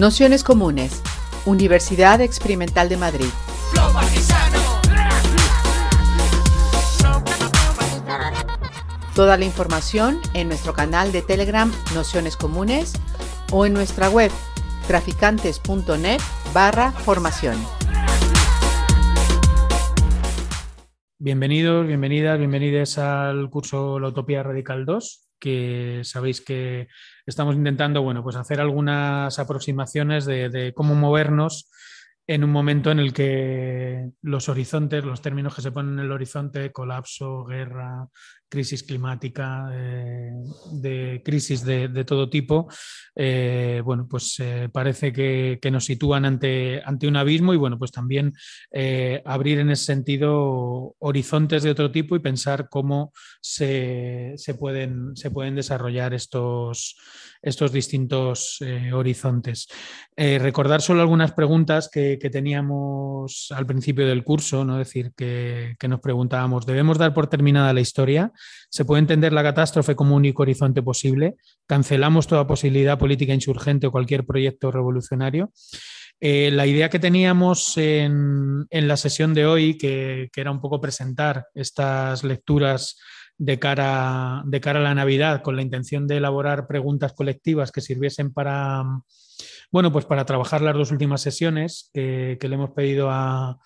Nociones 0.00 0.44
Comunes, 0.44 1.02
Universidad 1.44 2.22
Experimental 2.22 2.88
de 2.88 2.96
Madrid. 2.96 3.26
Toda 9.14 9.36
la 9.36 9.44
información 9.44 10.18
en 10.32 10.48
nuestro 10.48 10.72
canal 10.72 11.12
de 11.12 11.20
Telegram 11.20 11.70
Nociones 11.94 12.38
Comunes 12.38 12.94
o 13.52 13.66
en 13.66 13.74
nuestra 13.74 14.08
web 14.08 14.30
traficantes.net 14.86 16.20
barra 16.54 16.92
formación. 16.92 17.58
Bienvenidos, 21.18 21.86
bienvenidas, 21.86 22.38
bienvenidos 22.38 22.96
al 22.96 23.50
curso 23.50 24.00
La 24.00 24.08
Utopía 24.08 24.42
Radical 24.42 24.86
2 24.86 25.26
que 25.40 26.02
sabéis 26.04 26.40
que 26.40 26.88
estamos 27.26 27.54
intentando, 27.54 28.02
bueno, 28.02 28.22
pues 28.22 28.36
hacer 28.36 28.60
algunas 28.60 29.38
aproximaciones 29.38 30.24
de, 30.26 30.72
cómo 30.74 30.94
movernos 30.94 31.70
en 32.26 32.44
un 32.44 32.50
momento 32.50 32.90
en 32.90 33.00
el 33.00 33.12
que 33.12 34.10
los 34.22 34.48
horizontes, 34.48 35.04
los 35.04 35.20
términos 35.20 35.54
que 35.54 35.62
se 35.62 35.72
ponen 35.72 35.94
en 35.94 36.04
el 36.04 36.12
horizonte, 36.12 36.70
colapso, 36.70 37.44
guerra, 37.44 38.06
crisis 38.50 38.82
climática, 38.82 39.70
eh, 39.72 40.32
de 40.72 41.22
crisis 41.24 41.64
de, 41.64 42.04
todo 42.04 42.28
tipo, 42.28 42.68
eh, 43.14 43.80
bueno, 43.84 44.06
pues 44.10 44.36
eh, 44.40 44.68
parece 44.70 45.12
que, 45.12 45.58
nos 45.70 45.84
sitúan 45.84 46.24
ante, 46.24 46.82
ante, 46.84 47.06
un 47.06 47.16
abismo 47.16 47.54
y 47.54 47.56
bueno, 47.56 47.78
pues 47.78 47.92
también 47.92 48.32
abrir 49.24 49.60
en 49.60 49.70
ese 49.70 49.84
sentido 49.84 50.96
horizontes 50.98 51.62
de 51.62 51.70
otro 51.70 51.92
tipo 51.92 52.16
y 52.16 52.18
pensar 52.18 52.68
cómo 52.68 53.12
se, 53.40 54.34
pueden, 54.58 55.16
se 55.16 55.30
pueden, 55.30 55.54
desarrollar 55.54 56.12
estos, 56.12 56.96
estos 57.40 57.72
distintos 57.72 58.58
horizontes. 58.92 59.68
recordar 60.16 60.82
solo 60.82 61.02
algunas 61.02 61.32
preguntas 61.32 61.88
que, 61.88 62.18
teníamos 62.32 63.48
al 63.54 63.66
principio 63.66 64.06
del 64.08 64.24
curso, 64.24 64.64
¿no? 64.64 64.80
Es 64.80 64.88
decir, 64.88 65.12
que, 65.16 65.76
que 65.78 65.88
nos 65.88 66.00
preguntábamos, 66.00 66.66
¿debemos 66.66 66.98
dar 66.98 67.14
por 67.14 67.28
terminada 67.28 67.72
la 67.72 67.80
historia? 67.80 68.32
Se 68.68 68.84
puede 68.84 69.00
entender 69.00 69.32
la 69.32 69.42
catástrofe 69.42 69.96
como 69.96 70.16
único 70.16 70.42
horizonte 70.42 70.82
posible. 70.82 71.36
Cancelamos 71.66 72.26
toda 72.26 72.46
posibilidad 72.46 72.98
política 72.98 73.34
insurgente 73.34 73.86
o 73.86 73.92
cualquier 73.92 74.24
proyecto 74.24 74.70
revolucionario. 74.70 75.52
Eh, 76.22 76.50
la 76.50 76.66
idea 76.66 76.90
que 76.90 76.98
teníamos 76.98 77.78
en, 77.78 78.66
la 78.70 78.96
sesión 78.98 79.32
de 79.32 79.46
hoy, 79.46 79.78
que, 79.78 80.28
era 80.36 80.50
un 80.50 80.60
poco 80.60 80.80
presentar 80.80 81.46
estas 81.54 82.24
lecturas 82.24 82.98
de 83.38 83.58
cara, 83.58 84.42
de 84.44 84.60
cara 84.60 84.80
a 84.80 84.82
la 84.82 84.94
Navidad, 84.94 85.40
con 85.42 85.56
la 85.56 85.62
intención 85.62 86.06
de 86.06 86.18
elaborar 86.18 86.66
preguntas 86.66 87.14
colectivas 87.14 87.72
que 87.72 87.80
sirviesen 87.80 88.34
para, 88.34 88.84
bueno, 89.72 89.90
pues 89.90 90.04
para 90.04 90.26
trabajar 90.26 90.60
las 90.60 90.74
dos 90.74 90.90
últimas 90.90 91.22
sesiones 91.22 91.90
que, 91.94 92.36
le 92.38 92.54
hemos 92.54 92.72
pedido 92.72 93.08
a, 93.10 93.58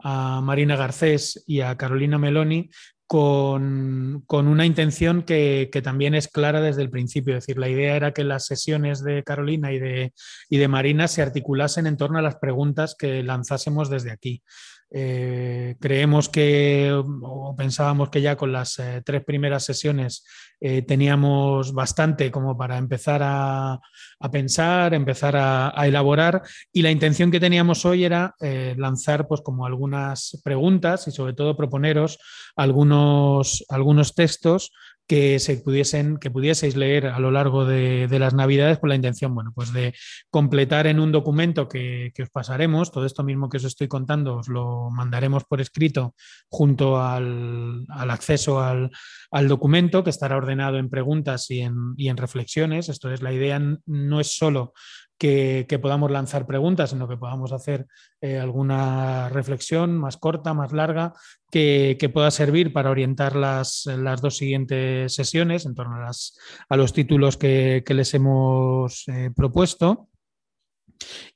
a 0.00 0.40
Marina 0.42 0.76
Garcés 0.76 1.42
y 1.46 1.60
a 1.60 1.76
Carolina 1.78 2.18
Meloni, 2.18 2.68
con, 3.12 4.24
una 4.48 4.64
intención 4.64 5.22
que, 5.22 5.68
también 5.84 6.14
es 6.14 6.28
clara 6.28 6.62
desde 6.62 6.80
el 6.80 6.88
principio. 6.88 7.36
Es 7.36 7.44
decir, 7.44 7.58
la 7.58 7.68
idea 7.68 7.94
era 7.94 8.12
que 8.12 8.24
las 8.24 8.46
sesiones 8.46 9.04
de 9.04 9.22
Carolina 9.22 9.70
y 9.70 9.78
de, 9.78 10.14
y 10.48 10.56
de 10.56 10.68
Marina 10.68 11.06
se 11.08 11.20
articulasen 11.20 11.86
en 11.86 11.98
torno 11.98 12.18
a 12.18 12.22
las 12.22 12.36
preguntas 12.36 12.96
que 12.98 13.22
lanzásemos 13.22 13.90
desde 13.90 14.12
aquí. 14.12 14.42
Eh, 14.94 15.74
creemos 15.80 16.28
que, 16.28 16.92
o 16.92 17.54
pensábamos 17.56 18.10
que 18.10 18.20
ya 18.20 18.36
con 18.36 18.52
las 18.52 18.78
eh, 18.78 19.00
tres 19.02 19.24
primeras 19.24 19.64
sesiones 19.64 20.22
eh, 20.60 20.82
teníamos 20.82 21.72
bastante 21.72 22.30
como 22.30 22.58
para 22.58 22.76
empezar 22.76 23.22
a, 23.24 23.80
pensar, 24.30 24.92
empezar 24.92 25.34
a, 25.34 25.72
elaborar, 25.86 26.42
y 26.72 26.82
la 26.82 26.90
intención 26.90 27.30
que 27.30 27.40
teníamos 27.40 27.86
hoy 27.86 28.04
era 28.04 28.34
lanzar 28.76 29.26
pues 29.26 29.40
como 29.40 29.66
algunas 29.66 30.40
preguntas 30.44 31.08
y 31.08 31.10
sobre 31.10 31.32
todo 31.32 31.56
proponeros 31.56 32.18
algunos, 32.54 33.64
algunos 33.68 34.14
textos 34.14 34.72
que 35.06 35.38
se 35.38 35.56
pudiesen, 35.58 36.16
que 36.16 36.30
pudieseis 36.30 36.76
leer 36.76 37.06
a 37.06 37.18
lo 37.18 37.30
largo 37.30 37.64
de, 37.64 38.08
las 38.18 38.34
Navidades 38.34 38.78
con 38.78 38.88
la 38.88 38.94
intención, 38.94 39.34
bueno, 39.34 39.52
pues 39.54 39.72
de 39.72 39.94
completar 40.30 40.86
en 40.86 41.00
un 41.00 41.12
documento 41.12 41.68
que, 41.68 42.12
os 42.22 42.30
pasaremos, 42.30 42.92
todo 42.92 43.04
esto 43.04 43.24
mismo 43.24 43.48
que 43.48 43.56
os 43.56 43.64
estoy 43.64 43.88
contando, 43.88 44.36
os 44.36 44.48
lo 44.48 44.90
mandaremos 44.90 45.44
por 45.44 45.60
escrito 45.60 46.14
junto 46.48 47.00
al, 47.00 47.86
acceso 47.90 48.60
al, 48.60 48.90
documento, 49.48 50.04
que 50.04 50.10
estará 50.10 50.36
ordenado 50.36 50.78
en 50.78 50.88
preguntas 50.88 51.50
y 51.50 51.60
en, 51.60 51.74
y 51.96 52.08
en 52.08 52.16
reflexiones. 52.16 52.88
Esto 52.88 53.12
es, 53.12 53.22
la 53.22 53.32
idea 53.32 53.60
no 53.86 54.20
es 54.20 54.36
solo 54.36 54.72
que, 55.22 55.78
podamos 55.80 56.10
lanzar 56.10 56.46
preguntas, 56.46 56.90
sino 56.90 57.06
que 57.06 57.16
podamos 57.16 57.52
hacer 57.52 57.86
eh, 58.20 58.40
alguna 58.40 59.28
reflexión 59.28 59.96
más 59.96 60.16
corta, 60.16 60.52
más 60.52 60.72
larga, 60.72 61.12
que, 61.48 62.10
pueda 62.12 62.32
servir 62.32 62.72
para 62.72 62.90
orientar 62.90 63.36
las, 63.36 63.86
las, 63.86 64.20
dos 64.20 64.36
siguientes 64.36 65.14
sesiones 65.14 65.64
en 65.64 65.76
torno 65.76 65.96
a, 65.96 66.06
las, 66.06 66.36
los 66.70 66.92
títulos 66.92 67.36
que, 67.36 67.84
les 67.86 68.14
hemos 68.14 69.04
eh, 69.06 69.30
propuesto. 69.34 70.08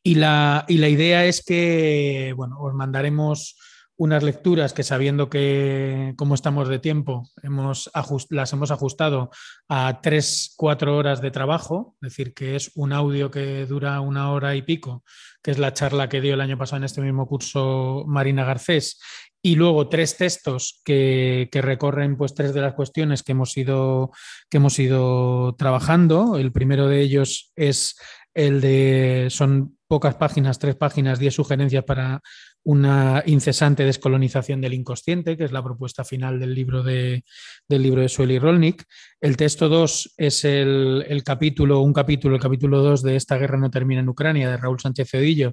Y 0.03 0.17
la, 0.17 0.65
y 0.67 0.79
la, 0.79 0.89
idea 0.89 1.25
es 1.25 1.45
que, 1.45 2.35
bueno, 2.37 2.57
os 2.61 2.75
mandaremos 2.75 3.57
unas 3.97 4.23
lecturas 4.23 4.73
que 4.73 4.83
sabiendo 4.83 5.31
que 5.31 6.15
como 6.17 6.35
estamos 6.35 6.69
de 6.69 6.79
tiempo, 6.79 7.29
hemos 7.43 7.91
las 8.31 8.53
hemos 8.53 8.71
ajustado 8.71 9.31
a 9.69 10.01
tres, 10.03 10.53
cuatro 10.57 10.97
horas 10.97 11.21
de 11.23 11.31
trabajo, 11.31 11.97
es 12.03 12.11
decir, 12.11 12.35
que 12.35 12.57
es 12.57 12.73
un 12.75 12.93
audio 12.93 13.31
que 13.31 13.65
dura 13.67 14.01
una 14.01 14.31
hora 14.33 14.55
y 14.55 14.63
pico, 14.63 15.03
que 15.43 15.51
es 15.51 15.59
la 15.59 15.73
charla 15.73 16.09
que 16.09 16.21
dio 16.21 16.35
el 16.35 16.41
año 16.41 16.59
pasado 16.59 16.79
en 16.79 16.85
este 16.85 17.01
mismo 17.01 17.27
curso 17.27 18.05
Marina 18.07 18.45
Garcés, 18.45 18.99
y 19.47 19.55
luego 19.55 19.89
tres 19.89 20.17
textos 20.17 20.81
que, 20.85 21.49
recorren 21.53 22.17
pues 22.17 22.35
tres 22.35 22.53
de 22.53 22.63
las 22.63 22.75
cuestiones 22.75 23.23
que 23.23 23.31
hemos 23.31 23.57
ido, 23.57 24.11
que 24.51 24.57
hemos 24.57 24.77
ido 24.81 25.55
trabajando. 25.55 26.37
El 26.37 26.51
primero 26.51 26.89
de 26.89 27.01
ellos 27.01 27.53
es 27.55 27.97
el 28.35 28.61
de, 28.61 29.29
son 29.31 29.79
pocas 29.87 30.17
páginas, 30.17 30.59
tres 30.59 30.75
páginas, 30.75 31.21
diez 31.21 31.35
sugerencias 31.35 31.85
para 31.85 32.23
una 32.67 33.23
incesante 33.27 33.85
descolonización 33.85 34.61
del 34.61 34.75
inconsciente, 34.75 35.37
que 35.37 35.45
es 35.45 35.53
la 35.53 35.63
propuesta 35.63 36.05
final 36.05 36.41
del 36.41 36.53
libro 36.53 36.83
de, 36.83 37.23
del 37.69 37.83
libro 37.83 38.03
de 38.03 38.09
Sueli 38.09 38.41
Rolnik. 38.41 38.83
El 39.21 39.37
texto 39.37 39.69
2 39.69 40.15
es 40.17 40.45
el, 40.45 41.23
capítulo, 41.25 41.81
un 41.81 41.93
capítulo, 41.93 42.35
el 42.35 42.43
capítulo 42.43 42.83
2 42.83 43.05
de 43.05 43.15
Esta 43.15 43.39
guerra 43.39 43.57
no 43.57 43.71
termina 43.71 44.01
en 44.01 44.09
Ucrania, 44.09 44.51
de 44.51 44.57
Raúl 44.57 44.81
Sánchez 44.81 45.09
Cedillo, 45.09 45.53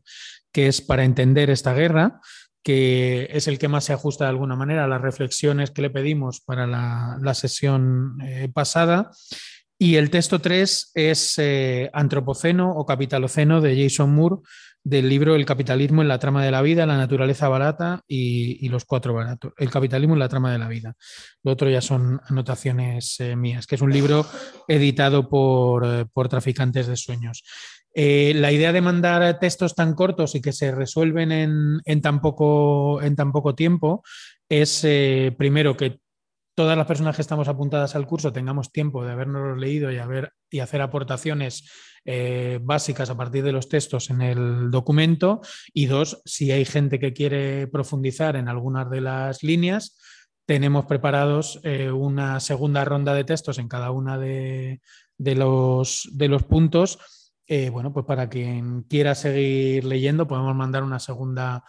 que 0.51 0.65
es 0.65 0.81
para 0.81 1.03
entender 1.03 1.51
esta 1.51 1.73
guerra 1.73 2.19
que 2.63 3.27
es 3.31 3.47
el 3.49 3.59
que 3.59 3.67
más 3.67 3.83
se 3.83 3.93
ajusta 3.93 4.23
de 4.23 4.29
alguna 4.29 4.55
manera 4.55 4.85
a 4.85 4.87
las 4.87 5.01
reflexiones 5.01 5.71
que 5.71 5.81
le 5.81 5.89
pedimos 5.89 6.39
para 6.39 6.65
la, 6.65 7.33
sesión 7.35 8.17
eh, 8.23 8.49
pasada. 8.51 9.11
Y 9.77 9.97
el 9.97 10.09
texto 10.09 10.39
3 10.39 10.91
es 10.95 11.33
eh, 11.39 11.89
Antropoceno 11.93 12.71
o 12.71 12.85
Capitaloceno 12.85 13.59
de 13.59 13.83
Jason 13.83 14.15
Moore, 14.15 14.37
del 14.83 15.07
libro 15.07 15.35
El 15.35 15.45
capitalismo 15.45 16.01
en 16.01 16.07
la 16.07 16.19
trama 16.19 16.43
de 16.43 16.51
la 16.51 16.61
vida, 16.61 16.85
la 16.85 16.97
naturaleza 16.97 17.47
barata 17.47 18.01
y, 18.07 18.67
los 18.69 18.85
cuatro 18.85 19.13
baratos. 19.13 19.53
El 19.57 19.69
capitalismo 19.69 20.15
en 20.15 20.19
la 20.19 20.29
trama 20.29 20.51
de 20.51 20.59
la 20.59 20.67
vida. 20.67 20.95
Lo 21.43 21.51
otro 21.51 21.69
ya 21.69 21.81
son 21.81 22.19
anotaciones 22.27 23.19
eh, 23.19 23.35
mías, 23.35 23.67
que 23.67 23.75
es 23.75 23.81
un 23.81 23.91
libro 23.91 24.25
editado 24.67 25.29
por, 25.29 25.85
eh, 25.85 26.05
traficantes 26.29 26.87
de 26.87 26.97
sueños. 26.97 27.43
Eh, 27.95 28.33
la 28.35 28.51
idea 28.51 28.73
de 28.73 28.81
mandar 28.81 29.39
textos 29.39 29.75
tan 29.75 29.93
cortos 29.93 30.35
y 30.35 30.41
que 30.41 30.51
se 30.51 30.71
resuelven 30.71 31.31
en, 31.85 32.01
tan, 32.01 32.19
poco, 32.19 33.01
en 33.01 33.15
tan 33.15 33.31
poco 33.31 33.53
tiempo 33.53 34.03
es, 34.49 34.85
primero, 35.37 35.77
que 35.77 35.99
todas 36.55 36.77
las 36.77 36.87
personas 36.87 37.15
que 37.15 37.21
estamos 37.21 37.47
apuntadas 37.47 37.95
al 37.95 38.05
curso 38.05 38.31
tengamos 38.31 38.71
tiempo 38.71 39.03
de 39.03 39.11
habernos 39.11 39.57
leído 39.57 39.91
y, 39.91 40.59
hacer 40.59 40.81
aportaciones 40.81 41.69
eh, 42.05 42.59
básicas 42.61 43.09
a 43.09 43.17
partir 43.17 43.43
de 43.43 43.51
los 43.51 43.69
textos 43.69 44.09
en 44.09 44.21
el 44.21 44.69
documento. 44.69 45.41
Y 45.73 45.87
dos, 45.87 46.21
si 46.25 46.51
hay 46.51 46.65
gente 46.65 46.99
que 46.99 47.13
quiere 47.13 47.67
profundizar 47.67 48.35
en 48.35 48.47
algunas 48.47 48.89
de 48.89 49.01
las 49.01 49.41
líneas, 49.41 49.99
tenemos 50.45 50.85
preparados 50.85 51.59
eh, 51.63 51.89
una 51.91 52.39
segunda 52.39 52.85
ronda 52.85 53.13
de 53.13 53.23
textos 53.23 53.57
en 53.57 53.67
cada 53.67 53.91
una 53.91 54.17
de, 54.17 54.81
los, 55.17 56.07
puntos. 56.47 56.99
Eh, 57.47 57.69
bueno, 57.69 57.91
pues 57.93 58.05
para 58.05 58.29
quien 58.29 58.83
quiera 58.83 59.15
seguir 59.15 59.85
leyendo, 59.85 60.27
podemos 60.27 60.55
mandar 60.55 60.83
una 60.83 60.99
segunda 60.99 61.63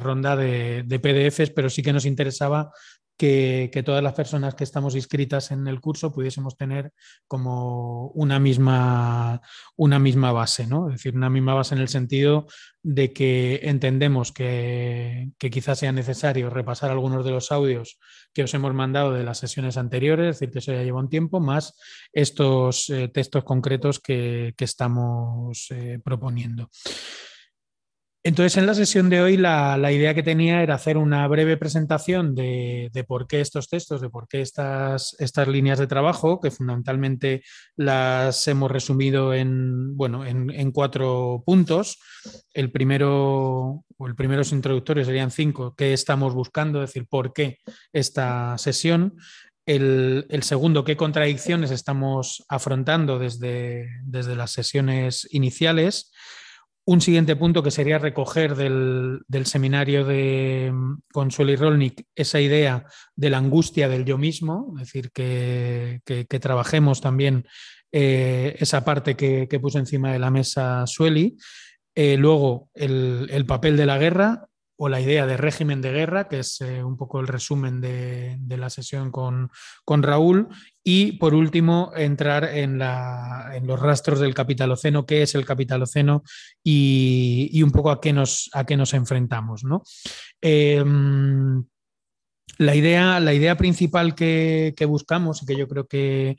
ronda 0.00 0.36
de, 0.36 0.84
PDFs, 0.84 1.50
pero 1.50 1.70
sí 1.70 1.82
que 1.82 1.92
nos 1.92 2.04
interesaba 2.04 2.70
que, 3.16 3.82
todas 3.84 4.02
las 4.02 4.12
personas 4.12 4.54
que 4.54 4.64
estamos 4.64 4.94
inscritas 4.94 5.50
en 5.50 5.66
el 5.66 5.80
curso 5.80 6.12
pudiésemos 6.12 6.56
tener 6.56 6.92
como 7.26 8.08
una 8.08 8.38
misma, 8.38 9.40
una 9.76 9.98
misma 9.98 10.32
base, 10.32 10.66
¿no? 10.66 10.88
Es 10.88 10.96
decir, 10.96 11.14
una 11.14 11.30
misma 11.30 11.54
base 11.54 11.74
en 11.74 11.80
el 11.80 11.88
sentido 11.88 12.46
de 12.82 13.12
que 13.12 13.60
entendemos 13.62 14.32
que, 14.32 15.30
quizás 15.38 15.78
sea 15.78 15.92
necesario 15.92 16.50
repasar 16.50 16.90
algunos 16.90 17.24
de 17.24 17.30
los 17.30 17.50
audios 17.52 17.98
que 18.32 18.42
os 18.42 18.54
hemos 18.54 18.74
mandado 18.74 19.12
de 19.12 19.24
las 19.24 19.38
sesiones 19.38 19.76
anteriores, 19.76 20.28
es 20.28 20.40
decir, 20.40 20.52
que 20.52 20.58
eso 20.58 20.72
ya 20.72 20.82
lleva 20.82 21.00
un 21.00 21.08
tiempo, 21.08 21.40
más 21.40 21.78
estos 22.12 22.90
eh, 22.90 23.08
textos 23.08 23.44
concretos 23.44 23.98
que, 23.98 24.54
estamos 24.58 25.68
eh, 25.70 26.00
proponiendo. 26.04 26.68
Entonces, 28.26 28.56
en 28.56 28.66
la 28.66 28.74
sesión 28.74 29.08
de 29.08 29.20
hoy, 29.20 29.36
la, 29.36 29.78
idea 29.92 30.12
que 30.12 30.24
tenía 30.24 30.60
era 30.60 30.74
hacer 30.74 30.96
una 30.98 31.28
breve 31.28 31.56
presentación 31.56 32.34
de, 32.34 32.90
por 33.06 33.28
qué 33.28 33.40
estos 33.40 33.68
textos, 33.68 34.00
de 34.00 34.10
por 34.10 34.26
qué 34.26 34.40
estas, 34.40 35.14
estas, 35.20 35.46
líneas 35.46 35.78
de 35.78 35.86
trabajo, 35.86 36.40
que 36.40 36.50
fundamentalmente 36.50 37.44
las 37.76 38.48
hemos 38.48 38.68
resumido 38.68 39.32
en, 39.32 39.96
bueno, 39.96 40.26
en, 40.26 40.72
cuatro 40.72 41.44
puntos. 41.46 42.00
El 42.52 42.72
primero, 42.72 43.84
o 43.96 44.06
el 44.08 44.16
primero 44.16 44.42
introductorio 44.50 45.04
serían 45.04 45.30
cinco, 45.30 45.76
qué 45.76 45.92
estamos 45.92 46.34
buscando, 46.34 46.82
es 46.82 46.90
decir, 46.90 47.06
por 47.08 47.32
qué 47.32 47.58
esta 47.92 48.58
sesión. 48.58 49.14
El, 49.66 50.26
segundo, 50.42 50.82
qué 50.82 50.96
contradicciones 50.96 51.70
estamos 51.70 52.44
afrontando 52.48 53.20
desde, 53.20 53.86
desde 54.02 54.34
las 54.34 54.50
sesiones 54.50 55.28
iniciales 55.30 56.10
un 56.86 57.00
siguiente 57.00 57.34
punto 57.34 57.62
que 57.62 57.72
sería 57.72 57.98
recoger 57.98 58.54
del, 58.54 59.24
seminario 59.44 60.04
de 60.04 60.70
mm, 60.72 61.00
Consuelo 61.12 61.52
y 61.52 61.56
Rolnik 61.56 62.06
esa 62.14 62.40
idea 62.40 62.86
de 63.14 63.30
la 63.30 63.38
angustia 63.38 63.88
del 63.88 64.04
yo 64.04 64.18
mismo, 64.18 64.72
es 64.76 64.86
decir, 64.86 65.10
que, 65.10 66.00
trabajemos 66.40 67.00
también 67.00 67.46
eh, 67.90 68.56
esa 68.60 68.84
parte 68.84 69.16
que, 69.16 69.58
puso 69.60 69.78
encima 69.78 70.12
de 70.12 70.20
la 70.20 70.30
mesa 70.30 70.86
Sueli. 70.86 71.36
Eh, 71.94 72.16
luego, 72.16 72.68
el, 72.74 73.44
papel 73.46 73.76
de 73.76 73.86
la 73.86 73.98
guerra 73.98 74.46
o 74.78 74.88
la 74.88 75.00
idea 75.00 75.26
de 75.26 75.36
régimen 75.36 75.80
de 75.80 75.92
guerra, 75.92 76.28
que 76.28 76.40
es 76.40 76.60
eh, 76.60 76.84
un 76.84 76.96
poco 76.96 77.20
el 77.20 77.26
resumen 77.26 77.80
de, 77.80 78.38
la 78.48 78.70
sesión 78.70 79.10
con, 79.10 79.50
Raúl. 80.02 80.48
Y 80.82 81.12
por 81.12 81.34
último, 81.34 81.92
entrar 81.96 82.44
en, 82.44 82.78
los 82.78 83.80
rastros 83.80 84.20
del 84.20 84.34
capitaloceno, 84.34 85.06
qué 85.06 85.22
es 85.22 85.34
el 85.34 85.46
capitaloceno 85.46 86.22
y, 86.62 87.62
un 87.62 87.70
poco 87.70 87.90
a 87.90 88.00
qué 88.00 88.12
nos, 88.12 88.50
a 88.52 88.64
qué 88.64 88.76
nos 88.76 88.92
enfrentamos. 88.94 89.62
Em, 90.40 91.64
la, 92.58 92.74
idea, 92.74 93.18
la 93.20 93.32
idea 93.32 93.56
principal 93.56 94.14
que, 94.14 94.74
buscamos 94.86 95.42
y 95.42 95.46
que 95.46 95.56
yo 95.56 95.68
creo 95.68 95.86
que, 95.86 96.36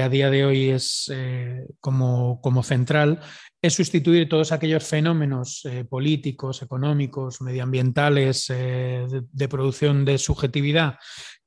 a 0.00 0.08
día 0.08 0.30
de 0.30 0.44
hoy 0.44 0.70
es 0.70 1.10
eh, 1.14 1.66
como, 1.80 2.40
como 2.40 2.62
central 2.64 3.20
es 3.60 3.74
sustituir 3.74 4.28
todos 4.28 4.52
aquellos 4.52 4.86
fenómenos 4.86 5.64
eh, 5.64 5.84
políticos, 5.84 6.62
económicos, 6.62 7.40
medioambientales, 7.40 8.50
eh, 8.50 9.06
de, 9.32 9.48
producción 9.48 10.04
de 10.04 10.18
subjetividad 10.18 10.98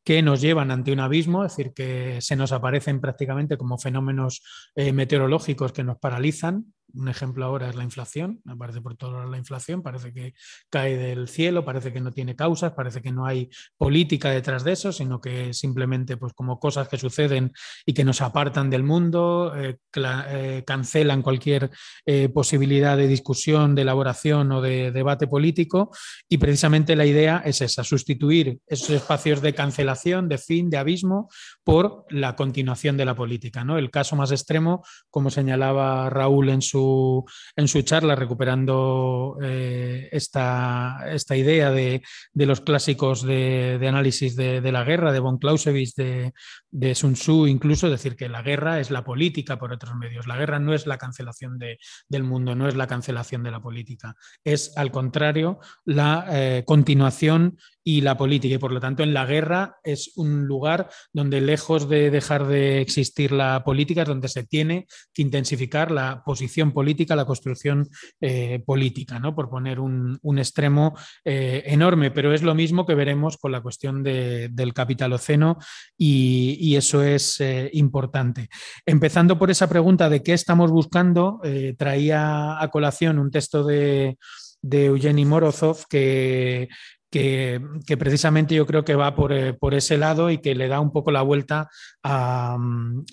que 0.04 0.22
nos 0.22 0.42
llevan 0.42 0.72
ante 0.72 0.92
un 0.92 1.00
abismo, 1.00 1.46
es 1.46 1.56
decir, 1.56 1.74
que 1.74 2.20
se 2.22 2.36
nos 2.36 2.52
aparecen 2.52 3.00
prácticamente 3.00 3.58
como 3.58 3.78
fenómenos 3.78 4.42
eh, 4.76 4.92
meteorológicos 4.92 5.72
que 5.72 5.84
nos 5.84 6.00
paralizan, 6.00 6.74
un 6.94 7.08
ejemplo 7.08 7.46
ahora 7.46 7.70
es 7.70 7.76
la 7.76 7.84
inflación, 7.84 8.42
aparece 8.48 8.82
por 8.82 8.96
todos 8.96 9.30
la 9.30 9.38
inflación, 9.38 9.82
parece 9.82 10.14
que 10.14 10.34
cae 10.70 10.98
del 10.98 11.28
cielo, 11.28 11.64
parece 11.64 11.94
que 11.94 12.02
no 12.02 12.12
tiene 12.12 12.36
causas, 12.36 12.74
parece 12.74 13.02
que 13.02 13.12
no 13.12 13.26
hay 13.26 13.50
política 13.78 14.30
detrás 14.30 14.64
de 14.64 14.74
eso, 14.74 14.92
sino 14.92 15.22
que 15.22 15.54
simplemente 15.54 16.18
pues 16.18 16.34
como 16.34 16.60
cosas 16.60 16.88
que 16.88 16.98
suceden 16.98 17.52
y 17.86 17.94
que 17.94 18.04
nos 18.04 18.22
apartan 18.22 18.70
del 18.70 18.84
mundo, 18.84 19.54
eh, 19.56 19.78
eh, 19.96 20.64
cancelan 20.66 21.22
cualquier 21.22 21.70
eh, 22.06 22.30
posibilidad 22.30 22.98
de 22.98 23.08
discusión, 23.08 23.76
de 23.76 23.84
elaboración 23.84 24.52
o 24.52 24.62
de 24.62 24.92
debate 24.92 25.28
político 25.28 25.92
y 26.28 26.38
precisamente 26.38 26.96
la 26.96 27.06
idea 27.06 27.42
es 27.46 27.62
esa, 27.62 27.84
sustituir 27.84 28.60
esos 28.68 28.90
espacios 28.90 29.42
de 29.42 29.54
cancelación, 29.54 30.28
de 30.30 30.38
fin, 30.38 30.70
de 30.70 30.78
abismo 30.78 31.30
por 31.64 32.06
la 32.10 32.36
continuación 32.36 32.98
de 32.98 33.06
la 33.06 33.16
política. 33.16 33.64
¿no? 33.64 33.78
El 33.78 33.92
caso 33.92 34.16
más 34.16 34.32
extremo, 34.32 34.84
como 35.10 35.30
señalaba 35.30 36.10
Raúl 36.10 36.50
en 36.50 36.62
su 36.62 36.81
en 37.56 37.68
su 37.68 37.82
charla, 37.82 38.16
recuperando 38.16 39.38
eh, 39.42 40.10
esta, 40.12 41.06
esta, 41.12 41.36
idea 41.36 41.72
de, 41.72 42.02
los 42.34 42.62
clásicos 42.62 43.24
de, 43.24 43.80
análisis 43.88 44.36
de, 44.36 44.72
la 44.72 44.84
guerra, 44.84 45.12
de 45.12 45.20
von 45.20 45.38
Clausewitz, 45.38 45.96
de, 45.96 46.34
de 46.70 46.96
Sun 46.96 47.14
Tzu, 47.14 47.48
incluso 47.48 47.90
decir 47.90 48.16
que 48.16 48.30
la 48.30 48.42
guerra 48.42 48.80
es 48.80 48.92
la 48.92 49.04
política 49.04 49.58
por 49.58 49.74
otros 49.74 49.96
medios. 49.96 50.28
La 50.28 50.38
guerra 50.38 50.60
no 50.60 50.74
es 50.74 50.88
la 50.88 50.98
cancelación 50.98 51.60
del 51.60 52.24
mundo, 52.24 52.56
no 52.56 52.68
es 52.68 52.76
la 52.76 52.88
cancelación 52.88 53.44
de 53.44 53.52
la 53.52 53.62
política, 53.62 54.16
es 54.44 54.76
al 54.78 54.92
contrario 54.92 55.60
la 55.86 56.26
eh, 56.30 56.64
continuación 56.66 57.58
y 57.84 58.02
la 58.02 58.18
política. 58.18 58.56
Y 58.56 58.60
por 58.60 58.72
lo 58.72 58.80
tanto, 58.80 59.04
en 59.04 59.14
la 59.14 59.26
guerra 59.26 59.78
es 59.84 60.12
un 60.16 60.46
lugar 60.46 60.90
donde, 61.14 61.42
lejos 61.42 61.90
de 61.90 62.12
dejar 62.12 62.48
de 62.48 62.82
existir 62.82 63.32
la 63.32 63.64
política, 63.64 64.04
es 64.04 64.08
donde 64.08 64.28
se 64.28 64.44
tiene 64.44 64.88
que 65.14 65.22
intensificar 65.22 65.92
la 65.92 66.24
posición 66.24 66.72
política, 66.72 67.16
la 67.16 67.26
construcción 67.26 67.90
eh, 68.20 68.62
política, 68.66 69.20
¿no? 69.20 69.36
por 69.36 69.50
poner 69.50 69.80
un, 69.80 70.20
extremo 70.38 70.98
eh, 71.26 71.64
enorme. 71.66 72.12
Pero 72.12 72.34
es 72.34 72.42
lo 72.42 72.56
mismo 72.56 72.86
que 72.86 72.96
veremos 72.96 73.38
con 73.38 73.52
la 73.52 73.62
cuestión 73.62 74.04
del 74.04 74.74
capitaloceno 74.74 75.58
y, 75.98 76.58
y 76.60 76.76
eso 76.76 77.04
es 77.04 77.40
eh, 77.40 77.70
importante. 77.74 78.50
Empezando 78.86 79.38
por 79.38 79.52
esa 79.52 79.68
pregunta 79.68 80.10
de 80.10 80.24
qué 80.24 80.34
estamos 80.34 80.72
buscando, 80.72 81.42
traía 81.78 82.62
a 82.62 82.70
colación 82.70 83.20
un 83.20 83.32
texto 83.32 83.64
de, 83.64 84.18
de 84.62 84.86
Eugeni 84.86 85.26
Morozov 85.26 85.88
que 85.90 86.70
que, 87.12 87.62
precisamente 88.00 88.56
yo 88.56 88.66
creo 88.66 88.86
que 88.86 88.96
va 88.96 89.14
eh, 89.30 89.54
por, 89.54 89.74
ese 89.74 89.98
lado 89.98 90.32
y 90.32 90.38
que 90.38 90.56
le 90.56 90.70
da 90.70 90.80
un 90.80 90.92
poco 90.92 91.12
la 91.12 91.22
vuelta 91.22 91.70
a, 92.02 92.58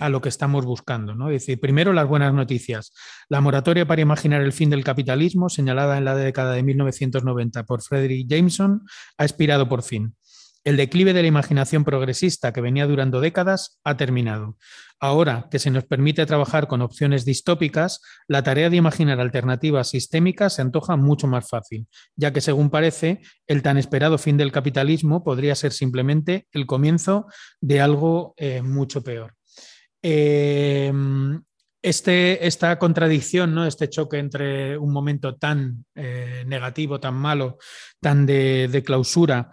lo 0.09 0.21
que 0.21 0.29
estamos 0.29 0.65
buscando. 0.65 1.15
¿no? 1.15 1.29
Es 1.29 1.43
decir, 1.43 1.61
primero 1.61 1.93
las 1.93 2.07
buenas 2.07 2.33
noticias. 2.33 2.93
La 3.29 3.41
moratoria 3.41 3.87
para 3.87 4.01
imaginar 4.01 4.41
el 4.41 4.53
fin 4.53 4.71
del 4.71 4.85
capitalismo, 4.85 5.49
señalada 5.49 5.99
en 5.99 6.05
la 6.05 6.15
década 6.15 6.53
de 6.53 6.63
1990 6.63 7.65
por 7.65 7.83
Frederick 7.83 8.29
Jameson, 8.29 8.85
ha 9.19 9.25
expirado 9.25 9.69
por 9.69 9.83
fin. 9.83 10.15
El 10.69 10.77
declive 10.77 11.15
de 11.15 11.23
la 11.23 11.29
imaginación 11.29 11.83
progresista 11.83 12.53
que 12.53 12.61
venía 12.61 12.87
durando 12.87 13.23
décadas 13.23 13.81
ha 13.85 13.97
terminado. 13.97 14.59
Ahora 15.01 15.49
que 15.51 15.59
se 15.59 15.71
nos 15.71 15.85
permite 15.85 16.27
trabajar 16.27 16.69
con 16.69 16.83
opciones 16.83 17.25
distópicas, 17.25 18.03
la 18.27 18.43
tarea 18.43 18.69
de 18.69 18.77
imaginar 18.77 19.19
alternativas 19.19 19.89
sistémicas 19.89 20.57
se 20.57 20.61
antoja 20.61 20.97
mucho 20.97 21.27
más 21.27 21.49
fácil, 21.49 21.87
ya 22.17 22.35
que 22.35 22.43
según 22.43 22.69
parece, 22.69 23.23
el 23.47 23.63
tan 23.63 23.79
esperado 23.79 24.19
fin 24.19 24.37
del 24.37 24.53
capitalismo 24.53 25.25
podría 25.25 25.55
ser 25.55 25.73
simplemente 25.73 26.47
el 26.53 26.67
comienzo 26.67 27.29
de 27.63 27.81
algo 27.81 28.35
eh, 28.37 28.61
mucho 28.61 29.03
peor. 29.03 29.37
Eh, 30.03 30.93
este, 31.81 32.45
esta 32.47 32.77
contradicción, 32.79 33.55
¿no? 33.55 33.65
este 33.65 33.89
choque 33.89 34.19
entre 34.19 34.77
un 34.77 34.93
momento 34.93 35.37
tan 35.37 35.85
eh, 35.95 36.43
negativo, 36.47 36.99
tan 36.99 37.15
malo, 37.15 37.59
tan 38.01 38.27
de, 38.27 38.83
clausura, 38.85 39.51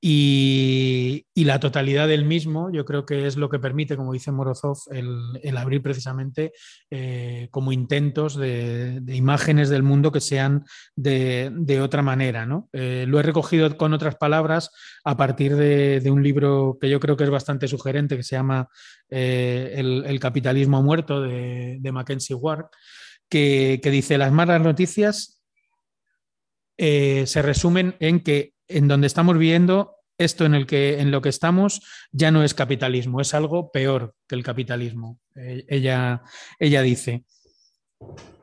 y, 0.00 1.26
la 1.34 1.60
totalidad 1.60 2.08
del 2.08 2.24
mismo, 2.24 2.70
yo 2.72 2.84
creo 2.84 3.06
que 3.06 3.26
es 3.26 3.36
lo 3.36 3.48
que 3.48 3.58
permite, 3.58 3.96
como 3.96 4.12
dice 4.12 4.32
Morozov, 4.32 4.78
el, 4.90 5.56
abrir 5.56 5.80
precisamente 5.80 6.52
eh, 6.90 7.48
como 7.50 7.72
intentos 7.72 8.36
de, 8.36 9.00
imágenes 9.06 9.68
del 9.68 9.82
mundo 9.82 10.10
que 10.10 10.20
sean 10.20 10.64
de, 10.96 11.80
otra 11.80 12.02
manera. 12.02 12.46
¿no? 12.46 12.68
Eh, 12.72 13.04
lo 13.06 13.20
he 13.20 13.22
recogido 13.22 13.76
con 13.76 13.92
otras 13.92 14.16
palabras 14.16 14.70
a 15.04 15.16
partir 15.16 15.56
de, 15.56 16.02
un 16.10 16.22
libro 16.22 16.78
que 16.80 16.90
yo 16.90 17.00
creo 17.00 17.16
que 17.16 17.24
es 17.24 17.30
bastante 17.30 17.68
sugerente, 17.68 18.16
que 18.16 18.22
se 18.22 18.36
llama 18.36 18.68
eh, 19.08 19.74
el, 19.76 20.20
capitalismo 20.20 20.82
muerto 20.82 21.22
de, 21.22 21.90
Mackenzie 21.92 22.34
Ward, 22.34 22.66
que, 23.28 23.80
que, 23.82 23.90
dice 23.90 24.18
las 24.18 24.32
malas 24.32 24.60
noticias 24.60 25.42
se 26.78 27.42
resumen 27.42 27.96
en 28.00 28.20
que 28.20 28.55
en 28.68 28.88
donde 28.88 29.06
estamos 29.06 29.38
viendo 29.38 29.96
esto 30.18 30.44
en, 30.46 30.54
el 30.54 30.66
que, 30.66 31.00
en 31.00 31.10
lo 31.10 31.20
que 31.20 31.28
estamos 31.28 31.82
ya 32.10 32.30
no 32.30 32.42
es 32.42 32.54
capitalismo, 32.54 33.20
es 33.20 33.34
algo 33.34 33.70
peor 33.70 34.14
que 34.26 34.34
el 34.34 34.42
capitalismo. 34.42 35.20
Eh, 35.34 35.64
ella, 35.68 36.22
ella 36.58 36.82
dice. 36.82 37.24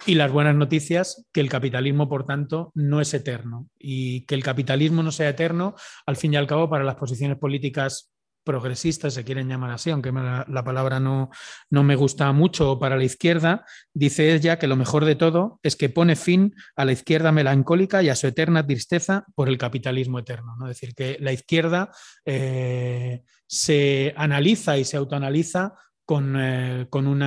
Y 0.05 0.15
las 0.15 0.31
buenas 0.31 0.55
noticias, 0.55 1.25
que 1.31 1.39
el 1.39 1.49
capitalismo, 1.49 2.09
por 2.09 2.25
tanto, 2.25 2.71
no 2.75 2.99
es 2.99 3.13
eterno. 3.13 3.69
Y 3.79 4.25
que 4.25 4.35
el 4.35 4.43
capitalismo 4.43 5.01
no 5.01 5.11
sea 5.11 5.29
eterno, 5.29 5.75
al 6.05 6.17
fin 6.17 6.33
y 6.33 6.37
al 6.37 6.47
cabo, 6.47 6.69
para 6.69 6.83
las 6.83 6.95
posiciones 6.95 7.37
políticas 7.37 8.12
progresistas, 8.43 9.13
se 9.13 9.23
quieren 9.23 9.47
llamar 9.47 9.71
así, 9.71 9.89
aunque 9.89 10.11
la, 10.11 10.45
la 10.47 10.63
palabra 10.63 10.99
no, 10.99 11.29
no, 11.69 11.83
me 11.83 11.95
gusta 11.95 12.31
mucho 12.31 12.79
para 12.79 12.97
la 12.97 13.03
izquierda, 13.03 13.65
dice 13.93 14.33
ella 14.33 14.59
que 14.59 14.67
lo 14.67 14.75
mejor 14.75 15.05
de 15.05 15.15
todo 15.15 15.59
es 15.63 15.75
que 15.75 15.89
pone 15.89 16.15
fin 16.15 16.53
a 16.75 16.85
la 16.85 16.91
izquierda 16.91 17.31
melancólica 17.31 18.03
y 18.03 18.09
a 18.09 18.15
su 18.15 18.27
eterna 18.27 18.65
tristeza 18.65 19.25
por 19.35 19.49
el 19.49 19.57
capitalismo 19.57 20.19
eterno. 20.19 20.55
¿no? 20.57 20.69
Es 20.69 20.79
decir, 20.79 20.95
que 20.95 21.17
la 21.19 21.31
izquierda 21.31 21.89
eh, 22.25 23.23
se 23.47 24.13
analiza 24.17 24.77
y 24.77 24.85
se 24.85 24.97
autoanaliza 24.97 25.73
con, 26.05 26.35
eh, 26.37 26.87
con 26.89 27.07
un 27.07 27.23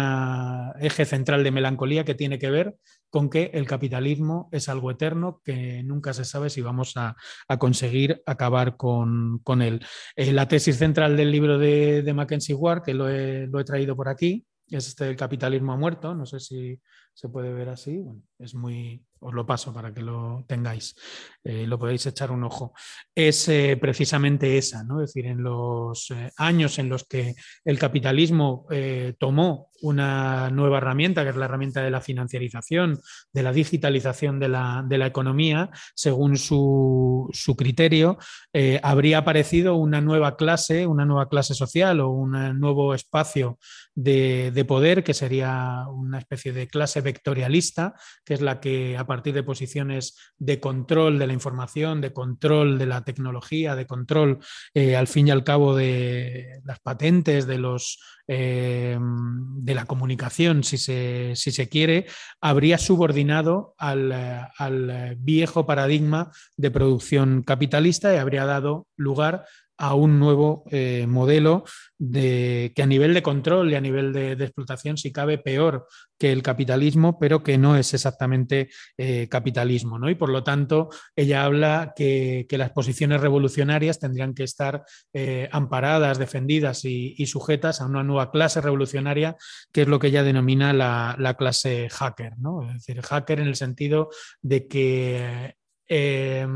eje 0.81 1.05
central 1.05 1.43
de 1.43 1.51
melancolía 1.51 2.05
que 2.05 2.15
tiene 2.15 2.39
que 2.39 2.51
ver 2.51 2.77
con 3.11 3.31
que 3.31 3.51
el 3.55 3.67
capitalismo 3.67 4.49
es 4.53 4.69
algo 4.69 4.91
eterno 4.91 5.41
que 5.45 5.83
nunca 5.83 6.13
se 6.13 6.25
sabe 6.25 6.51
si 6.51 6.61
vamos 6.61 6.97
a, 6.97 7.17
a 7.49 7.59
conseguir 7.59 8.23
acabar 8.27 8.77
con, 8.77 9.39
con 9.41 9.63
él. 9.63 9.81
Eh, 10.17 10.33
la 10.33 10.49
tesis 10.49 10.77
central 10.77 11.17
del 11.17 11.31
libro 11.31 11.59
de, 11.59 12.03
de 12.03 12.15
Mackenzie 12.15 12.55
Ward, 12.55 12.83
que 12.83 12.95
lo 12.95 13.09
he, 13.09 13.47
lo 13.47 13.61
he, 13.61 13.65
traído 13.65 13.97
por 13.97 14.09
aquí, 14.09 14.45
es 14.69 14.89
este 14.89 15.05
del 15.05 15.17
capitalismo 15.17 15.77
muerto. 15.77 16.15
No 16.15 16.27
sé 16.27 16.41
si 16.41 16.81
se 17.15 17.29
puede 17.29 17.53
ver 17.53 17.69
así. 17.69 18.05
Es 18.38 18.55
muy, 18.55 19.02
os 19.21 19.33
lo 19.33 19.47
paso 19.47 19.73
para 19.73 19.93
que 19.93 20.02
lo 20.02 20.45
tengáis, 20.47 20.95
eh, 21.43 21.66
lo 21.66 21.78
podéis 21.78 22.07
echar 22.07 22.31
un 22.31 22.45
ojo, 22.45 22.75
es 23.14 23.49
eh, 23.49 23.78
precisamente 23.81 24.59
esa, 24.59 24.85
¿no? 24.85 25.00
Es 25.02 25.12
decir, 25.12 25.31
en 25.31 25.43
los 25.43 26.11
eh, 26.11 26.31
años 26.37 26.78
en 26.78 26.88
los 26.88 27.05
que 27.05 27.35
el 27.64 27.78
capitalismo 27.78 28.66
tomó 29.19 29.71
una 29.83 30.50
nueva 30.50 30.78
herramienta, 30.78 31.23
que 31.23 31.31
es 31.31 31.37
la 31.37 31.45
herramienta 31.45 31.83
de 31.83 31.90
la 31.90 32.00
financiarización, 32.00 32.99
de 33.33 33.43
la 33.43 33.52
digitalización 33.52 34.40
de 34.40 34.49
la, 34.49 34.85
de 34.87 34.99
la 34.99 35.07
economía, 35.07 35.71
según 35.95 36.37
su, 36.37 37.28
su 37.33 37.57
criterio, 37.57 38.19
habría 38.83 39.19
aparecido 39.19 39.76
una 39.76 40.00
nueva 40.00 40.37
clase, 40.37 40.87
una 40.87 41.05
nueva 41.05 41.28
clase 41.28 41.55
social 41.55 42.00
o 42.00 42.11
un 42.11 42.59
nuevo 42.59 42.95
espacio 42.95 43.59
de, 43.95 44.50
de 44.52 44.64
poder, 44.64 45.05
que 45.05 45.14
sería 45.14 45.85
una 45.88 46.19
especie 46.19 46.52
de 46.52 46.69
clase 46.69 47.00
vectorialista, 47.00 47.95
que 48.26 48.35
es 48.35 48.42
la 48.42 48.61
que 48.61 48.99
a 48.99 49.06
partir 49.06 49.33
de 49.33 49.45
posiciones 49.45 50.16
de 50.37 50.59
control 50.59 51.18
de 51.18 51.28
la 51.28 51.33
información, 51.33 52.00
de 52.00 52.12
control 52.12 52.76
de 52.76 52.87
la 52.87 53.04
tecnología, 53.04 53.76
de 53.76 53.87
control 53.87 54.40
eh, 54.75 54.97
al 54.97 55.06
fin 55.06 55.28
y 55.28 55.30
al 55.30 55.45
cabo 55.45 55.76
de 55.76 56.61
las 56.64 56.80
patentes, 56.80 57.47
de 57.47 57.59
los 57.59 58.00
eh, 58.28 58.99
de 59.00 59.75
la 59.75 59.85
comunicación, 59.85 60.64
si 60.64 60.76
se, 60.78 61.33
si 61.37 61.52
se, 61.52 61.68
quiere, 61.68 62.06
habría 62.40 62.76
subordinado 62.76 63.76
al, 63.78 64.11
al 64.59 65.16
viejo 65.21 65.64
paradigma 65.64 66.33
de 66.56 66.73
producción 66.73 67.45
capitalista 67.45 68.12
y 68.12 68.16
habría 68.16 68.45
dado 68.45 68.88
lugar 68.97 69.45
a 69.78 69.95
un 69.95 70.18
nuevo 70.18 70.64
eh, 70.71 71.06
modelo 71.06 71.64
de, 71.99 72.73
que 72.75 72.83
a 72.83 72.87
nivel 72.87 73.14
de 73.14 73.23
control 73.23 73.71
y 73.71 73.75
a 73.75 73.80
nivel 73.80 74.12
de, 74.12 74.33
explotación, 74.33 74.97
si 74.97 75.12
cabe, 75.12 75.38
peor 75.38 75.87
que 76.18 76.33
el 76.33 76.42
capitalismo, 76.42 77.18
pero 77.18 77.42
que 77.42 77.59
no 77.59 77.76
es 77.76 77.92
exactamente 77.92 78.71
eh, 78.97 79.28
capitalismo. 79.28 79.99
¿no? 79.99 80.09
Y 80.09 80.14
por 80.14 80.30
lo 80.30 80.42
tanto, 80.42 80.88
ella 81.14 81.45
habla 81.45 81.92
que, 81.95 82.47
que 82.49 82.59
las 82.59 82.71
posiciones 82.71 83.21
revolucionarias 83.21 83.99
tendrían 83.99 84.35
que 84.35 84.45
estar 84.45 84.85
eh, 85.12 85.49
amparadas, 85.52 86.18
defendidas 86.18 86.85
y, 86.85 87.14
y, 87.18 87.26
sujetas 87.26 87.80
a 87.80 87.87
una 87.87 88.02
nueva 88.02 88.30
clase 88.30 88.61
revolucionaria, 88.61 89.37
que 89.73 89.83
es 89.83 89.88
lo 89.88 89.99
que 89.99 90.06
ella 90.06 90.23
denomina 90.23 90.73
la, 90.73 91.16
la 91.18 91.35
clase 91.35 91.88
hacker. 91.90 92.38
¿no? 92.38 92.62
Es 92.62 92.75
decir, 92.75 93.02
hacker 93.02 93.40
en 93.40 93.49
el 93.49 93.56
sentido 93.56 94.09
de 94.40 94.68
que 94.68 95.56
eh, 95.88 96.47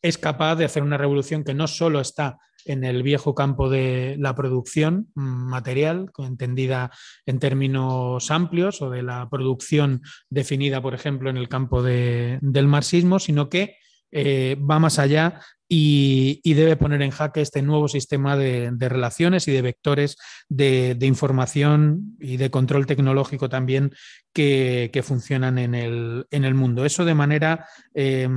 es 0.00 0.18
capaz 0.18 0.56
de 0.56 0.64
hacer 0.64 0.82
una 0.82 0.98
revolución 0.98 1.44
que 1.44 1.54
no 1.54 1.66
solo 1.66 2.00
está 2.00 2.38
en 2.64 2.84
el 2.84 3.02
viejo 3.02 3.34
campo 3.34 3.68
de 3.68 4.16
la 4.18 4.34
producción 4.34 5.08
material, 5.14 6.10
entendida 6.18 6.90
en 7.26 7.38
términos 7.38 8.30
amplios, 8.30 8.82
o 8.82 8.90
de 8.90 9.02
la 9.02 9.28
producción 9.28 10.02
definida, 10.30 10.80
por 10.80 10.94
ejemplo, 10.94 11.30
en 11.30 11.36
el 11.36 11.48
campo 11.48 11.82
de, 11.82 12.38
del 12.40 12.68
marxismo, 12.68 13.18
sino 13.18 13.48
que 13.48 13.76
eh, 14.12 14.56
va 14.58 14.78
más 14.78 14.98
allá 14.98 15.40
y, 15.74 16.54
debe 16.54 16.76
poner 16.76 17.00
en 17.00 17.10
jaque 17.10 17.40
este 17.40 17.62
nuevo 17.62 17.88
sistema 17.88 18.36
de, 18.36 18.70
relaciones 18.78 19.48
y 19.48 19.52
de 19.52 19.62
vectores 19.62 20.18
de, 20.48 20.96
información 21.00 22.16
y 22.20 22.36
de 22.36 22.50
control 22.50 22.84
tecnológico 22.84 23.48
también 23.48 23.92
que, 24.34 24.90
que 24.92 25.02
funcionan 25.02 25.58
en 25.58 25.74
el, 25.74 26.26
en 26.30 26.44
el, 26.44 26.54
mundo. 26.54 26.84
Eso 26.84 27.06
de 27.06 27.14
manera 27.14 27.66
eh, 27.94 28.28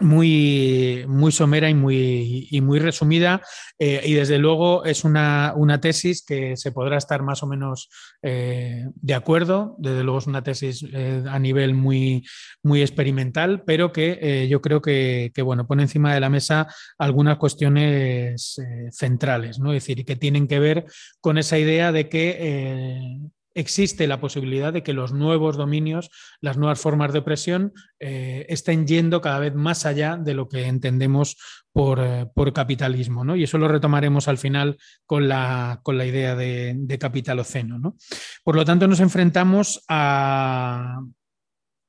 muy, 0.00 1.04
muy 1.08 1.32
somera 1.32 1.68
y 1.68 1.74
muy, 1.74 2.48
y 2.50 2.60
muy 2.60 2.78
resumida 2.78 3.42
eh, 3.78 4.00
y 4.04 4.14
desde 4.14 4.38
luego 4.38 4.84
es 4.84 5.04
una, 5.04 5.52
una, 5.56 5.80
tesis 5.80 6.24
que 6.24 6.56
se 6.56 6.72
podrá 6.72 6.96
estar 6.96 7.22
más 7.22 7.42
o 7.42 7.46
menos 7.46 7.88
eh, 8.22 8.86
de 8.94 9.14
acuerdo, 9.14 9.76
desde 9.78 10.02
luego 10.04 10.18
es 10.18 10.26
una 10.26 10.42
tesis 10.42 10.84
eh, 10.92 11.22
a 11.28 11.38
nivel 11.38 11.74
muy, 11.74 12.24
muy 12.62 12.82
experimental, 12.82 13.62
pero 13.64 13.92
que 13.92 14.46
yo 14.48 14.60
creo 14.60 14.80
que, 14.82 15.30
que, 15.34 15.42
bueno, 15.42 15.66
pone 15.66 15.82
encima 15.82 16.14
de 16.14 16.20
la 16.20 16.30
mesa 16.30 16.68
algunas 16.98 17.38
cuestiones 17.38 18.60
centrales, 18.90 19.58
¿no? 19.58 19.72
es 19.72 19.84
decir, 19.84 20.04
que 20.04 20.16
tienen 20.16 20.46
que 20.46 20.58
ver 20.58 20.84
con 21.20 21.38
esa 21.38 21.58
idea 21.58 21.92
de 21.92 22.08
que 22.08 23.30
existe 23.58 24.06
la 24.06 24.20
posibilidad 24.20 24.72
de 24.72 24.82
que 24.82 24.92
los 24.92 25.12
nuevos 25.12 25.56
dominios, 25.56 26.10
las 26.40 26.56
nuevas 26.56 26.80
formas 26.80 27.12
de 27.12 27.18
opresión, 27.18 27.72
eh, 27.98 28.46
estén 28.48 28.86
yendo 28.86 29.20
cada 29.20 29.40
vez 29.40 29.54
más 29.54 29.84
allá 29.84 30.16
de 30.16 30.34
lo 30.34 30.48
que 30.48 30.66
entendemos 30.66 31.36
por, 31.72 31.98
eh, 32.00 32.26
por 32.32 32.52
capitalismo. 32.52 33.24
¿no? 33.24 33.34
Y 33.34 33.42
eso 33.42 33.58
lo 33.58 33.68
retomaremos 33.68 34.28
al 34.28 34.38
final 34.38 34.78
con 35.06 35.28
la, 35.28 35.80
con 35.82 35.98
la 35.98 36.06
idea 36.06 36.36
de, 36.36 36.98
capitaloceno. 37.00 37.78
¿no? 37.78 37.96
Por 38.44 38.54
lo 38.54 38.64
tanto, 38.64 38.86
nos 38.86 39.00
enfrentamos 39.00 39.84
a, 39.88 41.00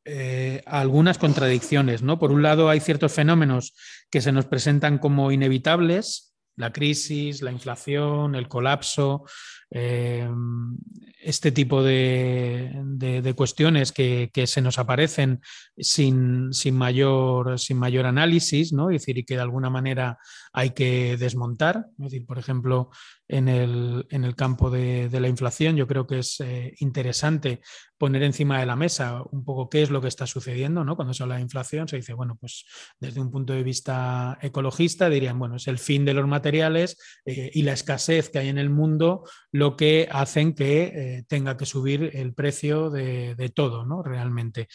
eh, 0.05 0.63
algunas 0.65 1.19
contradicciones. 1.19 2.01
¿no? 2.01 2.17
Por 2.17 2.31
un 2.31 2.41
lado, 2.41 2.69
hay 2.69 2.79
ciertos 2.79 3.13
fenómenos 3.13 3.75
que 4.09 4.21
se 4.21 4.31
nos 4.31 4.45
presentan 4.45 4.97
como 4.97 5.31
inevitables, 5.31 6.35
la 6.55 6.73
crisis, 6.73 7.41
la 7.41 7.51
inflación, 7.51 8.35
el 8.35 8.49
colapso, 8.49 9.23
eh, 9.71 10.27
este 11.21 11.51
tipo 11.51 11.83
de, 11.83 12.71
de, 12.95 13.33
cuestiones 13.33 13.91
que, 13.91 14.31
que, 14.33 14.47
se 14.47 14.61
nos 14.61 14.79
aparecen 14.79 15.41
sin, 15.77 16.53
sin, 16.53 16.75
mayor, 16.75 17.59
sin 17.59 17.77
mayor 17.77 18.05
análisis, 18.05 18.71
¿no? 18.71 18.87
Decir, 18.87 19.17
y 19.17 19.25
que 19.25 19.35
de 19.35 19.41
alguna 19.41 19.69
manera 19.69 20.17
hay 20.53 20.71
que 20.71 21.17
desmontar. 21.17 21.87
Es 21.99 22.11
decir, 22.11 22.25
por 22.25 22.39
ejemplo, 22.39 22.89
en 23.27 23.47
el, 23.47 24.07
en 24.09 24.23
el 24.23 24.35
campo 24.35 24.69
de, 24.69 25.09
de, 25.09 25.19
la 25.19 25.27
inflación, 25.27 25.75
yo 25.75 25.87
creo 25.87 26.07
que 26.07 26.19
es 26.19 26.39
eh, 26.39 26.73
interesante 26.79 27.61
poner 27.97 28.23
encima 28.23 28.59
de 28.59 28.65
la 28.65 28.77
mesa 28.77 29.21
un 29.31 29.43
poco 29.43 29.69
qué 29.69 29.83
es 29.83 29.91
lo 29.91 30.01
que 30.01 30.07
está 30.07 30.25
sucediendo, 30.25 30.83
¿no? 30.85 30.95
Cuando 30.95 31.13
se 31.13 31.21
habla 31.21 31.35
de 31.35 31.41
inflación, 31.41 31.87
se 31.87 31.97
dice, 31.97 32.13
bueno, 32.13 32.37
pues 32.39 32.65
desde 32.99 33.19
un 33.19 33.29
punto 33.29 33.53
de 33.53 33.61
vista 33.61 34.39
ecologista 34.41 35.09
dirían, 35.09 35.37
bueno, 35.37 35.57
es 35.57 35.67
el 35.67 35.77
fin 35.77 36.05
de 36.05 36.13
los 36.13 36.27
materiales 36.27 36.97
eh, 37.25 37.51
y 37.53 37.63
la 37.63 37.73
escasez 37.73 38.29
que 38.29 38.39
hay 38.39 38.47
en 38.47 38.57
el 38.57 38.69
mundo 38.69 39.25
lo 39.59 39.75
que 39.75 40.07
hacen 40.09 40.53
que 40.53 40.83
eh, 40.83 41.23
tenga 41.27 41.57
que 41.57 41.65
subir 41.65 42.11
el 42.13 42.33
precio 42.33 42.89
de, 42.89 43.51
todo, 43.53 43.85
¿no? 43.85 44.01
Realmente. 44.01 44.67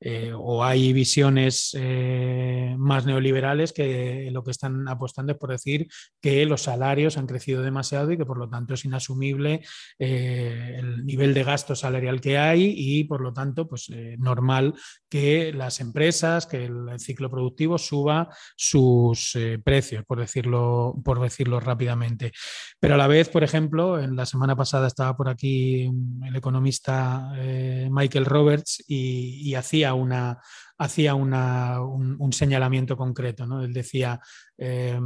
Eh, 0.00 0.32
o 0.36 0.64
hay 0.64 0.92
visiones 0.92 1.76
eh, 1.78 2.74
más 2.76 3.06
neoliberales 3.06 3.72
que 3.72 4.28
lo 4.32 4.42
que 4.42 4.50
están 4.50 4.88
apostando 4.88 5.32
es 5.32 5.38
por 5.38 5.50
decir 5.50 5.86
que 6.20 6.44
los 6.44 6.62
salarios 6.62 7.16
han 7.16 7.28
crecido 7.28 7.62
demasiado 7.62 8.10
y 8.10 8.18
que 8.18 8.26
por 8.26 8.36
lo 8.36 8.48
tanto 8.48 8.74
es 8.74 8.84
inasumible 8.84 9.60
el 9.98 11.06
nivel 11.06 11.34
de 11.34 11.44
gasto 11.44 11.76
salarial 11.76 12.20
que 12.20 12.36
hay 12.36 12.74
y 12.76 13.04
por 13.04 13.20
lo 13.20 13.32
tanto 13.32 13.68
pues 13.68 13.88
normal 14.18 14.74
que 15.08 15.52
las 15.52 15.78
empresas, 15.78 16.46
que 16.46 16.64
el, 16.64 16.98
ciclo 16.98 17.30
productivo 17.30 17.78
suba 17.78 18.28
sus 18.56 19.38
precios, 19.64 20.04
por 20.04 20.18
decirlo, 20.18 20.94
por 21.04 21.20
decirlo 21.20 21.60
rápidamente. 21.60 22.32
Pero 22.80 22.94
a 22.94 22.98
la 22.98 23.06
vez, 23.06 23.28
por 23.28 23.44
ejemplo, 23.44 24.00
en 24.00 24.16
la 24.16 24.26
semana 24.32 24.56
pasada 24.56 24.86
estaba 24.86 25.14
por 25.14 25.28
aquí 25.28 25.84
el 26.24 26.36
economista 26.36 27.34
eh, 27.36 27.88
Michael 27.90 28.24
Roberts 28.24 28.82
y, 28.88 29.54
hacía 29.54 29.92
una, 29.92 30.40
hacía 30.78 31.14
un, 31.14 32.32
señalamiento 32.32 32.96
concreto. 32.96 33.46
¿no? 33.46 33.62
Él 33.62 33.74
decía, 33.74 34.20
eh, 34.56 34.98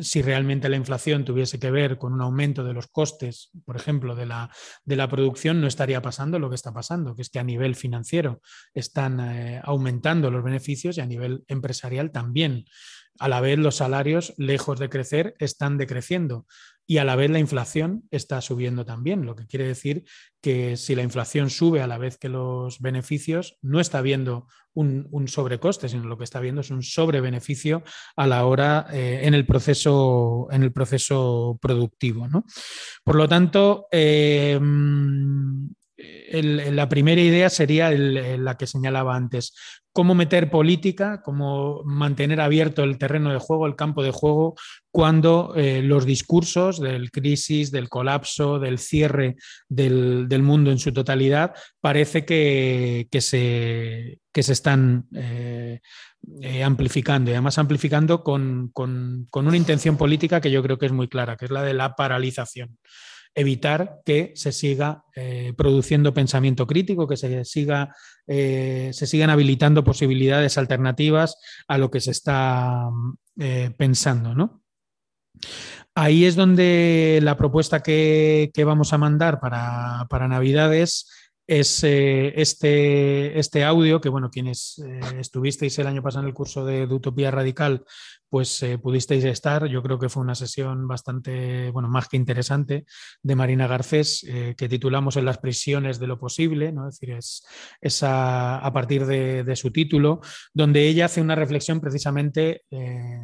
si 0.00 0.22
realmente 0.22 0.68
la 0.68 0.76
inflación 0.76 1.24
tuviese 1.24 1.58
que 1.58 1.72
ver 1.72 1.98
con 1.98 2.12
un 2.12 2.20
aumento 2.20 2.62
de 2.62 2.72
los 2.72 2.86
costes, 2.86 3.50
por 3.64 3.74
ejemplo, 3.74 4.14
de 4.14 4.26
la, 4.26 4.48
de 4.84 4.96
la 4.96 5.08
producción, 5.08 5.60
no 5.60 5.66
estaría 5.66 6.00
pasando 6.00 6.38
lo 6.38 6.48
que 6.48 6.54
está 6.54 6.72
pasando, 6.72 7.16
que 7.16 7.22
es 7.22 7.30
que 7.30 7.40
a 7.40 7.44
nivel 7.44 7.74
financiero 7.74 8.40
están 8.74 9.18
eh, 9.18 9.60
aumentando 9.64 10.30
los 10.30 10.44
beneficios 10.44 10.96
y 10.96 11.00
a 11.00 11.06
nivel 11.06 11.42
empresarial 11.48 12.12
también. 12.12 12.64
A 13.18 13.26
la 13.26 13.40
vez 13.40 13.58
los 13.58 13.74
salarios, 13.74 14.34
lejos 14.36 14.78
de 14.78 14.88
crecer, 14.88 15.34
están 15.40 15.76
decreciendo 15.76 16.46
y 16.90 16.96
a 16.96 17.04
la 17.04 17.16
vez 17.16 17.30
la 17.30 17.38
inflación 17.38 18.04
está 18.10 18.40
subiendo 18.40 18.86
también, 18.86 19.26
lo 19.26 19.36
que 19.36 19.46
quiere 19.46 19.66
decir 19.66 20.04
que 20.40 20.78
si 20.78 20.94
la 20.94 21.02
inflación 21.02 21.50
sube 21.50 21.82
a 21.82 21.86
la 21.86 21.98
vez 21.98 22.16
que 22.16 22.30
los 22.30 22.80
beneficios, 22.80 23.58
no 23.60 23.78
está 23.78 23.98
habiendo 23.98 24.46
un, 24.72 25.28
sobrecoste, 25.28 25.90
sino 25.90 26.04
lo 26.04 26.16
que 26.16 26.24
está 26.24 26.38
habiendo 26.38 26.62
es 26.62 26.70
un 26.70 26.82
sobrebeneficio 26.82 27.82
a 28.16 28.26
la 28.26 28.46
hora 28.46 28.86
eh, 28.90 29.20
en, 29.24 29.34
el 29.34 29.44
proceso, 29.44 30.48
en 30.50 30.62
el 30.62 30.72
proceso 30.72 31.58
productivo. 31.60 32.26
Por 33.04 33.16
lo 33.16 33.28
tanto, 33.28 33.86
eh, 33.92 34.58
la 35.98 36.88
primera 36.88 37.20
idea 37.20 37.50
sería 37.50 37.90
la 37.90 38.56
que 38.56 38.66
señalaba 38.66 39.16
antes, 39.16 39.52
cómo 39.98 40.14
meter 40.14 40.48
política, 40.48 41.22
cómo 41.24 41.82
mantener 41.84 42.40
abierto 42.40 42.84
el 42.84 42.98
terreno 42.98 43.32
de 43.32 43.40
juego, 43.40 43.66
el 43.66 43.74
campo 43.74 44.04
de 44.04 44.12
juego, 44.12 44.54
cuando 44.92 45.54
eh, 45.56 45.82
los 45.82 46.06
discursos 46.06 46.80
del 46.80 47.10
crisis, 47.10 47.72
del 47.72 47.88
colapso, 47.88 48.60
del 48.60 48.78
cierre 48.78 49.34
del, 49.68 50.28
mundo 50.40 50.70
en 50.70 50.78
su 50.78 50.92
totalidad, 50.92 51.52
parece 51.80 52.24
que, 52.24 53.08
se, 53.18 54.20
están 54.32 55.08
eh, 55.16 55.80
eh, 56.42 56.62
amplificando 56.62 57.32
y 57.32 57.34
además 57.34 57.58
amplificando 57.58 58.22
con 58.22 58.70
una 59.32 59.56
intención 59.56 59.96
política 59.96 60.40
que 60.40 60.52
yo 60.52 60.62
creo 60.62 60.78
que 60.78 60.86
es 60.86 60.92
muy 60.92 61.08
clara, 61.08 61.36
que 61.36 61.46
es 61.46 61.50
la 61.50 61.64
de 61.64 61.74
la 61.74 61.96
paralización 61.96 62.78
evitar 63.38 64.00
que 64.04 64.32
se 64.34 64.50
siga 64.50 65.04
eh, 65.14 65.54
produciendo 65.56 66.12
pensamiento 66.12 66.66
crítico, 66.66 67.06
que 67.06 67.16
se, 67.16 67.44
siga, 67.44 67.94
eh, 68.26 68.90
se 68.92 69.06
sigan 69.06 69.30
habilitando 69.30 69.84
posibilidades 69.84 70.58
alternativas 70.58 71.36
a 71.68 71.78
lo 71.78 71.88
que 71.90 72.00
se 72.00 72.10
está 72.10 72.88
eh, 73.38 73.70
pensando. 73.78 74.34
¿no? 74.34 74.62
Ahí 75.94 76.24
es 76.24 76.34
donde 76.34 77.20
la 77.22 77.36
propuesta 77.36 77.80
que, 77.80 78.50
vamos 78.66 78.92
a 78.92 78.98
mandar 78.98 79.38
para, 79.38 80.06
para 80.10 80.26
Navidades 80.26 81.08
es 81.46 81.82
este, 81.82 83.38
este 83.38 83.64
audio 83.64 84.00
que, 84.00 84.10
bueno, 84.10 84.30
quienes 84.30 84.82
estuvisteis 85.18 85.78
el 85.78 85.86
año 85.86 86.02
pasado 86.02 86.24
en 86.24 86.28
el 86.28 86.34
curso 86.34 86.66
de 86.66 86.84
Utopía 86.84 87.30
Radical, 87.30 87.84
pues 88.28 88.62
eh, 88.62 88.78
pudisteis 88.78 89.24
estar. 89.24 89.66
Yo 89.66 89.82
creo 89.82 89.98
que 89.98 90.08
fue 90.08 90.22
una 90.22 90.34
sesión 90.34 90.86
bastante, 90.86 91.70
bueno, 91.70 91.88
más 91.88 92.08
que 92.08 92.16
interesante 92.16 92.84
de 93.22 93.36
Marina 93.36 93.66
Garcés, 93.66 94.24
eh, 94.28 94.54
que 94.56 94.68
titulamos 94.68 95.16
En 95.16 95.24
las 95.24 95.38
prisiones 95.38 95.98
de 95.98 96.06
lo 96.06 96.18
posible, 96.18 96.72
¿no? 96.72 96.88
es 96.88 96.98
decir, 96.98 97.16
es, 97.80 98.02
a, 98.02 98.70
partir 98.72 99.06
de, 99.06 99.56
su 99.56 99.72
título, 99.72 100.20
donde 100.52 100.86
ella 100.86 101.06
hace 101.06 101.20
una 101.20 101.34
reflexión 101.34 101.80
precisamente 101.80 102.62
eh, 102.70 103.20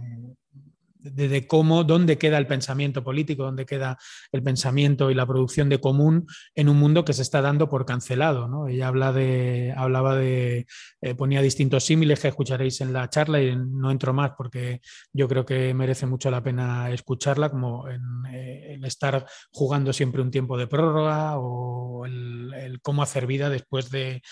de, 1.05 1.47
cómo, 1.47 1.85
dónde 1.85 2.19
queda 2.19 2.39
el 2.39 2.47
pensamiento 2.47 3.05
político, 3.05 3.45
dónde 3.45 3.67
queda 3.67 3.99
el 4.33 4.43
pensamiento 4.43 5.11
y 5.11 5.15
la 5.15 5.27
producción 5.27 5.69
de 5.69 5.81
común 5.81 6.27
en 6.55 6.69
un 6.69 6.79
mundo 6.79 7.05
que 7.05 7.13
se 7.13 7.23
está 7.23 7.43
dando 7.43 7.69
por 7.69 7.85
cancelado. 7.85 8.49
¿no? 8.49 8.69
Ella 8.69 8.89
habla 8.89 9.13
de, 9.13 9.75
hablaba 9.77 10.17
de, 10.17 10.67
eh, 11.01 11.15
ponía 11.15 11.43
distintos 11.43 11.85
símiles 11.85 12.21
que 12.21 12.29
escucharéis 12.29 12.81
en 12.81 12.93
la 12.93 13.09
charla 13.11 13.43
y 13.43 13.55
no 13.55 13.91
entro 13.91 14.13
más 14.13 14.33
porque 14.37 14.81
yo 15.13 15.29
creo 15.29 15.45
que 15.45 15.75
merece 15.75 16.07
mucho 16.07 16.31
la 16.31 16.43
pena 16.43 16.91
escucharla, 16.91 17.51
como 17.51 17.89
en, 17.89 18.03
eh, 18.33 18.75
el 18.75 18.85
estar 18.85 19.27
jugando 19.53 19.93
siempre 19.93 20.23
un 20.23 20.31
tiempo 20.31 20.57
de 20.57 20.67
prórroga 20.67 21.39
o 21.39 22.07
el, 22.07 22.81
cómo 22.83 23.03
hacer 23.03 23.27
vida 23.27 23.51
después 23.51 23.91
de, 23.91 24.23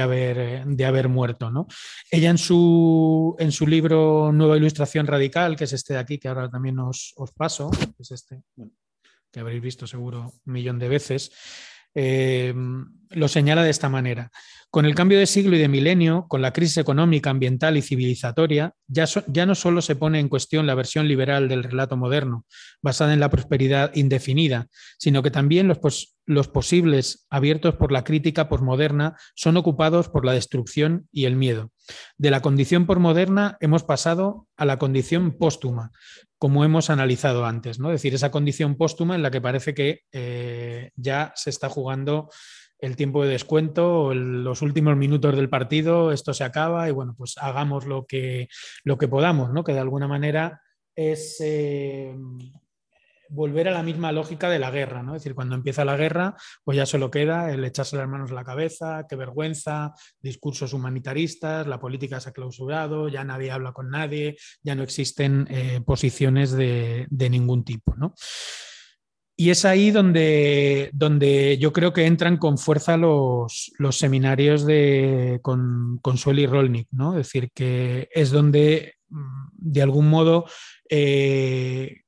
haber, 0.00 0.66
de 0.66 0.84
haber 0.84 1.08
muerto. 1.08 1.50
¿no? 1.50 1.66
Ella 2.10 2.30
en 2.30 2.38
su, 2.38 3.34
en 3.38 3.52
su 3.52 3.66
libro 3.66 4.30
Nueva 4.32 4.56
Ilustración 4.56 5.06
Radical, 5.06 5.56
que 5.56 5.64
es 5.64 5.72
este 5.72 5.94
de 5.94 6.00
aquí, 6.00 6.17
que 6.18 6.28
ahora 6.28 6.50
también 6.50 6.78
os, 6.78 7.14
paso, 7.36 7.70
es 7.98 8.10
este, 8.10 8.42
que 9.30 9.40
habréis 9.40 9.62
visto 9.62 9.86
seguro 9.86 10.32
un 10.46 10.52
millón 10.52 10.78
de 10.78 10.88
veces, 10.88 11.32
eh, 11.94 12.54
lo 13.10 13.28
señala 13.28 13.62
de 13.62 13.70
esta 13.70 13.88
manera. 13.88 14.30
Con 14.70 14.84
el 14.84 14.94
cambio 14.94 15.18
de 15.18 15.26
siglo 15.26 15.56
y 15.56 15.58
de 15.58 15.68
milenio, 15.68 16.26
con 16.28 16.42
la 16.42 16.52
crisis 16.52 16.76
económica, 16.76 17.30
ambiental 17.30 17.78
y 17.78 17.82
civilizatoria, 17.82 18.74
ya, 18.86 19.06
ya, 19.26 19.46
no 19.46 19.54
solo 19.54 19.80
se 19.80 19.96
pone 19.96 20.20
en 20.20 20.28
cuestión 20.28 20.66
la 20.66 20.74
versión 20.74 21.08
liberal 21.08 21.48
del 21.48 21.64
relato 21.64 21.96
moderno, 21.96 22.44
basada 22.82 23.14
en 23.14 23.20
la 23.20 23.30
prosperidad 23.30 23.94
indefinida, 23.94 24.66
sino 24.98 25.22
que 25.22 25.30
también 25.30 25.68
los, 25.68 25.78
los 26.26 26.48
posibles 26.48 27.26
abiertos 27.30 27.76
por 27.76 27.92
la 27.92 28.04
crítica 28.04 28.50
posmoderna 28.50 29.16
son 29.34 29.56
ocupados 29.56 30.10
por 30.10 30.26
la 30.26 30.34
destrucción 30.34 31.08
y 31.10 31.24
el 31.24 31.36
miedo. 31.36 31.72
De 32.18 32.30
la 32.30 32.42
condición 32.42 32.84
posmoderna 32.84 33.56
hemos 33.60 33.84
pasado 33.84 34.46
a 34.58 34.66
la 34.66 34.78
condición 34.78 35.38
póstuma, 35.38 35.92
como 36.38 36.64
hemos 36.64 36.88
analizado 36.90 37.44
antes, 37.44 37.78
¿no? 37.78 37.90
Es 37.90 38.00
decir, 38.00 38.14
esa 38.14 38.30
condición 38.30 38.76
póstuma 38.76 39.14
en 39.14 39.22
la 39.22 39.30
que 39.30 39.40
parece 39.40 39.74
que 39.74 40.02
eh, 40.12 40.90
ya 40.96 41.32
se 41.34 41.50
está 41.50 41.68
jugando 41.68 42.30
el 42.78 42.94
tiempo 42.94 43.24
de 43.24 43.30
descuento, 43.30 44.14
los 44.14 44.62
últimos 44.62 44.96
minutos 44.96 45.34
del 45.34 45.48
partido, 45.48 46.12
esto 46.12 46.32
se 46.32 46.44
acaba 46.44 46.88
y 46.88 46.92
bueno, 46.92 47.14
pues 47.18 47.34
hagamos 47.38 47.86
lo 47.86 48.06
que, 48.06 48.48
lo 48.84 48.98
que 48.98 49.08
podamos, 49.08 49.52
¿no? 49.52 49.64
Que 49.64 49.72
de 49.72 49.80
alguna 49.80 50.06
manera 50.06 50.62
es 50.94 51.38
eh, 51.40 52.14
volver 53.30 53.68
a 53.68 53.72
la 53.72 53.82
misma 53.82 54.12
lógica 54.12 54.48
de 54.48 54.58
la 54.58 54.70
guerra, 54.70 55.02
¿no? 55.02 55.14
Decir, 55.14 55.34
cuando 55.34 55.54
empieza 55.54 55.84
la 55.84 55.96
guerra, 55.96 56.36
pues 56.64 56.76
ya 56.76 56.86
solo 56.86 57.10
queda 57.10 57.52
el 57.52 57.64
echarse 57.64 57.96
las 57.96 58.08
manos 58.08 58.30
la 58.30 58.44
cabeza, 58.44 59.06
qué 59.08 59.16
vergüenza, 59.16 59.94
discursos 60.20 60.72
humanitaristas, 60.72 61.66
la 61.66 61.78
política 61.78 62.20
se 62.20 62.30
ha 62.30 62.32
clausurado, 62.32 63.08
ya 63.08 63.24
nadie 63.24 63.50
habla 63.50 63.72
con 63.72 63.90
nadie, 63.90 64.36
ya 64.62 64.74
no 64.74 64.82
existen 64.82 65.46
eh, 65.50 65.80
posiciones 65.84 66.52
de, 66.52 67.06
de, 67.10 67.30
ningún 67.30 67.64
tipo, 67.64 67.94
¿no? 67.96 68.14
Y 69.40 69.50
es 69.50 69.64
ahí 69.64 69.92
donde, 69.92 70.90
donde 70.92 71.58
yo 71.58 71.72
creo 71.72 71.92
que 71.92 72.06
entran 72.06 72.38
con 72.38 72.58
fuerza 72.58 72.96
los, 72.96 73.72
los 73.78 73.96
seminarios 73.96 74.66
de, 74.66 75.38
con, 75.42 76.00
con 76.02 76.18
Sueli 76.18 76.44
Rolnik, 76.44 76.88
¿no? 76.90 77.12
Es 77.12 77.28
decir, 77.28 77.52
que 77.54 78.08
es 78.12 78.32
donde, 78.32 78.94
mm, 79.10 79.48
de 79.52 79.82
algún 79.82 80.10
modo, 80.10 80.44
eh, 80.90 82.00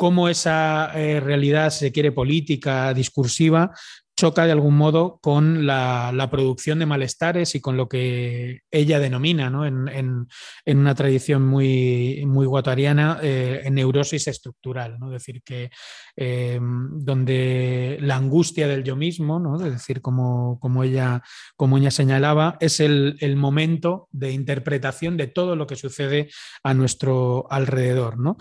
cómo 0.00 0.30
esa 0.30 0.92
eh, 0.94 1.20
realidad 1.20 1.68
se 1.68 1.92
quiere 1.92 2.10
política, 2.10 2.94
discursiva, 2.94 3.70
choca 4.16 4.46
de 4.46 4.52
algún 4.52 4.74
modo 4.74 5.18
con 5.20 5.66
la, 5.66 6.26
producción 6.30 6.78
de 6.78 6.86
malestares 6.86 7.54
y 7.54 7.60
con 7.60 7.76
lo 7.76 7.86
que 7.86 8.60
ella 8.70 8.98
denomina, 8.98 9.52
en, 9.66 10.26
una 10.66 10.94
tradición 10.94 11.46
muy, 11.46 12.24
muy 12.26 12.46
guatariana, 12.46 13.18
eh, 13.22 13.68
neurosis 13.70 14.26
estructural. 14.28 14.98
¿no? 14.98 15.08
Es 15.08 15.12
decir, 15.12 15.42
que 15.42 15.70
em, 16.16 16.88
donde 16.92 17.98
la 18.00 18.16
angustia 18.16 18.68
del 18.68 18.84
yo 18.84 18.96
mismo, 18.96 19.38
¿no? 19.38 19.62
es 19.62 19.70
decir, 19.70 20.00
como, 20.00 20.58
ella, 20.82 21.22
como 21.56 21.76
ella 21.76 21.90
señalaba, 21.90 22.56
es 22.60 22.80
el, 22.80 23.18
momento 23.36 24.08
de 24.12 24.32
interpretación 24.32 25.18
de 25.18 25.26
todo 25.26 25.56
lo 25.56 25.66
que 25.66 25.76
sucede 25.76 26.30
a 26.62 26.72
nuestro 26.72 27.46
alrededor. 27.50 28.18
¿no? 28.18 28.38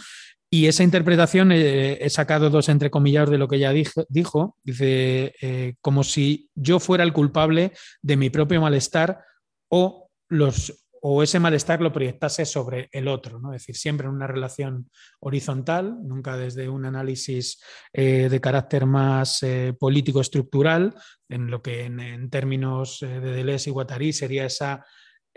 Y 0.52 0.66
esa 0.66 0.84
interpretación, 0.84 1.52
eh, 1.52 2.04
he 2.04 2.10
sacado 2.10 2.50
dos 2.50 2.70
entrecomillados 2.70 3.30
de 3.30 3.38
lo 3.38 3.48
que 3.48 3.58
ella 3.58 3.72
dijo, 3.72 4.58
dice, 4.64 5.36
eh, 5.42 5.76
como 5.80 6.04
si 6.04 6.50
yo 6.56 6.80
fuera 6.80 7.04
el 7.04 7.14
culpable 7.14 7.72
de 8.02 8.18
mi 8.18 8.32
propio 8.32 8.60
malestar 8.60 9.24
o, 9.70 10.10
los, 10.28 10.88
o 11.04 11.22
ese 11.22 11.40
malestar 11.40 11.82
lo 11.82 11.94
proyectase 11.94 12.48
sobre 12.48 12.90
el 12.92 13.08
otro, 13.08 13.40
¿no? 13.40 13.54
es 13.54 13.62
decir, 13.62 13.76
siempre 13.76 14.08
en 14.08 14.14
una 14.14 14.26
relación 14.26 14.90
horizontal, 15.20 16.00
nunca 16.02 16.36
desde 16.36 16.68
un 16.68 16.84
análisis 16.86 17.62
eh, 17.94 18.28
de 18.28 18.42
carácter 18.42 18.88
más 18.88 19.46
político-estructural, 19.80 20.96
en 21.30 21.52
lo 21.52 21.62
que 21.62 21.86
en, 21.86 22.28
términos 22.32 23.02
de 23.02 23.20
Deleuze 23.20 23.70
y 23.70 23.74
Guattari 23.74 24.14
sería 24.14 24.46
esa 24.46 24.84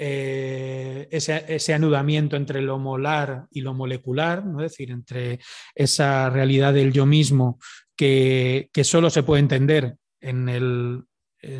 eh, 0.05 1.07
ese, 1.12 1.75
anudamiento 1.75 2.35
entre 2.35 2.61
lo 2.61 2.77
molar 2.77 3.47
y 3.53 3.61
lo 3.61 3.73
molecular, 3.73 4.43
es 4.57 4.62
decir, 4.62 4.91
entre 4.91 5.38
esa 5.77 6.29
realidad 6.29 6.75
del 6.75 6.93
yo 6.93 7.07
mismo 7.07 7.61
que, 7.97 8.69
solo 8.83 9.11
se 9.11 9.23
puede 9.23 9.43
entender 9.43 9.95
en 10.21 10.49
el, 10.49 11.05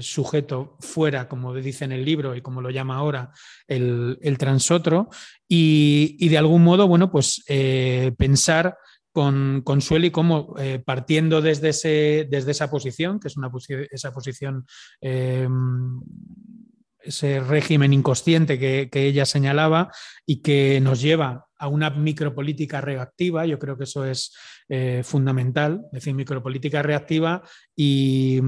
sujeto 0.01 0.77
fuera, 0.81 1.29
como 1.29 1.55
dice 1.55 1.85
en 1.85 1.91
el 1.91 2.05
libro 2.05 2.37
y 2.37 2.41
como 2.41 2.61
lo 2.61 2.71
llama 2.71 2.97
ahora 2.97 3.33
el, 3.69 4.37
transotro, 4.39 5.09
y, 5.49 6.29
de 6.29 6.39
algún 6.39 6.65
modo, 6.65 6.89
bueno, 6.89 7.13
pues 7.13 7.45
eh, 7.47 8.13
pensar 8.19 8.77
con, 9.13 9.63
con 9.63 9.81
Sueli 9.81 10.11
como 10.11 10.55
eh, 10.59 10.83
partiendo 10.85 11.41
desde, 11.41 11.69
ese, 11.69 12.27
desde 12.29 12.51
esa 12.51 12.71
posición, 12.71 13.21
que 13.21 13.29
es 13.29 13.37
una 13.37 13.51
esa 13.91 14.13
posición 14.13 14.67
ese 17.05 17.41
régimen 17.41 17.93
inconsciente 17.93 18.59
que, 18.59 18.89
ella 18.93 19.27
señalaba 19.27 19.91
y 20.27 20.43
que 20.43 20.81
nos 20.81 21.01
lleva 21.01 21.47
a 21.59 21.69
una 21.69 21.91
micropolítica 21.91 22.81
reactiva. 22.81 23.47
Yo 23.47 23.59
creo 23.59 23.77
que 23.77 23.85
eso 23.85 24.05
es 24.05 24.35
eh, 24.69 25.03
fundamental, 25.05 25.83
es 25.87 25.93
decir, 25.93 26.15
micropolítica 26.15 26.83
reactiva 26.83 27.43
y, 27.77 28.41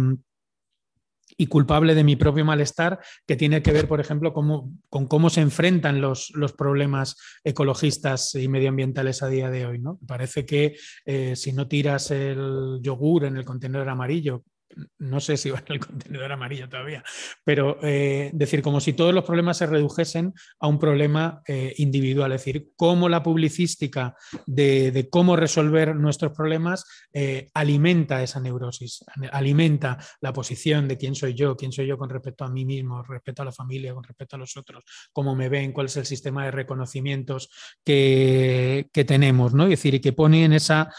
y 1.36 1.46
culpable 1.46 1.94
de 1.94 2.04
mi 2.04 2.16
propio 2.16 2.44
malestar, 2.44 3.00
que 3.26 3.36
tiene 3.36 3.62
que 3.62 3.72
ver, 3.72 3.88
por 3.88 4.00
ejemplo, 4.00 4.32
con 4.32 5.06
cómo 5.06 5.30
se 5.30 5.40
enfrentan 5.40 6.00
los, 6.00 6.30
los, 6.34 6.52
problemas 6.52 7.16
ecologistas 7.42 8.34
y 8.34 8.48
medioambientales 8.48 9.22
a 9.22 9.28
día 9.28 9.50
de 9.50 9.66
hoy. 9.66 9.78
¿no? 9.78 9.98
Parece 10.06 10.46
que 10.46 10.76
eh, 11.04 11.36
si 11.36 11.52
no 11.52 11.66
tiras 11.66 12.10
el 12.10 12.78
yogur 12.82 13.24
en 13.24 13.36
el 13.36 13.44
contenedor 13.44 13.88
amarillo, 13.88 14.44
no 14.98 15.20
sé 15.20 15.36
si 15.36 15.50
va 15.50 15.58
en 15.66 15.74
el 15.74 15.80
contenedor 15.80 16.32
amarillo 16.32 16.68
todavía, 16.68 17.02
pero 17.44 17.78
eh, 17.82 18.30
decir, 18.32 18.62
como 18.62 18.80
si 18.80 18.92
todos 18.92 19.14
los 19.14 19.24
problemas 19.24 19.58
se 19.58 19.66
redujesen 19.66 20.34
a 20.58 20.68
un 20.68 20.78
problema 20.78 21.42
eh, 21.46 21.74
individual, 21.78 22.32
es 22.32 22.44
decir, 22.44 22.70
cómo 22.76 23.08
la 23.08 23.22
publicística 23.22 24.16
de, 24.46 25.08
cómo 25.10 25.36
resolver 25.36 25.94
nuestros 25.94 26.32
problemas 26.32 26.84
eh, 27.12 27.48
alimenta 27.54 28.22
esa 28.22 28.40
neurosis, 28.40 29.04
alimenta 29.32 29.98
la 30.20 30.32
posición 30.32 30.88
de 30.88 30.96
quién 30.96 31.14
soy 31.14 31.34
yo, 31.34 31.56
quién 31.56 31.72
soy 31.72 31.86
yo 31.86 31.98
con 31.98 32.10
respecto 32.10 32.44
a 32.44 32.50
mí 32.50 32.64
mismo, 32.64 33.02
respecto 33.02 33.42
a 33.42 33.44
la 33.44 33.52
familia, 33.52 33.94
con 33.94 34.04
respecto 34.04 34.36
a 34.36 34.38
los 34.38 34.56
otros, 34.56 34.84
cómo 35.12 35.34
me 35.34 35.48
ven, 35.48 35.72
cuál 35.72 35.86
es 35.86 35.96
el 35.96 36.06
sistema 36.06 36.44
de 36.44 36.50
reconocimientos 36.50 37.50
que, 37.84 38.90
tenemos, 39.06 39.52
¿no? 39.52 39.64
Es 39.64 39.70
decir, 39.70 39.94
y 39.94 40.00
que 40.00 40.14
pone 40.14 40.44
en 40.44 40.54
esa 40.54 40.90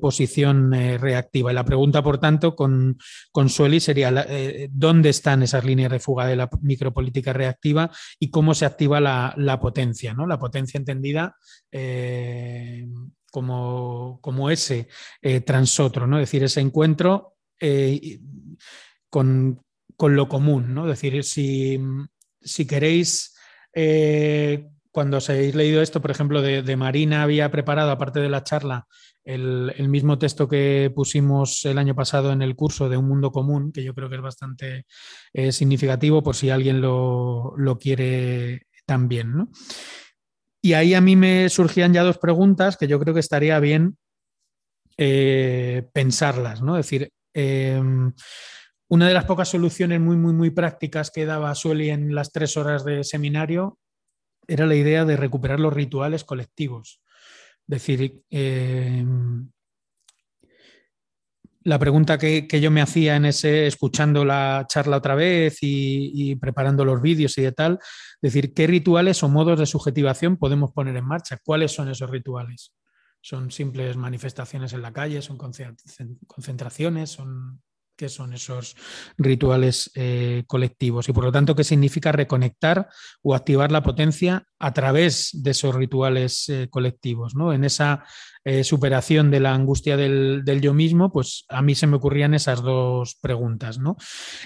posición 0.00 0.70
reactiva. 0.72 1.50
Y 1.50 1.54
la 1.54 1.64
pregunta, 1.64 2.00
por 2.00 2.18
tanto, 2.18 2.54
con 2.54 2.96
con 3.32 3.48
Sueli 3.48 3.80
sería 3.80 4.12
eh, 4.28 4.68
dónde 4.72 5.10
están 5.10 5.42
esas 5.42 5.64
líneas 5.64 5.90
de 5.90 6.00
fuga 6.00 6.26
de 6.26 6.36
la 6.36 6.48
micropolítica 6.60 7.32
reactiva 7.32 7.90
y 8.18 8.30
cómo 8.30 8.54
se 8.54 8.66
activa 8.66 9.00
la, 9.00 9.58
potencia, 9.60 10.14
¿no? 10.14 10.26
La 10.26 10.38
potencia 10.38 10.78
entendida 10.78 11.36
eh, 11.70 12.86
como, 13.30 14.50
ese 14.50 14.88
eh, 15.22 15.40
transotro, 15.40 16.06
¿no? 16.06 16.18
Es 16.18 16.22
decir, 16.22 16.42
ese 16.44 16.60
encuentro 16.60 17.36
con, 19.08 19.62
lo 19.98 20.28
común, 20.28 20.74
¿no? 20.74 20.90
Es 20.90 21.00
decir, 21.00 21.22
si, 21.24 22.66
queréis 22.66 23.34
cuando 24.90 25.18
os 25.18 25.30
habéis 25.30 25.54
leído 25.54 25.82
esto, 25.82 26.00
por 26.00 26.10
ejemplo, 26.10 26.42
de, 26.42 26.76
Marina 26.76 27.22
había 27.22 27.50
preparado, 27.50 27.90
aparte 27.90 28.20
de 28.20 28.28
la 28.28 28.42
charla, 28.42 28.86
el, 29.24 29.88
mismo 29.88 30.18
texto 30.18 30.48
que 30.48 30.92
pusimos 30.94 31.64
el 31.64 31.78
año 31.78 31.94
pasado 31.94 32.32
en 32.32 32.42
el 32.42 32.56
curso 32.56 32.88
de 32.88 32.96
Un 32.96 33.08
Mundo 33.08 33.30
Común, 33.30 33.72
que 33.72 33.82
yo 33.82 33.94
creo 33.94 34.08
que 34.08 34.16
es 34.16 34.22
bastante 34.22 34.86
eh, 35.32 35.52
significativo 35.52 36.22
por 36.22 36.36
si 36.36 36.50
alguien 36.50 36.80
lo, 36.80 37.54
quiere 37.80 38.66
también. 38.86 39.48
Y 40.62 40.72
ahí 40.74 40.94
a 40.94 41.00
mí 41.00 41.16
me 41.16 41.48
surgían 41.48 41.92
ya 41.92 42.02
dos 42.02 42.18
preguntas 42.18 42.76
que 42.76 42.86
yo 42.86 42.98
creo 42.98 43.14
que 43.14 43.20
estaría 43.20 43.58
bien 43.60 43.96
eh, 44.96 45.88
pensarlas, 45.92 46.62
¿no? 46.62 46.76
Es 46.76 46.86
decir, 46.86 47.10
em, 47.32 48.12
una 48.88 49.08
de 49.08 49.14
las 49.14 49.24
pocas 49.24 49.48
soluciones 49.48 50.00
muy, 50.00 50.16
muy, 50.16 50.32
muy 50.32 50.50
prácticas 50.50 51.10
que 51.10 51.24
daba 51.24 51.54
Sueli 51.54 51.90
en 51.90 52.14
las 52.14 52.32
tres 52.32 52.56
horas 52.56 52.84
de 52.84 53.04
seminario 53.04 53.78
era 54.48 54.66
la 54.66 54.74
idea 54.74 55.04
de 55.04 55.16
recuperar 55.16 55.60
los 55.60 55.72
rituales 55.72 56.24
colectivos 56.24 57.00
decir, 57.70 58.24
eh, 58.30 59.04
la 61.62 61.78
pregunta 61.78 62.18
que, 62.18 62.48
yo 62.60 62.70
me 62.70 62.82
hacía 62.82 63.14
en 63.16 63.26
ese, 63.26 63.66
escuchando 63.68 64.24
la 64.24 64.66
charla 64.68 64.96
otra 64.96 65.14
vez 65.14 65.58
y, 65.60 66.34
preparando 66.36 66.84
los 66.84 67.00
vídeos 67.00 67.38
y 67.38 67.42
de 67.42 67.52
tal, 67.52 67.78
decir, 68.20 68.52
¿qué 68.54 68.66
rituales 68.66 69.22
o 69.22 69.28
modos 69.28 69.58
de 69.58 69.66
subjetivación 69.66 70.36
podemos 70.36 70.72
poner 70.72 70.96
en 70.96 71.04
marcha? 71.04 71.38
¿Cuáles 71.44 71.72
son 71.72 71.88
esos 71.88 72.10
rituales? 72.10 72.74
¿Son 73.20 73.50
simples 73.52 73.96
manifestaciones 73.96 74.72
en 74.72 74.82
la 74.82 74.92
calle? 74.92 75.22
¿Son 75.22 75.38
concentraciones? 75.38 77.10
¿Son 77.10 77.62
qué 78.00 78.08
son 78.08 78.32
esos 78.32 78.76
rituales 79.18 79.90
eh, 79.94 80.44
colectivos 80.46 81.06
y 81.10 81.12
por 81.12 81.24
lo 81.24 81.32
tanto 81.32 81.54
qué 81.54 81.64
significa 81.64 82.12
reconectar 82.12 82.88
o 83.20 83.34
activar 83.34 83.70
la 83.70 83.82
potencia 83.82 84.46
a 84.58 84.72
través 84.72 85.28
de 85.34 85.50
esos 85.50 85.74
rituales 85.74 86.48
eh, 86.48 86.68
colectivos. 86.70 87.34
¿no? 87.34 87.52
En 87.52 87.62
esa 87.62 88.02
eh, 88.42 88.64
superación 88.64 89.30
de 89.30 89.40
la 89.40 89.52
angustia 89.52 89.98
del, 89.98 90.42
yo 90.62 90.72
mismo, 90.72 91.12
pues 91.12 91.44
a 91.50 91.60
mí 91.60 91.74
se 91.74 91.86
me 91.86 91.96
ocurrían 91.96 92.32
esas 92.32 92.62
dos 92.62 93.18
preguntas. 93.20 93.78
¿no? 93.78 93.98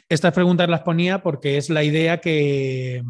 Estas 0.09 0.35
preguntas 0.35 0.69
las 0.69 0.81
ponía 0.81 1.23
porque 1.23 1.57
es 1.57 1.71
la 1.71 1.85
idea 1.85 2.19
que, 2.21 3.05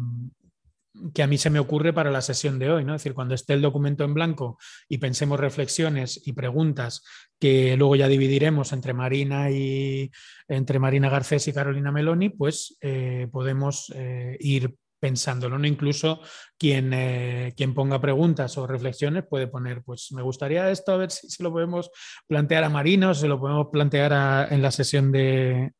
que 1.13 1.23
a 1.23 1.27
mí 1.27 1.37
se 1.37 1.49
me 1.49 1.59
ocurre 1.59 1.93
para 1.93 2.11
la 2.11 2.21
sesión 2.21 2.59
de 2.59 2.71
hoy, 2.71 2.85
¿no? 2.85 2.95
Es 2.95 3.01
decir, 3.01 3.13
cuando 3.13 3.35
esté 3.35 3.53
el 3.53 3.61
documento 3.61 4.03
en 4.03 4.13
blanco 4.13 4.57
y 4.87 4.97
pensemos 4.97 5.39
reflexiones 5.39 6.21
y 6.25 6.33
preguntas 6.33 7.03
que 7.39 7.75
luego 7.77 7.95
ya 7.95 8.07
dividiremos 8.07 8.71
entre 8.73 8.93
Marina 8.93 9.51
y 9.51 10.11
entre 10.47 10.79
Marina 10.79 11.09
Garcés 11.09 11.47
y 11.47 11.53
Carolina 11.53 11.91
Meloni, 11.91 12.29
pues 12.29 12.77
eh, 12.81 13.27
podemos 13.31 13.91
eh, 13.95 14.37
ir 14.39 14.75
pensándolo, 14.99 15.59
¿no? 15.59 15.67
Incluso 15.67 16.21
quien, 16.57 16.91
eh, 16.93 17.53
quien 17.55 17.73
ponga 17.73 18.01
preguntas 18.01 18.57
o 18.57 18.65
reflexiones 18.65 19.25
puede 19.29 19.47
poner, 19.47 19.83
pues 19.83 20.11
me 20.13 20.21
gustaría 20.21 20.71
esto, 20.71 20.93
a 20.93 20.97
ver 20.97 21.11
si 21.11 21.29
se 21.29 21.43
lo 21.43 21.51
podemos 21.51 21.91
plantear 22.25 22.63
a 22.63 22.69
Marina 22.69 23.09
o 23.09 23.13
se 23.13 23.27
lo 23.27 23.39
podemos 23.39 23.67
plantear 23.71 24.51
en 24.51 24.61
la 24.61 24.71
sesión 24.71 25.11
de, 25.11 25.73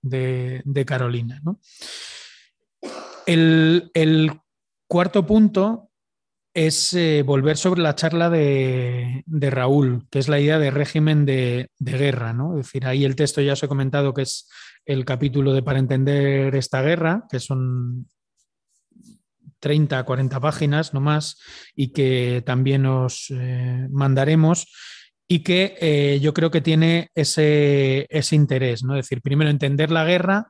Carolina, 0.86 1.42
¿no? 1.44 1.60
El, 3.26 3.90
el 3.96 4.30
Cuarto 4.88 5.26
punto 5.26 5.90
es 6.54 6.94
eh, 6.94 7.22
volver 7.24 7.58
sobre 7.58 7.82
la 7.82 7.96
charla 7.96 8.30
de, 8.30 9.24
Raúl, 9.28 10.08
que 10.10 10.20
es 10.20 10.30
la 10.30 10.40
idea 10.40 10.58
de 10.58 10.72
régimen 10.72 11.26
de, 11.26 11.70
guerra. 11.80 12.34
¿no? 12.34 12.58
Es 12.58 12.68
decir, 12.68 12.86
ahí 12.86 13.04
el 13.04 13.16
texto 13.16 13.42
ya 13.42 13.54
os 13.54 13.64
he 13.64 13.68
comentado 13.68 14.14
que 14.14 14.22
es 14.22 14.48
el 14.86 15.04
capítulo 15.04 15.54
de 15.54 15.64
Para 15.64 15.80
entender 15.80 16.56
esta 16.56 16.82
guerra, 16.82 17.26
que 17.30 17.40
son 17.40 18.08
30, 19.60 20.04
40 20.04 20.40
páginas 20.40 20.94
no 20.94 21.02
más, 21.02 21.40
y 21.76 21.92
que 21.92 22.42
también 22.46 22.86
os 22.86 23.32
eh, 23.32 23.88
mandaremos 23.90 24.68
y 25.28 25.40
que 25.40 25.76
eh, 25.82 26.20
yo 26.22 26.34
creo 26.34 26.52
que 26.52 26.62
tiene 26.62 27.10
ese, 27.16 28.06
ese 28.10 28.36
interés, 28.36 28.84
¿no? 28.84 28.96
Es 28.96 29.06
decir, 29.06 29.22
primero 29.22 29.50
entender 29.50 29.92
la 29.92 30.06
guerra, 30.06 30.48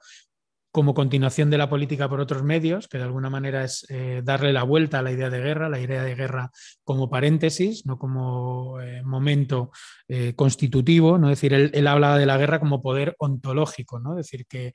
como 0.76 0.94
continuación 0.94 1.50
de 1.50 1.58
la 1.58 1.70
política 1.70 2.10
por 2.10 2.20
otros 2.20 2.44
medios, 2.44 2.90
que 2.90 2.98
de 2.98 3.06
alguna 3.06 3.30
manera 3.30 3.64
es 3.64 3.86
eh, 3.88 4.20
darle 4.26 4.52
la 4.52 4.64
vuelta 4.64 5.00
a 5.00 5.02
la 5.02 5.14
idea 5.14 5.30
de 5.30 5.40
guerra, 5.40 5.70
la 5.70 5.80
idea 5.80 6.04
de 6.04 6.16
guerra 6.16 6.52
como 6.84 7.10
paréntesis, 7.10 7.86
no 7.86 7.98
como 7.98 8.82
eh, 8.82 9.02
momento 9.02 9.72
eh, 10.10 10.34
constitutivo, 10.36 11.18
¿no? 11.18 11.30
es 11.30 11.40
decir, 11.40 11.54
él, 11.54 11.88
hablaba 11.88 12.18
de 12.18 12.26
la 12.26 12.36
guerra 12.36 12.60
como 12.60 12.82
poder 12.82 13.16
ontológico, 13.20 14.02
¿no? 14.02 14.20
es 14.20 14.26
decir, 14.30 14.48
que 14.48 14.74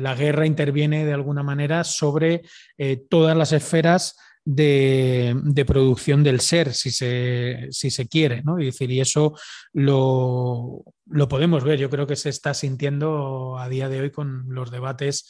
la 0.00 0.16
guerra 0.16 0.44
interviene 0.44 1.06
de 1.06 1.12
alguna 1.12 1.44
manera 1.44 1.84
sobre 1.84 2.42
todas 3.08 3.36
las 3.36 3.52
esferas 3.52 4.16
de, 4.44 5.64
producción 5.66 6.22
del 6.22 6.40
ser, 6.40 6.74
si 6.74 6.90
se, 6.90 7.68
si 7.70 7.90
se 7.90 8.08
quiere, 8.08 8.42
¿no? 8.42 8.58
Y, 8.58 8.66
decir, 8.66 8.90
y 8.90 9.00
eso 9.00 9.34
lo, 9.72 10.82
lo 11.06 11.28
podemos 11.28 11.64
ver, 11.64 11.78
yo 11.78 11.90
creo 11.90 12.06
que 12.06 12.16
se 12.16 12.28
está 12.28 12.54
sintiendo 12.54 13.58
a 13.58 13.68
día 13.68 13.88
de 13.88 14.00
hoy 14.00 14.10
con 14.10 14.44
los 14.48 14.70
debates 14.70 15.28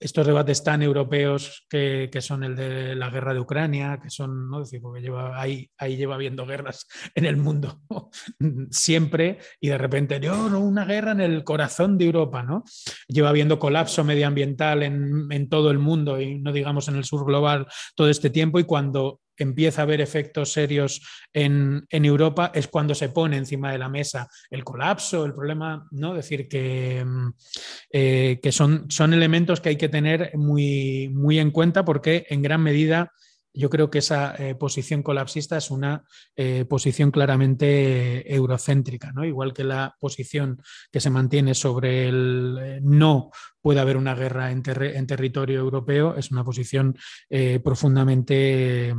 estos 0.00 0.26
debates 0.26 0.62
tan 0.62 0.82
europeos 0.82 1.66
que, 1.68 2.10
son 2.20 2.44
el 2.44 2.56
de 2.56 2.94
la 2.94 3.10
guerra 3.10 3.34
de 3.34 3.40
Ucrania, 3.40 3.98
que 4.02 4.10
son, 4.10 4.50
¿no? 4.50 4.60
decir, 4.60 4.80
porque 4.80 5.00
lleva, 5.00 5.40
ahí, 5.40 5.70
ahí 5.78 5.96
lleva 5.96 6.14
habiendo 6.14 6.46
guerras 6.46 6.86
en 7.14 7.24
el 7.24 7.36
mundo 7.36 7.82
siempre 8.70 9.38
y 9.60 9.68
de 9.68 9.78
repente, 9.78 10.20
yo, 10.20 10.48
no, 10.48 10.60
una 10.60 10.84
guerra 10.84 11.12
en 11.12 11.20
el 11.20 11.44
corazón 11.44 11.98
de 11.98 12.06
Europa, 12.06 12.42
¿no? 12.42 12.64
Lleva 13.08 13.30
habiendo 13.30 13.58
colapso 13.58 14.04
medioambiental 14.04 14.82
en, 14.82 15.26
en 15.30 15.48
todo 15.48 15.70
el 15.70 15.78
mundo 15.78 16.20
y 16.20 16.38
no 16.38 16.52
digamos 16.52 16.88
en 16.88 16.96
el 16.96 17.04
sur 17.04 17.24
global 17.24 17.66
todo 17.94 18.08
este 18.08 18.30
tiempo 18.30 18.58
y 18.58 18.64
cuando 18.64 19.20
empieza 19.36 19.82
a 19.82 19.84
haber 19.84 20.00
efectos 20.00 20.52
serios 20.52 21.02
en, 21.32 21.86
Europa, 21.90 22.52
es 22.54 22.68
cuando 22.68 22.94
se 22.94 23.08
pone 23.08 23.36
encima 23.36 23.72
de 23.72 23.78
la 23.78 23.88
mesa 23.88 24.28
el 24.50 24.64
colapso, 24.64 25.24
el 25.24 25.34
problema, 25.34 25.86
¿no? 25.90 26.14
Decir 26.14 26.48
que, 26.48 27.04
mm, 27.04 27.32
eh, 27.90 28.40
que 28.42 28.52
son, 28.52 28.86
son 28.88 29.12
elementos 29.12 29.60
que 29.60 29.70
hay 29.70 29.76
que 29.76 29.88
tener 29.88 30.30
muy, 30.36 31.08
muy 31.12 31.38
en 31.38 31.50
cuenta 31.50 31.84
porque 31.84 32.26
en 32.28 32.42
gran 32.42 32.62
medida 32.62 33.12
yo 33.56 33.70
creo 33.70 33.88
que 33.88 33.98
esa 33.98 34.34
eh, 34.36 34.56
posición 34.56 35.04
colapsista 35.04 35.56
es 35.56 35.70
una 35.70 36.02
eh, 36.34 36.64
posición 36.64 37.12
claramente 37.12 38.34
eurocéntrica, 38.34 39.12
¿no? 39.12 39.24
igual 39.24 39.54
que 39.54 39.62
la 39.62 39.94
posición 40.00 40.60
que 40.90 40.98
se 40.98 41.10
mantiene 41.10 41.54
sobre 41.54 42.08
el 42.08 42.80
no 42.82 43.30
puede 43.60 43.78
haber 43.78 43.96
una 43.96 44.16
guerra 44.16 44.50
en, 44.50 44.62
en, 44.66 45.06
territorio 45.06 45.60
europeo, 45.60 46.16
es 46.16 46.32
una 46.32 46.42
posición 46.42 46.96
profundamente 47.62 48.92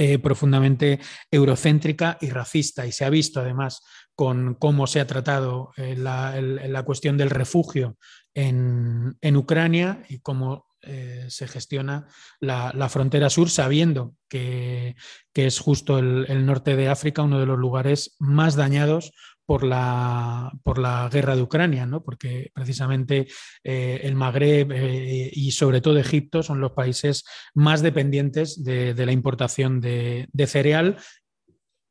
eh, 0.00 0.20
profundamente 0.20 1.00
eurocéntrica 1.28 2.18
y 2.20 2.30
racista. 2.30 2.86
Y 2.86 2.92
se 2.92 3.04
ha 3.04 3.10
visto 3.10 3.40
además 3.40 3.82
con 4.14 4.54
cómo 4.54 4.86
se 4.86 5.00
ha 5.00 5.08
tratado 5.08 5.72
eh, 5.76 5.96
la, 5.96 6.82
cuestión 6.84 7.16
del 7.16 7.30
refugio 7.30 7.96
en, 8.32 9.16
Ucrania 9.34 10.04
y 10.08 10.20
cómo 10.20 10.66
eh, 10.82 11.26
se 11.28 11.48
gestiona 11.48 12.06
la, 12.38 12.88
frontera 12.88 13.28
sur, 13.28 13.50
sabiendo 13.50 14.14
que, 14.28 14.94
es 15.34 15.58
justo 15.58 15.98
el, 15.98 16.46
norte 16.46 16.76
de 16.76 16.88
África 16.88 17.22
uno 17.22 17.40
de 17.40 17.46
los 17.46 17.58
lugares 17.58 18.14
más 18.20 18.54
dañados 18.54 19.10
por 19.48 19.64
la, 19.64 20.52
por 20.62 20.78
la 20.78 21.08
guerra 21.10 21.34
de 21.34 21.40
Ucrania, 21.40 21.86
¿no? 21.86 22.04
porque 22.04 22.50
precisamente 22.52 23.28
eh, 23.64 23.98
el 24.02 24.14
Magreb 24.14 24.72
eh, 24.72 25.30
y 25.32 25.52
sobre 25.52 25.80
todo 25.80 25.96
Egipto 25.96 26.42
son 26.42 26.60
los 26.60 26.72
países 26.72 27.24
más 27.54 27.80
dependientes 27.80 28.62
de, 28.62 28.94
la 28.94 29.10
importación 29.10 29.80
de, 29.80 30.28
cereal 30.46 30.98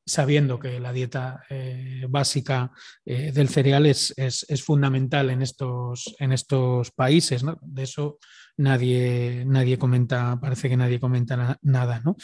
sabiendo 0.06 0.60
que 0.60 0.80
la 0.80 0.94
dieta 0.94 1.42
eh, 1.50 2.06
básica 2.08 2.72
del 3.04 3.50
cereal 3.50 3.88
es, 3.88 4.14
es, 4.18 4.64
fundamental 4.64 5.32
en 5.32 5.42
estos, 5.42 6.16
en 6.20 6.34
estos 6.34 6.92
países. 6.92 7.44
¿no? 7.44 7.58
De 7.64 7.84
eso 7.84 8.20
nadie, 8.58 9.44
nadie 9.46 9.78
comenta, 9.78 10.40
parece 10.40 10.70
que 10.70 10.78
nadie 10.78 11.00
comenta 11.00 11.58
nada, 11.62 12.02
¿no? 12.04 12.16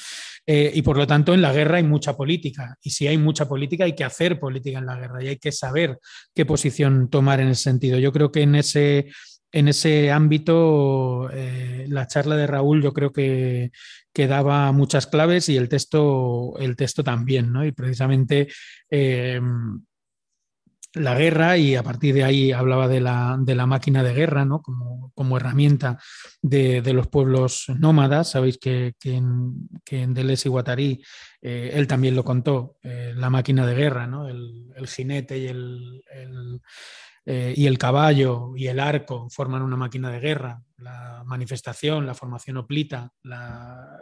Eh, 0.45 0.71
y 0.73 0.81
por 0.81 0.97
lo 0.97 1.07
tanto, 1.07 1.33
en 1.33 1.41
la 1.41 1.53
guerra 1.53 1.77
hay 1.77 1.83
mucha 1.83 2.15
política. 2.15 2.77
Y 2.81 2.89
si 2.89 3.07
hay 3.07 3.17
mucha 3.17 3.47
política, 3.47 3.85
hay 3.85 3.95
que 3.95 4.03
hacer 4.03 4.39
política 4.39 4.79
en 4.79 4.85
la 4.85 4.97
guerra 4.97 5.23
y 5.23 5.27
hay 5.29 5.37
que 5.37 5.51
saber 5.51 5.99
qué 6.33 6.45
posición 6.45 7.09
tomar 7.09 7.39
en 7.39 7.49
ese 7.49 7.63
sentido. 7.63 7.99
Yo 7.99 8.11
creo 8.11 8.31
que 8.31 8.41
en 8.41 8.55
ese, 8.55 9.07
en 9.51 9.67
ese 9.67 10.11
ámbito, 10.11 11.29
eh, 11.31 11.85
la 11.87 12.07
charla 12.07 12.35
de 12.35 12.47
Raúl, 12.47 12.81
yo 12.81 12.93
creo 12.93 13.13
que, 13.13 13.71
que, 14.11 14.27
daba 14.27 14.71
muchas 14.71 15.07
claves 15.07 15.49
y 15.49 15.57
el 15.57 15.69
texto, 15.69 16.53
el 16.59 16.75
texto 16.75 17.03
también, 17.03 17.51
¿no? 17.51 17.65
Y 17.65 17.71
precisamente. 17.71 18.47
Eh, 18.89 19.39
la 20.93 21.15
guerra 21.15 21.57
y 21.57 21.75
a 21.75 21.83
partir 21.83 22.13
de 22.13 22.23
ahí 22.23 22.51
hablaba 22.51 22.87
de 22.87 23.01
la, 23.01 23.65
máquina 23.65 24.03
de 24.03 24.13
guerra 24.13 24.45
¿no? 24.45 24.61
como, 24.61 25.37
herramienta 25.37 25.97
de, 26.41 26.93
los 26.93 27.07
pueblos 27.07 27.65
nómadas. 27.79 28.31
Sabéis 28.31 28.57
que, 28.57 28.93
en, 29.03 29.69
que 29.83 30.05
Deleuze 30.07 30.49
y 30.49 30.51
Guattari 30.51 31.03
eh, 31.41 31.71
él 31.73 31.87
también 31.87 32.15
lo 32.15 32.23
contó, 32.23 32.77
eh, 32.83 33.13
la 33.15 33.29
máquina 33.29 33.65
de 33.65 33.75
guerra, 33.75 34.07
¿no? 34.07 34.27
el, 34.27 34.87
jinete 34.87 35.37
y 35.37 35.47
el, 35.47 36.03
eh, 37.25 37.53
y 37.55 37.67
el 37.67 37.77
caballo 37.77 38.51
y 38.55 38.67
el 38.67 38.79
arco 38.79 39.29
forman 39.29 39.61
una 39.61 39.77
máquina 39.77 40.11
de 40.11 40.19
guerra. 40.19 40.61
La 40.77 41.23
manifestación, 41.25 42.05
la 42.05 42.13
formación 42.13 42.57
oplita, 42.57 43.11
la, 43.23 43.97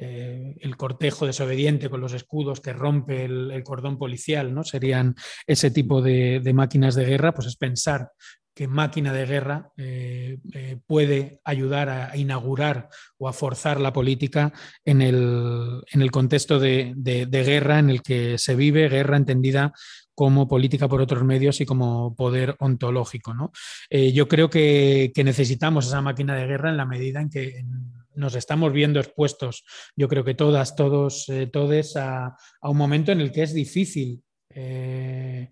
eh, 0.00 0.54
el 0.60 0.76
cortejo 0.76 1.26
desobediente 1.26 1.90
con 1.90 2.00
los 2.00 2.12
escudos 2.12 2.60
que 2.60 2.72
rompe 2.72 3.24
el, 3.24 3.62
cordón 3.64 3.98
policial, 3.98 4.54
¿no? 4.54 4.62
Serían 4.62 5.16
ese 5.44 5.72
tipo 5.72 6.00
de, 6.00 6.40
máquinas 6.54 6.94
de 6.94 7.04
guerra, 7.04 7.34
pues 7.34 7.48
es 7.48 7.56
pensar 7.56 8.12
que 8.54 8.68
máquina 8.68 9.12
de 9.12 9.26
guerra 9.26 9.72
eh, 9.76 10.38
eh, 10.54 10.78
puede 10.86 11.40
ayudar 11.42 11.88
a, 11.88 12.16
inaugurar 12.16 12.88
o 13.18 13.28
a 13.28 13.32
forzar 13.32 13.80
la 13.80 13.92
política 13.92 14.52
en 14.84 15.02
el, 15.02 16.10
contexto 16.12 16.60
de, 16.60 16.94
guerra 17.28 17.80
en 17.80 17.90
el 17.90 18.00
que 18.00 18.38
se 18.38 18.54
vive, 18.54 18.88
guerra 18.88 19.16
entendida 19.16 19.72
como 20.14 20.46
política 20.46 20.88
por 20.88 21.00
otros 21.00 21.24
medios 21.24 21.60
y 21.60 21.66
como 21.66 22.14
poder 22.14 22.54
ontológico. 22.60 23.34
yo 23.90 24.28
creo 24.28 24.48
que, 24.48 25.12
necesitamos 25.16 25.88
esa 25.88 26.02
máquina 26.02 26.36
de 26.36 26.46
guerra 26.46 26.70
en 26.70 26.76
la 26.76 26.86
medida 26.86 27.20
en 27.20 27.30
que 27.30 27.64
nos 28.18 28.34
estamos 28.34 28.72
viendo 28.72 29.00
expuestos, 29.00 29.64
yo 29.96 30.08
creo 30.08 30.24
que 30.24 30.34
todas, 30.34 30.74
todos, 30.74 31.28
eh, 31.28 31.46
todes, 31.46 31.96
a, 31.96 32.36
un 32.62 32.76
momento 32.76 33.12
en 33.12 33.20
el 33.20 33.32
que 33.32 33.42
es 33.42 33.54
difícil 33.54 34.22
eh, 34.50 35.50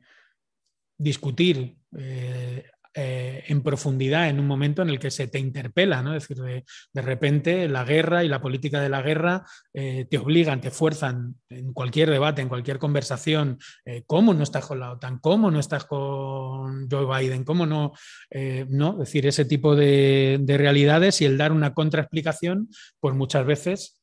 discutir 0.99 1.79
eh, 1.97 2.65
eh, 2.99 3.45
en 3.49 3.63
profundidad 3.63 4.31
en 4.31 4.41
un 4.41 4.47
momento 4.47 4.81
en 4.81 4.89
el 4.89 4.99
que 4.99 5.11
se 5.11 5.27
te 5.27 5.39
interpela, 5.39 6.03
¿no? 6.03 6.15
Es 6.15 6.27
decir, 6.27 6.43
de, 6.43 7.03
repente 7.03 7.69
la 7.69 7.85
guerra 7.85 8.25
y 8.25 8.29
la 8.29 8.41
política 8.41 8.81
de 8.81 8.89
la 8.89 9.03
guerra 9.03 9.45
eh, 9.75 10.07
te 10.09 10.17
obligan, 10.17 10.63
te 10.63 10.71
fuerzan 10.71 11.35
en 11.51 11.75
cualquier 11.75 12.09
debate, 12.09 12.41
en 12.41 12.49
cualquier 12.49 12.79
conversación, 12.79 13.59
eh, 13.85 14.03
cómo 14.07 14.33
no 14.33 14.43
estás 14.43 14.65
con 14.65 14.81
la 14.81 14.93
OTAN, 14.93 15.19
cómo 15.19 15.51
no 15.51 15.61
estás 15.61 15.85
con 15.85 16.89
Joe 16.91 17.21
Biden, 17.21 17.45
cómo 17.45 17.67
no, 17.67 17.93
no, 18.69 18.93
es 18.93 18.99
decir, 18.99 19.27
ese 19.27 19.45
tipo 19.45 19.77
de, 19.77 20.43
realidades 20.47 21.21
y 21.21 21.27
el 21.27 21.37
dar 21.37 21.53
una 21.53 21.75
contraexplicación, 21.75 22.71
pues 22.99 23.15
muchas 23.15 23.45
veces 23.45 24.01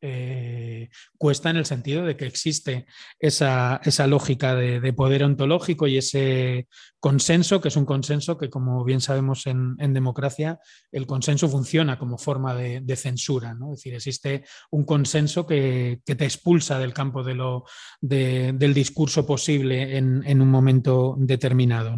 cuesta 1.18 1.50
en 1.50 1.58
el 1.58 1.66
sentido 1.66 2.06
de 2.06 2.16
que 2.16 2.28
existe 2.28 2.86
esa, 3.20 3.82
lógica 4.06 4.54
de, 4.54 4.80
de 4.80 4.94
poder 4.94 5.24
ontológico 5.24 5.88
y 5.88 5.98
ese 5.98 6.68
consenso, 7.04 7.60
que 7.60 7.68
es 7.68 7.76
un 7.76 7.86
consenso 7.86 8.38
que, 8.38 8.50
como 8.50 8.83
bien 8.84 9.02
sabemos 9.02 9.48
en, 9.48 9.76
democracia, 9.94 10.60
el 10.92 11.06
consenso 11.06 11.50
funciona 11.50 11.98
como 11.98 12.18
forma 12.18 12.56
de, 12.56 12.96
censura. 12.96 13.52
Es 13.52 13.78
decir, 13.78 13.94
existe 13.96 14.44
un 14.72 14.86
consenso 14.86 15.46
que, 15.46 16.02
te 16.06 16.26
expulsa 16.26 16.78
del 16.80 16.94
campo 16.94 17.24
de 17.24 17.34
lo, 17.34 17.66
del 18.02 18.74
discurso 18.74 19.26
posible 19.26 19.98
en, 19.98 20.42
un 20.42 20.50
momento 20.50 21.16
determinado. 21.18 21.96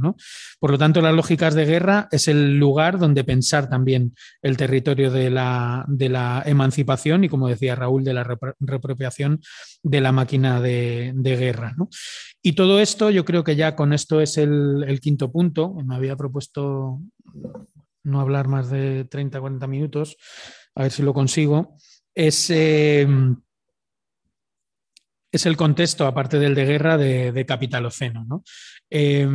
Por 0.60 0.72
lo 0.72 0.78
tanto, 0.78 1.02
las 1.02 1.14
lógicas 1.14 1.54
de 1.54 1.66
guerra 1.66 2.08
es 2.12 2.28
el 2.28 2.58
lugar 2.58 2.98
donde 3.00 3.24
pensar 3.24 3.70
también 3.70 4.14
el 4.42 4.58
territorio 4.58 5.12
de 5.12 5.30
la, 5.30 6.44
emancipación 6.46 7.24
y, 7.24 7.30
como 7.30 7.48
decía 7.48 7.76
Raúl, 7.76 8.04
de 8.04 8.14
la 8.14 8.38
repropiación 8.60 9.42
de 9.84 10.02
la 10.02 10.12
máquina 10.12 10.62
de, 10.62 11.14
guerra. 11.16 11.76
Y 12.42 12.54
todo 12.54 12.80
esto, 12.80 13.10
yo 13.10 13.26
creo 13.26 13.44
que 13.44 13.56
ya 13.56 13.76
con 13.76 13.94
esto 13.94 14.22
es 14.22 14.38
el, 14.38 15.00
quinto 15.02 15.32
punto. 15.32 15.74
Me 15.86 15.96
había 15.96 16.16
propuesto 16.16 16.75
no 18.04 18.20
hablar 18.22 18.48
más 18.48 18.70
de 18.70 19.06
30, 19.06 19.40
40 19.40 19.68
minutos, 19.68 20.18
a 20.76 20.84
ver 20.84 20.92
si 20.92 21.04
lo 21.04 21.14
consigo. 21.14 21.78
Es, 22.14 22.50
eh, 22.50 23.08
es 25.32 25.46
el 25.46 25.58
contexto, 25.58 26.06
aparte 26.06 26.40
del 26.40 26.56
de 26.56 26.66
guerra, 26.66 26.98
de, 26.98 27.46
capitaloceno. 27.46 28.26
¿no? 28.26 28.44
Eh, 28.90 29.28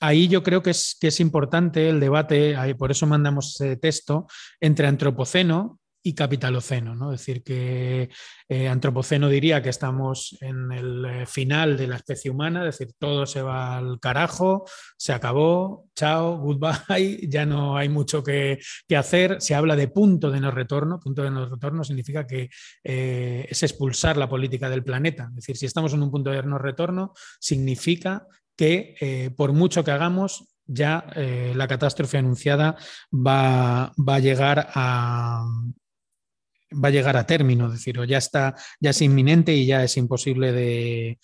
ahí 0.00 0.28
yo 0.28 0.42
creo 0.42 0.62
que 0.62 0.70
es, 0.70 0.96
que 1.00 1.08
es 1.08 1.20
importante 1.20 1.88
el 1.88 2.00
debate, 2.00 2.56
por 2.78 2.90
eso 2.90 3.06
mandamos 3.06 3.60
ese 3.60 3.76
texto, 3.76 4.26
entre 4.60 4.86
antropoceno, 4.86 5.79
y 6.02 6.14
capitaloceno, 6.14 6.94
¿no? 6.94 7.12
Es 7.12 7.20
decir, 7.20 7.42
que 7.42 8.08
eh, 8.48 8.68
antropoceno 8.68 9.28
diría 9.28 9.62
que 9.62 9.68
estamos 9.68 10.36
en 10.40 10.72
el 10.72 11.04
eh, 11.04 11.26
final 11.26 11.76
de 11.76 11.86
la 11.86 11.96
especie 11.96 12.30
humana, 12.30 12.60
es 12.66 12.78
decir, 12.78 12.94
todo 12.98 13.26
se 13.26 13.42
va 13.42 13.76
al 13.76 14.00
carajo, 14.00 14.64
se 14.96 15.12
acabó, 15.12 15.88
chao, 15.94 16.38
goodbye, 16.38 17.20
ya 17.28 17.44
no 17.44 17.76
hay 17.76 17.88
mucho 17.88 18.22
que, 18.22 18.58
hacer. 18.96 19.40
Se 19.40 19.54
habla 19.54 19.76
de 19.76 19.88
punto 19.88 20.30
de 20.30 20.40
no 20.40 20.50
retorno, 20.50 21.00
punto 21.00 21.22
de 21.22 21.30
no 21.30 21.46
retorno 21.48 21.84
significa 21.84 22.26
que 22.26 22.50
eh, 22.84 23.46
es 23.48 23.62
expulsar 23.62 24.16
la 24.16 24.28
política 24.28 24.68
del 24.68 24.84
planeta. 24.84 25.28
Es 25.30 25.36
decir, 25.36 25.56
si 25.56 25.66
estamos 25.66 25.92
en 25.92 26.02
un 26.02 26.10
punto 26.10 26.30
de 26.30 26.42
no 26.42 26.58
retorno, 26.58 27.12
significa 27.38 28.26
que 28.56 29.32
por 29.38 29.54
mucho 29.54 29.82
que 29.82 29.90
hagamos, 29.90 30.44
ya 30.66 31.06
la 31.54 31.66
catástrofe 31.66 32.18
anunciada 32.18 32.76
va, 33.10 33.90
va, 33.96 34.14
a 34.16 34.18
llegar 34.18 34.68
a, 34.74 35.46
va 36.72 36.88
a 36.88 36.92
llegar 36.92 37.16
a 37.16 37.26
término, 37.26 37.66
es 37.66 37.72
decir, 37.72 37.98
o 37.98 38.04
ya 38.04 38.18
está, 38.18 38.54
ya 38.78 38.90
es 38.90 39.02
inminente 39.02 39.52
y 39.52 39.66
ya 39.66 39.82
es 39.82 39.96
imposible 39.96 40.52
de, 40.52 41.18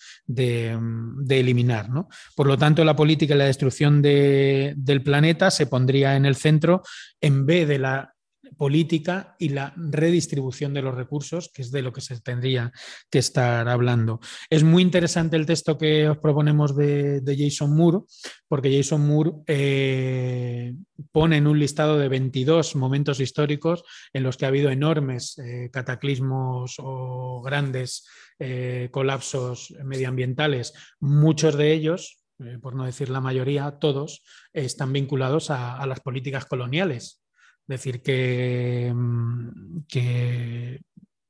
eliminar. 1.29 1.89
¿no? 1.89 2.09
Por 2.35 2.47
lo 2.47 2.57
tanto, 2.57 2.83
la 2.83 2.95
política 2.95 3.35
y 3.35 3.37
la 3.37 3.45
destrucción 3.45 4.01
del 4.01 5.01
planeta 5.03 5.51
se 5.51 5.67
pondría 5.67 6.15
en 6.15 6.25
el 6.25 6.35
centro 6.35 6.81
en 7.21 7.45
vez 7.45 7.67
de 7.67 7.79
la 7.79 8.13
política 8.55 9.35
y 9.39 9.49
la 9.49 9.73
redistribución 9.75 10.73
de 10.73 10.81
los 10.81 10.95
recursos, 10.95 11.49
que 11.53 11.61
es 11.61 11.71
de 11.71 11.81
lo 11.81 11.91
que 11.91 12.01
se 12.01 12.19
tendría 12.21 12.71
que 13.09 13.19
estar 13.19 13.67
hablando. 13.67 14.19
Es 14.49 14.63
muy 14.63 14.81
interesante 14.81 15.35
el 15.35 15.45
texto 15.45 15.77
que 15.77 16.09
os 16.09 16.17
proponemos 16.17 16.75
de, 16.75 17.21
Jason 17.37 17.75
Moore, 17.75 18.05
porque 18.47 18.75
Jason 18.75 19.05
Moore 19.05 19.31
eh, 19.47 20.73
pone 21.11 21.37
en 21.37 21.47
un 21.47 21.59
listado 21.59 21.97
de 21.97 22.07
22 22.07 22.75
momentos 22.75 23.19
históricos 23.19 23.83
en 24.13 24.23
los 24.23 24.37
que 24.37 24.45
ha 24.45 24.47
habido 24.49 24.69
enormes 24.69 25.37
eh, 25.39 25.69
cataclismos 25.71 26.75
o 26.79 27.41
grandes 27.41 28.07
eh, 28.39 28.89
colapsos 28.91 29.73
medioambientales, 29.83 30.73
muchos 30.99 31.57
de 31.57 31.73
ellos 31.73 32.23
por 32.61 32.75
no 32.75 32.85
decir 32.85 33.09
la 33.09 33.21
mayoría, 33.21 33.79
todos, 33.79 34.23
están 34.53 34.93
vinculados 34.93 35.49
a, 35.49 35.83
las 35.87 36.01
políticas 36.01 36.45
coloniales 36.45 37.23
decir 37.67 38.01
que, 38.01 38.91
mm, 38.95 39.85
que 39.87 40.81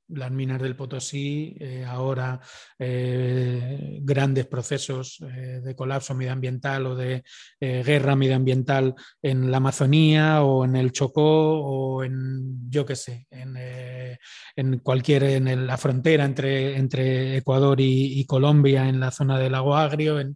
las 0.10 0.32
minas 0.32 0.62
del 0.62 0.76
Potosí, 0.76 1.56
eh, 1.60 1.86
ahora 1.86 2.40
eh, 2.80 4.00
grandes 4.02 4.46
procesos 4.46 5.20
eh, 5.22 5.60
de 5.64 5.76
colapso 5.76 6.14
medioambiental 6.16 6.86
o 6.86 6.96
de 6.96 7.24
guerra 7.60 8.16
medioambiental 8.16 8.96
en 9.22 9.52
la 9.52 9.58
Amazonía 9.58 10.44
o 10.44 10.64
en 10.64 10.76
el 10.76 10.92
Chocó 10.92 11.60
o 11.60 12.04
en, 12.04 12.70
yo 12.70 12.86
qué 12.86 12.96
sé, 12.96 13.28
en, 13.32 14.80
cualquier, 14.80 15.24
en 15.24 15.68
la 15.68 15.78
frontera 15.78 16.26
entre, 16.26 16.78
entre 16.78 17.38
Ecuador 17.38 17.80
y, 17.80 18.26
Colombia, 18.26 18.88
en 18.88 19.00
la 19.00 19.12
zona 19.12 19.38
del 19.40 19.54
lago 19.54 19.76
Agrio. 19.76 20.20
es 20.20 20.36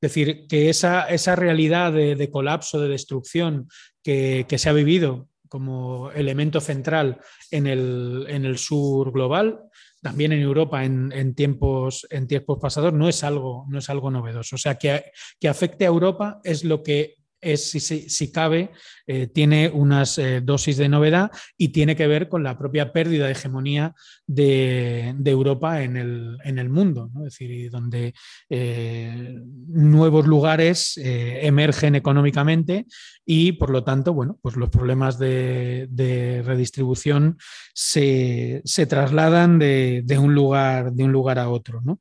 decir, 0.00 0.46
que 0.48 0.70
esa, 0.70 1.04
esa 1.04 1.36
realidad 1.36 1.92
de, 1.92 2.30
colapso, 2.30 2.80
de 2.80 2.88
destrucción 2.88 3.68
que 4.02 4.46
se 4.56 4.68
ha 4.68 4.72
vivido 4.72 5.28
como 5.52 6.10
elemento 6.12 6.62
central 6.62 7.20
en 7.50 7.66
el, 7.66 8.56
sur 8.56 9.12
global, 9.12 9.60
también 10.00 10.32
en 10.32 10.40
Europa 10.40 10.82
en, 10.82 11.34
tiempos, 11.34 12.06
en 12.08 12.26
tiempos 12.26 12.58
pasados, 12.58 12.94
no 12.94 13.06
es 13.06 13.22
algo, 13.22 13.66
no 13.68 13.78
es 13.78 13.90
algo 13.90 14.10
novedoso. 14.10 14.56
O 14.56 14.58
sea, 14.58 14.76
que, 14.76 15.12
que 15.38 15.48
afecte 15.50 15.84
a 15.84 15.88
Europa 15.88 16.40
es 16.42 16.64
lo 16.64 16.82
que 16.82 17.16
es, 17.42 17.70
si, 17.70 18.32
cabe, 18.32 18.70
eh, 19.06 19.26
tiene 19.26 19.68
unas 19.68 20.16
eh, 20.18 20.40
dosis 20.40 20.76
de 20.76 20.88
novedad 20.88 21.30
y 21.58 21.68
tiene 21.68 21.96
que 21.96 22.06
ver 22.06 22.28
con 22.28 22.44
la 22.44 22.56
propia 22.56 22.92
pérdida 22.92 23.26
de 23.26 23.32
hegemonía 23.32 23.94
de, 24.26 25.14
Europa 25.24 25.82
en 25.82 25.96
el, 25.96 26.68
mundo, 26.68 27.10
es 27.16 27.24
decir, 27.24 27.70
donde 27.70 28.14
eh, 28.48 29.40
nuevos 29.68 30.26
lugares 30.26 30.98
emergen 31.02 31.96
económicamente 31.96 32.86
y, 33.26 33.52
por 33.52 33.70
lo 33.70 33.82
tanto, 33.82 34.14
bueno, 34.14 34.38
pues 34.40 34.56
los 34.56 34.70
problemas 34.70 35.18
de, 35.18 36.42
redistribución 36.44 37.38
se, 37.74 38.62
trasladan 38.88 39.58
de, 39.58 40.18
un 40.18 40.34
lugar, 40.34 40.92
de 40.92 41.04
un 41.04 41.12
lugar 41.12 41.38
a 41.40 41.48
otro. 41.48 41.80
¿no? 41.82 41.98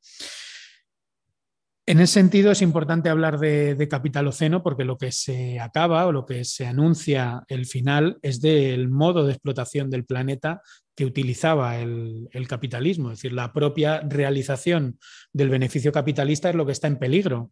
En 1.88 2.00
ese 2.00 2.14
sentido 2.14 2.52
es 2.52 2.62
importante 2.62 3.10
hablar 3.10 3.40
de, 3.40 3.74
de, 3.74 3.88
capitaloceno 3.88 4.62
porque 4.62 4.86
lo 4.86 4.98
que 4.98 5.12
se 5.12 5.60
acaba 5.60 6.06
o 6.06 6.12
lo 6.12 6.26
que 6.28 6.46
se 6.46 6.68
anuncia 6.68 7.44
el 7.48 7.66
final 7.66 8.20
es 8.22 8.40
del 8.40 8.88
modo 8.88 9.26
de 9.26 9.34
explotación 9.34 9.90
del 9.90 10.06
planeta 10.06 10.62
que 10.96 11.06
utilizaba 11.06 11.80
el, 11.80 12.30
capitalismo, 12.48 13.12
es 13.12 13.18
decir, 13.18 13.34
la 13.34 13.54
propia 13.54 14.02
realización 14.02 15.00
del 15.34 15.50
beneficio 15.50 15.92
capitalista 15.92 16.50
es 16.50 16.56
lo 16.56 16.66
que 16.66 16.74
está 16.74 16.88
en 16.88 17.00
peligro. 17.00 17.52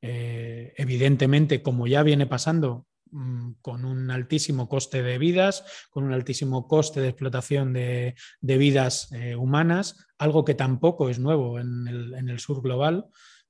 Eh, 0.00 0.74
evidentemente, 0.76 1.62
como 1.62 1.88
ya 1.88 2.04
viene 2.04 2.26
pasando 2.26 2.86
mm, 3.10 3.54
con 3.62 3.84
un 3.84 4.12
altísimo 4.12 4.68
coste 4.68 5.02
de 5.02 5.18
vidas, 5.18 5.64
con 5.90 6.04
un 6.04 6.12
altísimo 6.12 6.68
coste 6.68 7.00
de 7.00 7.08
explotación 7.08 7.72
de, 7.72 8.14
vidas 8.40 9.10
eh, 9.12 9.34
humanas, 9.34 10.06
algo 10.18 10.44
que 10.44 10.54
tampoco 10.54 11.08
es 11.08 11.18
nuevo 11.18 11.58
en 11.58 12.28
el 12.28 12.38
sur 12.38 12.62
global. 12.62 13.06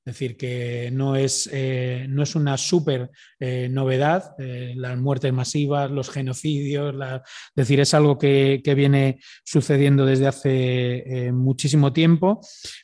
Es 0.06 0.12
decir, 0.12 0.36
que 0.36 0.90
no 0.92 1.16
es, 1.16 1.48
eh, 1.50 2.04
no 2.10 2.22
es 2.22 2.34
una 2.34 2.58
súper 2.58 3.10
eh, 3.40 3.68
novedad, 3.70 4.34
eh, 4.38 4.74
las 4.76 4.98
muertes 4.98 5.32
masivas, 5.32 5.90
los 5.90 6.10
genocidios, 6.10 6.94
es 6.94 7.22
decir, 7.56 7.80
es 7.80 7.94
algo 7.94 8.18
que, 8.18 8.60
viene 8.74 9.20
sucediendo 9.44 10.04
desde 10.04 10.26
hace 10.26 11.30
muchísimo 11.32 11.92
tiempo, 11.92 12.40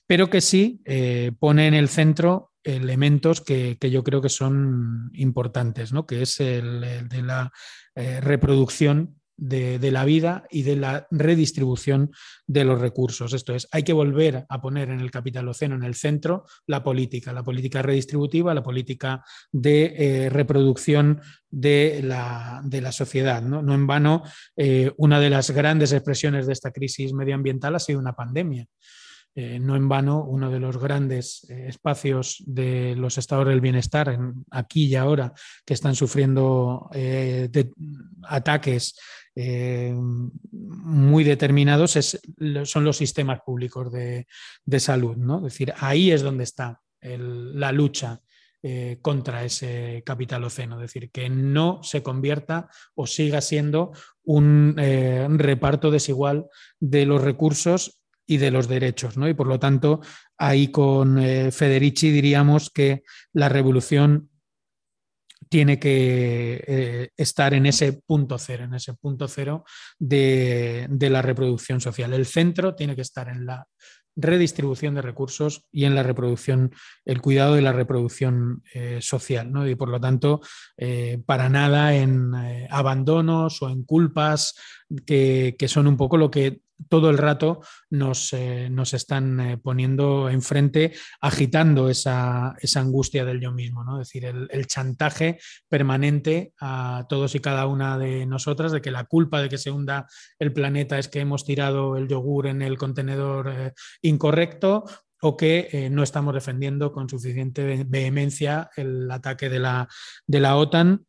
pero 0.06 0.30
que 0.30 0.40
sí 0.40 0.80
pone 1.40 1.66
en 1.66 1.74
el 1.74 1.88
centro 1.88 2.52
elementos 2.62 3.40
que, 3.40 3.76
que, 3.78 3.90
yo 3.90 4.04
creo 4.04 4.22
que 4.22 4.28
son 4.28 5.10
importantes, 5.14 5.92
¿no? 5.92 6.06
que 6.06 6.22
es 6.22 6.38
el 6.38 7.08
de 7.08 7.22
la 7.22 7.52
reproducción 7.96 9.19
de, 9.40 9.90
la 9.90 10.04
vida 10.04 10.44
y 10.50 10.62
de 10.62 10.76
la 10.76 11.06
redistribución 11.10 12.12
de 12.46 12.64
los 12.64 12.80
recursos. 12.80 13.32
Esto 13.32 13.54
es, 13.54 13.66
hay 13.72 13.82
que 13.82 13.94
volver 13.94 14.44
a 14.48 14.60
poner 14.60 14.90
en 14.90 15.00
el 15.00 15.10
capitaloceno 15.10 15.74
en 15.74 15.82
el 15.82 15.94
centro 15.94 16.44
la 16.66 16.82
política, 16.82 17.32
la 17.32 17.42
política 17.42 17.82
redistributiva, 17.82 18.54
la 18.54 18.62
política 18.62 19.24
de 19.50 19.94
eh, 19.96 20.30
reproducción 20.30 21.20
de 21.48 22.02
la, 22.02 22.92
sociedad. 22.92 23.42
¿no? 23.42 23.74
en 23.74 23.86
vano, 23.86 24.22
eh, 24.56 24.92
una 24.98 25.18
de 25.18 25.30
las 25.30 25.50
grandes 25.50 25.92
expresiones 25.92 26.46
de 26.46 26.52
esta 26.52 26.70
crisis 26.70 27.12
medioambiental 27.12 27.74
ha 27.74 27.80
sido 27.80 27.98
una 27.98 28.12
pandemia. 28.12 28.66
Eh, 29.34 29.58
no 29.60 29.76
en 29.76 29.88
vano, 29.88 30.24
uno 30.24 30.50
de 30.50 30.58
los 30.58 30.76
grandes 30.78 31.44
espacios 31.48 32.42
de 32.46 32.94
los 32.96 33.16
estados 33.16 33.46
del 33.46 33.60
bienestar, 33.60 34.18
aquí 34.50 34.86
y 34.86 34.96
ahora, 34.96 35.32
que 35.64 35.74
están 35.74 35.94
sufriendo 35.94 36.90
ataques 38.24 38.96
eh, 39.34 39.94
muy 39.94 41.24
determinados 41.24 41.96
son 42.64 42.84
los 42.84 42.96
sistemas 42.96 43.40
públicos 43.40 43.92
de, 43.92 44.26
salud. 44.78 45.16
¿no? 45.16 45.38
Es 45.38 45.44
decir, 45.44 45.72
ahí 45.78 46.10
es 46.10 46.22
donde 46.22 46.44
está 46.44 46.80
la 47.00 47.72
lucha 47.72 48.20
eh, 48.62 48.98
contra 49.00 49.42
ese 49.42 50.02
capital 50.04 50.44
oceno, 50.44 50.76
es 50.76 50.82
decir, 50.82 51.10
que 51.10 51.30
no 51.30 51.82
se 51.82 52.02
convierta 52.02 52.68
o 52.94 53.06
siga 53.06 53.40
siendo 53.40 53.92
un 54.22 54.74
eh, 54.78 55.26
reparto 55.30 55.90
desigual 55.90 56.46
de 56.78 57.06
los 57.06 57.22
recursos 57.22 57.99
y 58.30 58.38
de 58.38 58.50
los 58.50 58.68
derechos. 58.68 59.16
¿no? 59.16 59.28
Y 59.28 59.34
por 59.34 59.46
lo 59.46 59.58
tanto, 59.58 60.00
ahí 60.38 60.68
con 60.68 61.18
Federici 61.52 62.10
diríamos 62.10 62.70
que 62.70 63.02
la 63.32 63.48
revolución 63.48 64.30
tiene 65.50 65.80
que 65.80 66.64
eh, 66.66 67.10
estar 67.16 67.54
en 67.54 67.66
ese 67.66 67.92
punto 67.92 68.38
cero, 68.38 68.64
en 68.64 68.74
ese 68.74 68.94
punto 68.94 69.26
cero 69.26 69.64
de, 69.98 70.88
la 71.00 71.22
reproducción 71.22 71.80
social. 71.80 72.14
El 72.14 72.24
centro 72.24 72.76
tiene 72.76 72.94
que 72.94 73.02
estar 73.02 73.28
en 73.28 73.46
la 73.46 73.66
redistribución 74.14 74.94
de 74.94 75.02
recursos 75.02 75.66
y 75.72 75.84
en 75.86 75.96
la 75.96 76.04
reproducción, 76.04 76.72
el 77.04 77.20
cuidado 77.20 77.54
de 77.54 77.62
la 77.62 77.72
reproducción 77.72 78.62
eh, 78.74 78.98
social. 79.00 79.50
Y 79.68 79.74
por 79.74 79.88
lo 79.88 80.00
tanto, 80.00 80.40
eh, 80.76 81.20
para 81.26 81.48
nada 81.48 81.94
en 81.94 82.32
abandonos 82.70 83.60
o 83.62 83.70
en 83.70 83.84
culpas 83.84 84.54
que, 85.06 85.56
son 85.68 85.86
un 85.86 85.96
poco 85.96 86.16
lo 86.16 86.30
que 86.30 86.60
todo 86.88 87.10
el 87.10 87.18
rato 87.18 87.60
nos, 87.90 88.32
eh, 88.32 88.68
nos 88.70 88.94
están 88.94 89.38
eh, 89.40 89.58
poniendo 89.58 90.30
enfrente, 90.30 90.94
agitando 91.20 91.88
esa, 91.90 92.56
angustia 92.76 93.24
del 93.24 93.40
yo 93.40 93.52
mismo, 93.52 93.84
¿no? 93.84 94.00
es 94.00 94.08
decir, 94.08 94.24
el, 94.24 94.66
chantaje 94.66 95.38
permanente 95.68 96.54
a 96.60 97.04
todos 97.08 97.34
y 97.34 97.40
cada 97.40 97.66
una 97.66 97.98
de 97.98 98.24
nosotras 98.26 98.72
de 98.72 98.80
que 98.80 98.90
la 98.90 99.04
culpa 99.04 99.42
de 99.42 99.48
que 99.48 99.58
se 99.58 99.70
hunda 99.70 100.06
el 100.38 100.52
planeta 100.52 100.98
es 100.98 101.08
que 101.08 101.20
hemos 101.20 101.44
tirado 101.44 101.96
el 101.96 102.08
yogur 102.08 102.46
en 102.46 102.62
el 102.62 102.78
contenedor 102.78 103.48
eh, 103.48 103.72
incorrecto 104.02 104.84
o 105.22 105.36
que 105.36 105.90
no 105.92 106.02
estamos 106.02 106.32
defendiendo 106.32 106.92
con 106.92 107.10
suficiente 107.10 107.84
vehemencia 107.86 108.70
el 108.74 109.10
ataque 109.10 109.50
de 109.50 109.58
la, 109.58 109.86
de 110.26 110.40
la 110.40 110.56
OTAN 110.56 111.04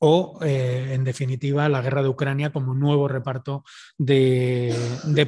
o, 0.00 0.38
eh, 0.42 0.92
en 0.92 1.04
definitiva, 1.04 1.68
la 1.68 1.82
guerra 1.82 2.02
de 2.02 2.08
Ucrania 2.08 2.50
como 2.52 2.74
nuevo 2.74 3.06
reparto 3.06 3.64
de, 3.98 4.74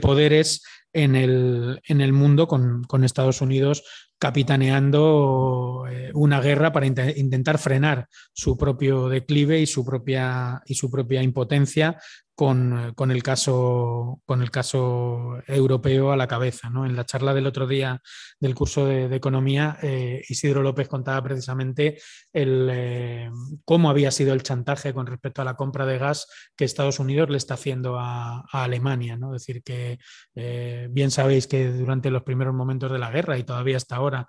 poderes 0.00 0.64
en 0.94 1.14
el, 1.14 1.80
en 1.86 2.00
el 2.00 2.12
mundo 2.12 2.48
con, 2.48 3.04
Estados 3.04 3.42
Unidos 3.42 3.84
capitaneando 4.18 5.84
eh, 5.90 6.10
una 6.14 6.40
guerra 6.40 6.72
para 6.72 6.86
intentar 6.86 7.58
frenar 7.58 8.08
su 8.32 8.56
propio 8.56 9.08
declive 9.08 9.60
y 9.60 9.66
su 9.66 9.84
propia, 9.84 10.62
y 10.64 10.74
su 10.74 10.90
propia 10.90 11.22
impotencia 11.22 11.98
con, 12.34 12.94
el 13.10 13.22
caso, 13.22 14.20
con 14.24 14.42
el 14.42 14.50
caso 14.50 15.42
europeo 15.46 16.12
a 16.12 16.16
la 16.16 16.26
cabeza. 16.26 16.70
¿no? 16.70 16.86
En 16.86 16.96
la 16.96 17.04
charla 17.04 17.34
del 17.34 17.46
otro 17.46 17.66
día 17.66 18.00
del 18.40 18.54
curso 18.54 18.86
de, 18.86 19.14
Economía, 19.14 19.78
eh, 19.82 20.22
Isidro 20.28 20.62
López 20.62 20.88
contaba 20.88 21.22
precisamente 21.22 21.98
el, 22.32 22.68
eh, 22.72 23.30
cómo 23.64 23.90
había 23.90 24.10
sido 24.10 24.32
el 24.32 24.42
chantaje 24.42 24.94
con 24.94 25.06
respecto 25.06 25.42
a 25.42 25.44
la 25.44 25.54
compra 25.54 25.84
de 25.84 25.98
gas 25.98 26.26
que 26.56 26.64
Estados 26.64 26.98
Unidos 26.98 27.28
le 27.30 27.36
está 27.36 27.54
haciendo 27.54 27.98
a, 27.98 28.44
Alemania. 28.50 29.16
¿no? 29.16 29.34
Es 29.34 29.42
decir, 29.42 29.62
que 29.62 29.98
eh, 30.34 30.88
bien 30.90 31.10
sabéis 31.10 31.46
que 31.46 31.70
durante 31.70 32.10
los 32.10 32.22
primeros 32.22 32.54
momentos 32.54 32.90
de 32.90 32.98
la 32.98 33.10
guerra 33.10 33.38
y 33.38 33.44
todavía 33.44 33.76
hasta 33.76 33.96
ahora, 33.96 34.26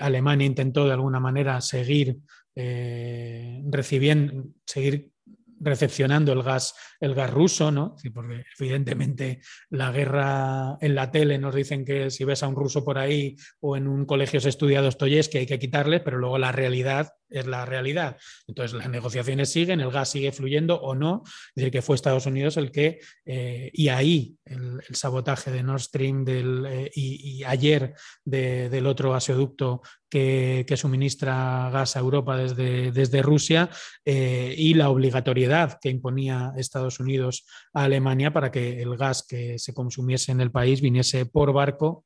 Alemania 0.00 0.46
intentó 0.46 0.84
de 0.84 0.92
alguna 0.92 1.20
manera 1.20 1.60
seguir 1.60 2.18
recibiendo, 2.54 4.48
seguir 4.66 5.12
recepcionando 5.60 6.32
el 6.32 6.42
gas, 6.42 6.74
el 7.00 7.14
gas 7.14 7.30
ruso, 7.30 7.70
¿no? 7.70 7.96
porque 8.12 8.44
evidentemente 8.58 9.40
la 9.70 9.90
guerra 9.90 10.76
en 10.80 10.94
la 10.94 11.10
tele 11.10 11.38
nos 11.38 11.54
dicen 11.54 11.84
que 11.84 12.10
si 12.10 12.24
ves 12.24 12.42
a 12.42 12.48
un 12.48 12.56
ruso 12.56 12.84
por 12.84 12.98
ahí 12.98 13.36
o 13.60 13.76
en 13.76 13.88
un 13.88 14.06
colegio 14.06 14.40
se 14.40 14.48
estudia 14.48 14.82
que 15.28 15.38
hay 15.38 15.46
que 15.46 15.58
quitarle, 15.58 16.00
pero 16.00 16.18
luego 16.18 16.38
la 16.38 16.52
realidad 16.52 17.12
es 17.30 17.46
la 17.46 17.64
realidad. 17.64 18.16
Entonces 18.46 18.76
las 18.76 18.88
negociaciones 18.88 19.50
siguen, 19.50 19.80
el 19.80 19.90
gas 19.90 20.10
sigue 20.10 20.32
fluyendo 20.32 20.80
o 20.80 20.94
no, 20.94 21.22
es 21.24 21.54
decir, 21.54 21.72
que 21.72 21.82
fue 21.82 21.96
Estados 21.96 22.26
Unidos 22.26 22.56
el 22.56 22.70
que, 22.70 23.00
eh, 23.24 23.70
y 23.72 23.88
ahí 23.88 24.36
el, 24.44 24.80
sabotaje 24.92 25.50
de 25.50 25.62
Nord 25.62 25.80
Stream 25.80 26.24
eh, 26.26 26.90
y, 26.94 27.44
ayer 27.44 27.94
del 28.24 28.86
otro 28.86 29.12
gasoducto 29.12 29.82
que, 30.08 30.64
suministra 30.76 31.70
gas 31.70 31.96
a 31.96 32.00
Europa 32.00 32.36
desde, 32.36 32.92
desde 32.92 33.22
Rusia 33.22 33.68
eh, 34.04 34.54
y 34.56 34.74
la 34.74 34.90
obligatoriedad 34.90 35.78
que 35.80 35.90
imponía 35.90 36.52
Estados 36.56 37.00
Unidos 37.00 37.44
a 37.74 37.84
Alemania 37.84 38.32
para 38.32 38.50
que 38.50 38.80
el 38.80 38.96
gas 38.96 39.24
que 39.26 39.58
se 39.58 39.74
consumiese 39.74 40.32
en 40.32 40.40
el 40.40 40.50
país 40.50 40.80
viniese 40.80 41.26
por 41.26 41.52
barco 41.52 42.04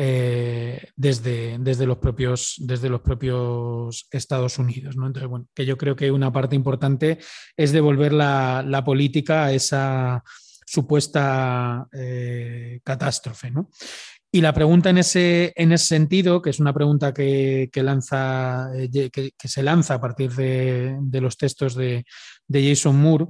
eh, 0.00 0.90
desde, 0.94 1.58
desde, 1.58 1.84
los 1.84 1.98
propios, 1.98 2.54
desde 2.58 2.88
los 2.88 3.00
propios 3.00 4.06
Estados 4.12 4.56
Unidos. 4.60 4.96
¿no? 4.96 5.08
Entonces, 5.08 5.28
bueno, 5.28 5.48
que 5.52 5.66
yo 5.66 5.76
creo 5.76 5.96
que 5.96 6.12
una 6.12 6.32
parte 6.32 6.54
importante 6.54 7.18
es 7.56 7.72
devolver 7.72 8.12
la, 8.12 8.64
la 8.64 8.84
política 8.84 9.46
a 9.46 9.52
esa 9.52 10.22
supuesta 10.64 11.88
eh, 11.92 12.78
catástrofe. 12.84 13.50
¿no? 13.50 13.70
Y 14.30 14.40
la 14.40 14.52
pregunta 14.52 14.90
en 14.90 14.98
ese, 14.98 15.52
en 15.56 15.72
ese 15.72 15.86
sentido, 15.86 16.42
que 16.42 16.50
es 16.50 16.60
una 16.60 16.72
pregunta 16.72 17.12
que, 17.12 17.68
que 17.72 17.82
lanza, 17.82 18.70
eh, 18.76 19.10
que, 19.10 19.32
se 19.36 19.62
lanza 19.64 19.94
a 19.94 20.00
partir 20.00 20.30
de, 20.32 20.96
de 21.00 21.20
los 21.20 21.36
textos 21.36 21.74
de, 21.74 22.04
de 22.46 22.68
Jason 22.68 23.00
Moore, 23.00 23.26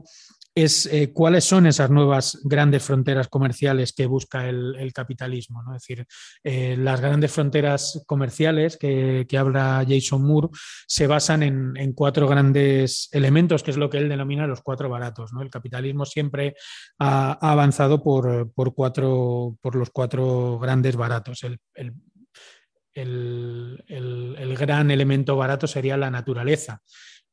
es 0.65 0.87
eh, 0.87 1.13
cuáles 1.13 1.45
son 1.45 1.67
esas 1.67 1.91
nuevas 1.91 2.41
grandes 2.45 2.83
fronteras 2.83 3.29
comerciales 3.29 3.93
que 3.93 4.07
busca 4.07 4.49
el, 4.49 4.93
capitalismo. 4.93 5.63
¿no? 5.63 5.75
Es 5.75 5.83
decir, 5.83 6.07
eh, 6.43 6.77
las 6.77 7.01
grandes 7.01 7.33
fronteras 7.33 8.03
comerciales 8.07 8.77
que, 8.77 9.27
habla 9.39 9.85
Jason 9.89 10.23
Moore 10.23 10.49
se 10.87 11.07
basan 11.07 11.43
en, 11.43 11.93
cuatro 11.93 12.27
grandes 12.27 13.09
elementos, 13.13 13.63
que 13.63 13.71
es 13.71 13.77
lo 13.77 13.89
que 13.89 13.99
él 13.99 14.09
denomina 14.09 14.47
los 14.47 14.63
cuatro 14.63 14.89
baratos. 14.89 15.33
¿no? 15.33 15.43
El 15.43 15.51
capitalismo 15.51 16.05
siempre 16.05 16.55
ha, 16.99 17.33
avanzado 17.41 18.03
por, 18.03 18.51
los 18.57 19.91
cuatro 19.91 20.59
grandes 20.59 20.97
baratos. 20.97 21.45
el, 21.45 21.61
gran 24.59 24.91
elemento 24.91 25.37
barato 25.37 25.67
sería 25.67 25.97
la 25.97 26.11
naturaleza 26.11 26.83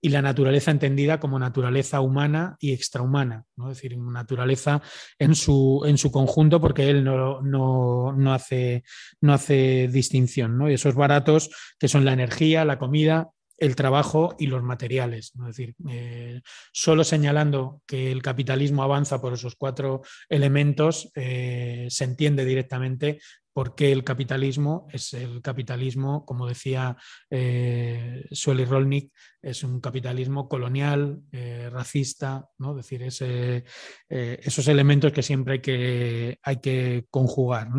y 0.06 0.10
la 0.10 0.22
naturaleza 0.22 0.70
entendida 0.70 1.20
como 1.20 1.40
naturaleza 1.40 2.00
humana 2.00 2.58
y 2.60 2.74
extrahumana, 2.74 3.46
¿no? 3.56 3.72
es 3.72 3.78
decir, 3.78 3.98
naturaleza 3.98 4.84
en 5.18 5.34
su, 5.34 5.82
en 5.84 5.98
su 5.98 6.12
conjunto, 6.12 6.62
porque 6.62 6.92
él 6.92 7.04
no, 7.04 8.14
hace, 8.32 8.84
no 9.22 9.34
hace 9.34 9.88
distinción. 9.92 10.60
¿no? 10.60 10.70
Y 10.70 10.76
esos 10.76 10.94
baratos 10.94 11.50
que 11.80 11.88
son 11.88 12.06
la 12.06 12.14
energía, 12.14 12.66
la 12.66 12.78
comida, 12.78 13.32
el 13.58 13.76
trabajo 13.76 14.36
y 14.38 14.46
los 14.46 14.62
materiales. 14.62 15.34
Es 15.40 15.46
decir, 15.48 15.74
eh, 15.90 16.42
solo 16.72 17.04
señalando 17.04 17.82
que 17.88 18.12
el 18.12 18.22
capitalismo 18.22 18.84
avanza 18.84 19.20
por 19.20 19.34
esos 19.34 19.56
cuatro 19.56 20.04
elementos, 20.30 21.10
eh, 21.16 21.88
se 21.90 22.04
entiende 22.04 22.46
directamente 22.46 23.18
porque 23.56 23.94
el 23.94 24.04
capitalismo 24.04 24.86
es 24.92 25.14
el 25.14 25.42
capitalismo, 25.42 26.26
como 26.26 26.46
decía 26.46 26.98
eh, 27.30 28.26
Sueli 28.30 28.66
Rolnik, 28.66 29.14
es 29.42 29.64
un 29.64 29.80
capitalismo 29.80 30.50
colonial, 30.50 31.22
eh, 31.32 31.70
racista, 31.72 32.50
¿no? 32.58 32.76
decir, 32.76 33.02
ese, 33.04 33.64
eh, 34.10 34.40
esos 34.44 34.68
elementos 34.68 35.14
que 35.14 35.24
siempre 35.24 35.54
hay 35.54 35.62
que, 35.62 36.38
hay 36.44 36.58
que 36.58 37.06
conjugar. 37.10 37.70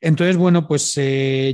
Entonces, 0.00 0.36
bueno, 0.36 0.66
pues 0.66 0.96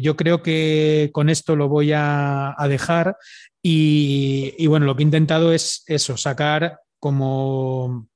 yo 0.01 0.17
creo 0.17 0.43
que 0.43 1.11
con 1.13 1.29
esto 1.29 1.55
lo 1.55 1.69
voy 1.69 1.93
a, 1.95 2.57
dejar 2.71 3.19
y, 3.61 4.55
y, 4.57 4.67
bueno, 4.67 4.87
lo 4.87 4.97
que 4.97 5.03
he 5.03 5.05
intentado 5.05 5.53
es 5.53 5.85
eso, 5.89 6.17
sacar 6.17 6.79
como, 6.99 8.09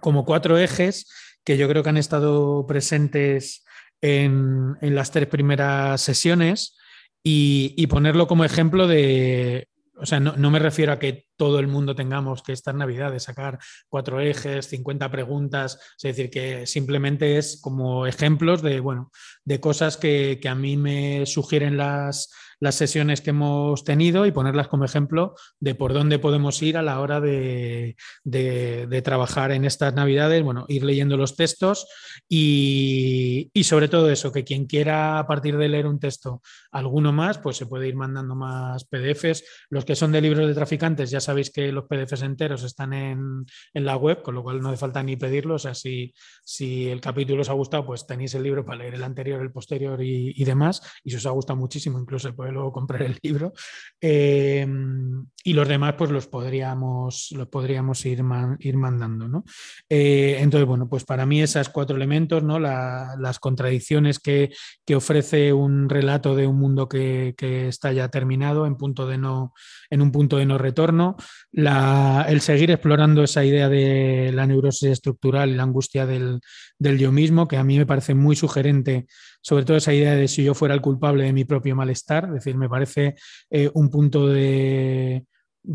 como 0.00 0.24
cuatro 0.24 0.58
ejes 0.58 1.06
que 1.44 1.56
yo 1.56 1.68
creo 1.68 1.84
que 1.84 1.90
han 1.90 1.96
estado 1.96 2.66
presentes 2.66 3.62
en, 4.00 4.76
las 4.80 5.10
tres 5.10 5.28
primeras 5.28 6.00
sesiones 6.00 6.76
y, 7.22 7.86
ponerlo 7.88 8.26
como 8.26 8.44
ejemplo 8.44 8.86
de, 8.86 9.68
o 9.96 10.06
sea, 10.06 10.20
no, 10.20 10.50
me 10.50 10.58
refiero 10.58 10.92
a 10.92 10.98
que 10.98 11.26
todo 11.36 11.58
el 11.58 11.66
mundo 11.66 11.94
tengamos 11.94 12.42
que 12.42 12.52
estas 12.52 12.74
navidades 12.74 13.24
sacar 13.24 13.58
cuatro 13.88 14.20
ejes, 14.20 14.66
50 14.66 15.10
preguntas, 15.10 15.78
es 15.96 16.16
decir, 16.16 16.30
que 16.30 16.66
simplemente 16.66 17.36
es 17.36 17.60
como 17.60 18.06
ejemplos 18.06 18.62
de, 18.62 18.80
bueno, 18.80 19.10
de 19.48 19.60
cosas 19.60 19.96
que, 19.96 20.38
que 20.42 20.48
a 20.50 20.54
mí 20.54 20.76
me 20.76 21.24
sugieren 21.24 21.78
las, 21.78 22.28
las 22.60 22.74
sesiones 22.74 23.20
que 23.20 23.30
hemos 23.30 23.84
tenido 23.84 24.26
y 24.26 24.32
ponerlas 24.32 24.68
como 24.68 24.84
ejemplo 24.84 25.34
de 25.60 25.74
por 25.74 25.92
dónde 25.92 26.18
podemos 26.18 26.60
ir 26.62 26.76
a 26.76 26.82
la 26.82 27.00
hora 27.00 27.20
de, 27.20 27.96
trabajar 29.04 29.52
en 29.52 29.64
estas 29.64 29.94
navidades, 29.94 30.42
bueno, 30.42 30.66
ir 30.68 30.84
leyendo 30.84 31.16
los 31.16 31.36
textos 31.36 31.86
y, 32.28 33.50
sobre 33.62 33.88
todo 33.88 34.10
eso, 34.10 34.32
que 34.32 34.44
quien 34.44 34.66
quiera 34.66 35.18
a 35.18 35.26
partir 35.26 35.56
de 35.56 35.68
leer 35.68 35.86
un 35.86 36.00
texto 36.00 36.42
alguno 36.72 37.12
más, 37.12 37.38
pues 37.38 37.56
se 37.56 37.66
puede 37.66 37.88
ir 37.88 37.96
mandando 37.96 38.34
más 38.34 38.84
PDFs. 38.84 39.44
Los 39.70 39.84
que 39.84 39.94
son 39.94 40.12
de 40.12 40.20
libros 40.20 40.46
de 40.46 40.54
traficantes, 40.54 41.10
ya 41.10 41.20
sabéis 41.20 41.50
que 41.50 41.70
los 41.70 41.84
PDFs 41.84 42.22
enteros 42.22 42.64
están 42.64 42.92
en, 42.92 43.46
la 43.74 43.96
web, 43.96 44.22
con 44.22 44.34
lo 44.34 44.42
cual 44.42 44.60
no 44.60 44.68
hace 44.68 44.78
falta 44.78 45.02
ni 45.02 45.16
pedirlos. 45.16 45.64
O 45.64 45.72
sea, 45.72 45.74
si, 45.74 46.88
el 46.88 47.00
capítulo 47.00 47.42
os 47.42 47.50
ha 47.50 47.54
gustado, 47.54 47.86
pues 47.86 48.06
tenéis 48.06 48.34
el 48.34 48.42
libro 48.42 48.64
para 48.64 48.78
leer 48.78 48.94
el 48.94 49.04
anterior, 49.04 49.37
el 49.42 49.52
posterior 49.52 50.02
y, 50.02 50.44
demás. 50.44 50.82
Y 51.04 51.10
si 51.10 51.16
os 51.16 51.26
ha 51.26 51.30
gustado 51.30 51.58
muchísimo, 51.58 51.98
incluso 51.98 52.28
el 52.28 52.34
luego 52.52 52.72
comprar 52.72 53.02
el 53.02 53.18
libro. 53.22 53.52
Em, 54.00 55.26
y 55.44 55.52
los 55.52 55.68
demás, 55.68 55.94
pues 55.96 56.10
los 56.10 56.26
podríamos, 56.26 57.28
los 57.32 57.48
podríamos 57.48 58.04
ir, 58.06 58.22
ir 58.58 58.76
mandando. 58.76 59.28
¿no? 59.28 59.44
Eh, 59.88 60.36
entonces, 60.40 60.66
bueno, 60.66 60.88
pues 60.88 61.04
para 61.04 61.26
mí 61.26 61.42
esas 61.42 61.68
cuatro 61.68 61.96
elementos, 61.96 62.42
¿no? 62.42 62.58
las 62.58 63.38
contradicciones 63.38 64.18
que, 64.18 64.50
ofrece 64.94 65.52
un 65.52 65.88
relato 65.88 66.34
de 66.34 66.46
un 66.46 66.58
mundo 66.58 66.88
que, 66.88 67.34
está 67.68 67.92
ya 67.92 68.08
terminado 68.08 68.66
en, 68.66 68.76
punto 68.76 69.06
de 69.06 69.16
no, 69.18 69.52
en 69.90 70.02
un 70.02 70.10
punto 70.10 70.38
de 70.38 70.46
no 70.46 70.58
retorno, 70.58 71.16
el 71.52 72.40
seguir 72.40 72.70
explorando 72.70 73.22
esa 73.22 73.44
idea 73.44 73.68
de 73.68 74.32
la 74.34 74.46
neurosis 74.46 74.90
estructural 74.90 75.50
y 75.50 75.54
la 75.54 75.62
angustia 75.62 76.06
del, 76.06 76.40
del 76.78 76.98
yo 76.98 77.12
mismo, 77.12 77.48
que 77.48 77.56
a 77.56 77.64
mí 77.64 77.78
me 77.78 77.86
parece 77.86 78.14
muy 78.14 78.36
sugerente 78.36 79.06
sobre 79.40 79.64
todo 79.64 79.76
esa 79.76 79.94
idea 79.94 80.14
de 80.14 80.28
si 80.28 80.44
yo 80.44 80.54
fuera 80.54 80.74
el 80.74 80.80
culpable 80.80 81.24
de 81.24 81.32
mi 81.32 81.44
propio 81.44 81.76
malestar, 81.76 82.24
es 82.26 82.34
decir, 82.34 82.56
me 82.56 82.68
parece 82.68 83.14
eh, 83.50 83.70
un 83.74 83.90
punto 83.90 84.28
de, 84.28 85.24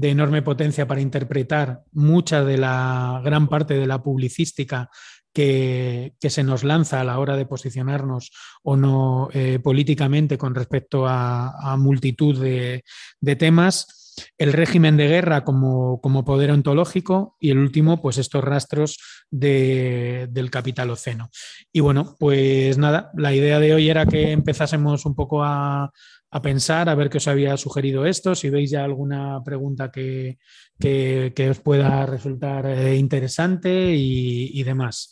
enorme 0.02 0.42
potencia 0.42 0.88
para 0.88 1.02
interpretar 1.02 1.82
mucha 1.92 2.44
de 2.44 2.58
la 2.58 3.22
gran 3.24 3.48
parte 3.48 3.76
de 3.76 3.88
la 3.88 4.02
publicística 4.02 4.90
que, 5.34 6.14
se 6.20 6.44
nos 6.44 6.64
lanza 6.64 7.02
a 7.02 7.04
la 7.04 7.20
hora 7.20 7.36
de 7.36 7.46
posicionarnos 7.46 8.32
o 8.64 8.76
no 8.76 9.30
eh, 9.34 9.60
políticamente 9.60 10.38
con 10.38 10.56
respecto 10.56 11.06
a, 11.08 11.76
multitud 11.78 12.40
de 12.40 13.36
temas 13.36 14.03
el 14.38 14.54
régimen 14.54 14.98
de 14.98 15.08
guerra 15.08 15.44
como, 15.44 16.00
poder 16.26 16.52
ontológico 16.52 17.36
y 17.40 17.52
el 17.52 17.58
último, 17.58 18.02
pues 18.02 18.18
estos 18.18 18.44
rastros 18.44 19.00
del 19.30 20.50
capitaloceno. 20.52 21.30
Y 21.72 21.80
bueno, 21.80 22.16
pues 22.20 22.78
nada, 22.78 23.12
la 23.16 23.34
idea 23.34 23.60
de 23.60 23.74
hoy 23.74 23.90
era 23.90 24.06
que 24.06 24.32
empezásemos 24.32 25.06
un 25.06 25.16
poco 25.16 25.44
a, 25.44 25.92
pensar, 26.42 26.90
a 26.90 26.96
ver 26.96 27.10
qué 27.10 27.18
os 27.18 27.28
había 27.28 27.56
sugerido 27.58 28.06
esto, 28.06 28.34
si 28.34 28.50
veis 28.50 28.72
ya 28.72 28.84
alguna 28.84 29.42
pregunta 29.44 29.92
que, 29.92 30.38
os 31.50 31.60
pueda 31.60 32.06
resultar 32.06 32.66
eh, 32.66 32.96
interesante 32.96 33.94
y 33.94 34.64
demás. 34.64 35.12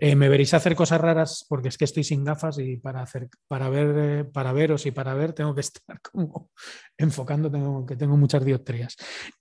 Eh, 0.00 0.14
me 0.14 0.28
veréis 0.28 0.54
hacer 0.54 0.76
cosas 0.76 1.00
raras 1.00 1.44
porque 1.48 1.68
es 1.68 1.76
que 1.76 1.84
estoy 1.84 2.04
sin 2.04 2.24
gafas 2.24 2.58
y 2.60 2.76
para, 2.76 3.02
hacer, 3.02 3.28
para, 3.48 3.68
ver, 3.68 3.94
eh, 3.96 4.24
para 4.24 4.52
veros 4.52 4.86
y 4.86 4.92
para 4.92 5.14
ver 5.14 5.32
tengo 5.32 5.54
que 5.54 5.60
estar 5.62 6.00
como 6.00 6.50
enfocando, 6.96 7.50
tengo, 7.50 7.84
que 7.84 7.96
tengo 7.96 8.16
muchas 8.16 8.44
dioptrías. 8.44 8.96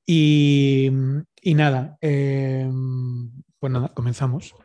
Y, 0.06 0.90
nada, 1.44 1.98
eh, 2.02 2.70
pues 3.60 3.72
nada, 3.72 3.90
comenzamos. 3.94 4.56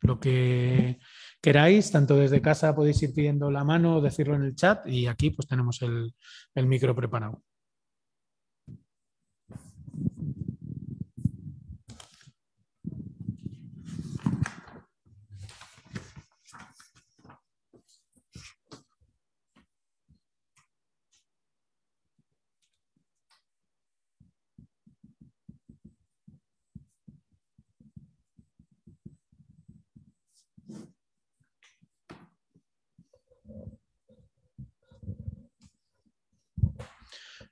Lo 0.00 0.18
que 0.18 0.98
queráis, 1.40 1.90
tanto 1.90 2.16
desde 2.16 2.42
casa 2.42 2.74
podéis 2.74 3.02
ir 3.02 3.14
pidiendo 3.14 3.50
la 3.50 3.64
mano 3.64 3.96
o 3.96 4.00
decirlo 4.00 4.34
en 4.34 4.44
el 4.44 4.54
chat 4.54 4.86
y 4.86 5.06
aquí 5.06 5.30
pues 5.30 5.46
tenemos 5.46 5.80
el, 5.82 6.14
el 6.54 6.66
micro 6.66 6.94
preparado. 6.94 7.42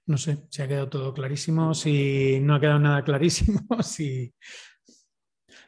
No 0.06 0.18
sé 0.18 0.46
si 0.50 0.62
ha 0.62 0.68
quedado 0.68 0.88
todo 0.88 1.14
clarísimo, 1.14 1.74
si 1.74 2.40
no 2.40 2.54
ha 2.54 2.60
quedado 2.60 2.78
nada 2.78 3.04
clarísimo, 3.04 3.60
si, 3.82 4.34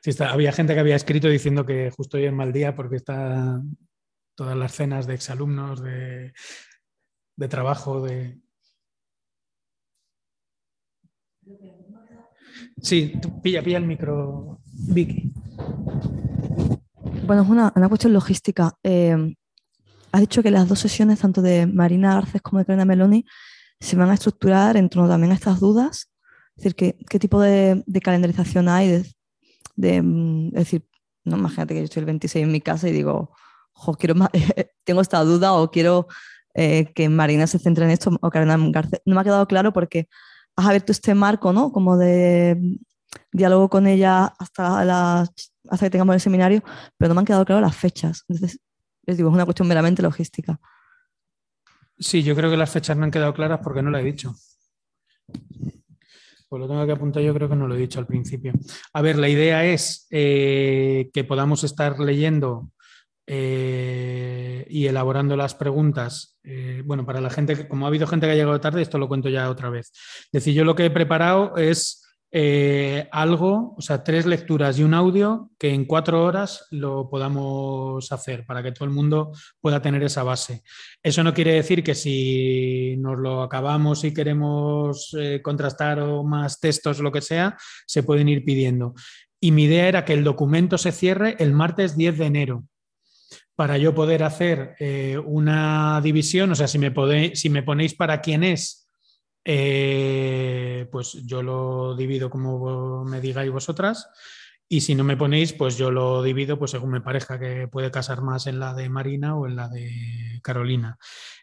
está, 0.05 0.33
había 0.33 0.53
gente 0.53 0.75
que 0.75 0.81
había 0.81 0.97
escrito 0.97 1.29
diciendo 1.29 1.65
que 1.65 1.91
justo 1.91 2.17
hoy 2.17 2.25
es 2.25 2.33
mal 2.33 2.53
día 2.53 2.75
porque 2.75 2.97
está 2.97 3.63
todas 4.35 4.57
las 4.57 4.73
cenas 4.73 5.07
de 5.07 5.15
exalumnos, 5.15 5.83
de, 5.83 6.33
de 7.37 7.49
trabajo, 7.49 8.03
de... 8.03 8.41
Sí, 12.81 13.13
pilla, 13.43 13.63
pilla 13.63 13.79
el 13.79 13.87
micro, 13.87 14.61
Vicky. 14.89 15.33
Bueno, 17.27 17.43
es 17.43 17.49
una, 17.49 17.71
cuestión 17.89 18.13
logística. 18.13 18.75
Eh, 18.83 19.35
has 20.13 20.21
dicho 20.21 20.43
que 20.43 20.51
las 20.51 20.69
dos 20.69 20.79
sesiones, 20.79 21.21
tanto 21.21 21.41
de 21.41 21.67
Marina 21.67 22.19
Arces 22.19 22.43
como 22.43 22.59
de 22.59 22.67
Karina 22.67 22.85
Meloni, 22.85 23.25
se 23.85 23.97
van 23.97 24.11
a 24.11 24.15
estructurar 24.15 24.77
en 24.77 24.89
torno 24.89 25.09
también 25.09 25.33
a 25.33 25.35
estas 25.35 25.61
dudas. 25.61 26.11
Es 26.57 26.65
decir, 26.65 26.75
¿qué, 26.75 26.99
qué 27.09 27.19
tipo 27.19 27.41
de, 27.41 27.85
calendarización 28.03 28.69
hay? 28.69 29.05
De, 29.77 30.03
mm, 30.03 30.49
es 30.49 30.65
decir, 30.65 30.89
no 31.25 31.37
imagínate 31.37 31.75
que 31.75 31.81
yo 31.81 31.85
estoy 31.85 32.01
el 32.01 32.07
26 32.07 32.45
en 32.45 32.53
mi 32.53 32.61
casa 32.61 32.89
y 32.89 32.93
digo, 32.93 33.35
quiero 33.99 34.15
tengo 34.85 35.01
esta 35.01 35.23
duda 35.25 35.53
o 35.55 35.71
quiero 35.71 36.07
eh, 36.55 36.93
que 36.95 37.09
Marina 37.09 37.47
se 37.47 37.59
centre 37.59 37.85
en 37.85 37.91
esto 37.91 38.17
o 38.21 38.31
Karina 38.31 38.57
García. 38.71 39.01
No 39.05 39.15
me 39.15 39.21
ha 39.21 39.25
quedado 39.25 39.47
claro 39.47 39.73
porque 39.73 40.09
has 40.57 40.67
abierto 40.67 40.93
este 40.93 41.15
marco, 41.15 41.53
¿no? 41.53 41.73
Como 41.73 41.97
de 41.97 42.79
diálogo 43.33 43.69
con 43.69 43.87
ella 43.87 44.27
hasta, 44.39 44.85
las, 44.85 45.31
hasta 45.69 45.87
que 45.87 45.91
tengamos 45.91 46.15
el 46.15 46.21
seminario, 46.21 46.63
pero 46.97 47.09
no 47.09 47.15
me 47.15 47.21
han 47.21 47.27
quedado 47.27 47.45
claras 47.45 47.63
las 47.63 47.77
fechas. 47.77 48.25
Entonces, 48.29 48.61
les 49.07 49.17
digo, 49.17 49.29
es 49.29 49.35
una 49.35 49.45
cuestión 49.45 49.69
meramente 49.69 50.03
logística. 50.03 50.61
Sí, 52.05 52.23
yo 52.23 52.37
creo 52.37 52.51
que 52.51 52.59
las 52.59 52.71
fechas 52.71 52.99
no 52.99 53.05
han 53.05 53.11
quedado 53.11 53.33
claras 53.33 53.61
porque 53.65 53.81
no 53.81 53.91
lo 53.91 53.97
he 53.97 54.05
dicho. 54.05 54.35
Pues 55.27 56.61
lo 56.61 56.69
tengo 56.69 56.85
que 56.85 56.93
apuntar, 56.93 57.23
yo 57.23 57.33
creo 57.33 57.49
que 57.49 57.57
no 57.57 57.67
lo 57.67 57.75
he 57.75 57.79
dicho 57.79 57.99
al 57.99 58.07
principio. 58.07 58.53
A 58.93 59.01
ver, 59.01 59.17
la 59.17 59.31
idea 59.31 59.65
es 59.65 60.07
eh, 60.11 61.09
que 61.15 61.25
podamos 61.25 61.65
estar 61.65 61.99
leyendo 61.99 62.71
eh, 63.27 64.67
y 64.69 64.87
elaborando 64.87 65.35
las 65.35 65.55
preguntas. 65.55 66.39
Eh, 66.45 66.83
bueno, 66.85 67.07
para 67.07 67.23
la 67.23 67.31
gente, 67.31 67.67
como 67.67 67.87
ha 67.87 67.89
habido 67.89 68.07
gente 68.07 68.27
que 68.27 68.33
ha 68.33 68.37
llegado 68.37 68.61
tarde, 68.61 68.83
esto 68.83 68.99
lo 68.99 69.09
cuento 69.09 69.31
ya 69.31 69.49
otra 69.49 69.71
vez. 69.71 69.91
Es 70.27 70.31
decir, 70.31 70.53
yo 70.53 70.65
lo 70.65 70.75
que 70.75 70.85
he 70.85 70.91
preparado 70.91 71.57
es 71.57 72.04
eh, 72.37 73.07
algo, 73.13 73.77
o 73.79 73.81
sea, 73.81 74.03
tres 74.03 74.27
lecturas 74.27 74.77
y 74.77 74.83
un 74.83 74.93
audio 74.93 75.51
que 75.57 75.71
en 75.71 75.85
cuatro 75.85 76.25
horas 76.25 76.67
lo 76.73 77.09
podamos 77.09 78.11
hacer 78.11 78.45
para 78.45 78.61
que 78.61 78.73
todo 78.73 78.87
el 78.87 78.91
mundo 78.91 79.31
pueda 79.61 79.81
tener 79.81 80.03
esa 80.03 80.25
base. 80.25 80.65
Eso 81.01 81.23
no 81.23 81.33
quiere 81.33 81.53
decir 81.53 81.85
que 81.85 81.95
si 81.95 82.97
nos 82.99 83.21
lo 83.21 83.41
acabamos 83.41 84.03
y 84.03 84.13
queremos 84.13 85.15
eh, 85.17 85.41
contrastar 85.43 86.01
o 86.01 86.25
más 86.25 86.59
textos, 86.59 86.99
lo 86.99 87.13
que 87.13 87.21
sea, 87.21 87.57
se 87.87 88.03
pueden 88.03 88.29
ir 88.29 88.45
pidiendo. 88.45 88.95
Y 89.39 89.53
mi 89.53 89.65
idea 89.65 89.87
era 89.87 90.05
que 90.05 90.15
el 90.15 90.25
documento 90.25 90.77
se 90.77 90.91
cierre 90.91 91.37
el 91.39 91.53
martes 91.53 91.97
10 91.97 92.19
de 92.19 92.27
enero 92.27 92.65
para 93.55 93.79
yo 93.79 93.95
poder 93.95 94.25
hacer 94.25 94.75
eh, 94.81 95.19
una 95.25 96.01
división, 96.03 96.51
o 96.51 96.57
sea, 96.57 96.67
si 96.67 96.81
me, 96.81 96.91
podéis, 96.91 97.39
si 97.39 97.49
me 97.49 97.63
ponéis 97.63 97.95
para 97.95 98.21
quién 98.21 98.43
es 98.43 98.84
eh, 99.45 100.89
pues 100.91 101.13
yo 101.25 101.43
lo 101.43 101.95
divido 101.95 102.31
como 102.31 103.05
me 103.05 103.21
digáis 103.21 103.51
vosotras. 103.51 104.09
Y 104.67 104.81
si 104.81 104.95
no 104.95 105.05
me 105.05 105.17
ponéis, 105.17 105.53
pues 105.53 105.77
yo 105.77 105.91
lo 105.91 106.23
divido 106.23 106.59
pues 106.59 106.71
según 106.71 106.91
me 106.91 107.03
parezca 107.03 107.39
que 107.39 107.69
puede 107.69 107.91
casar 107.91 108.23
más 108.23 108.47
en 108.47 108.59
la 108.59 108.75
de 108.75 108.89
Marina 108.89 109.37
o 109.37 109.47
en 109.47 109.57
la 109.57 109.69
de 109.69 110.41
Carolina. 110.43 110.99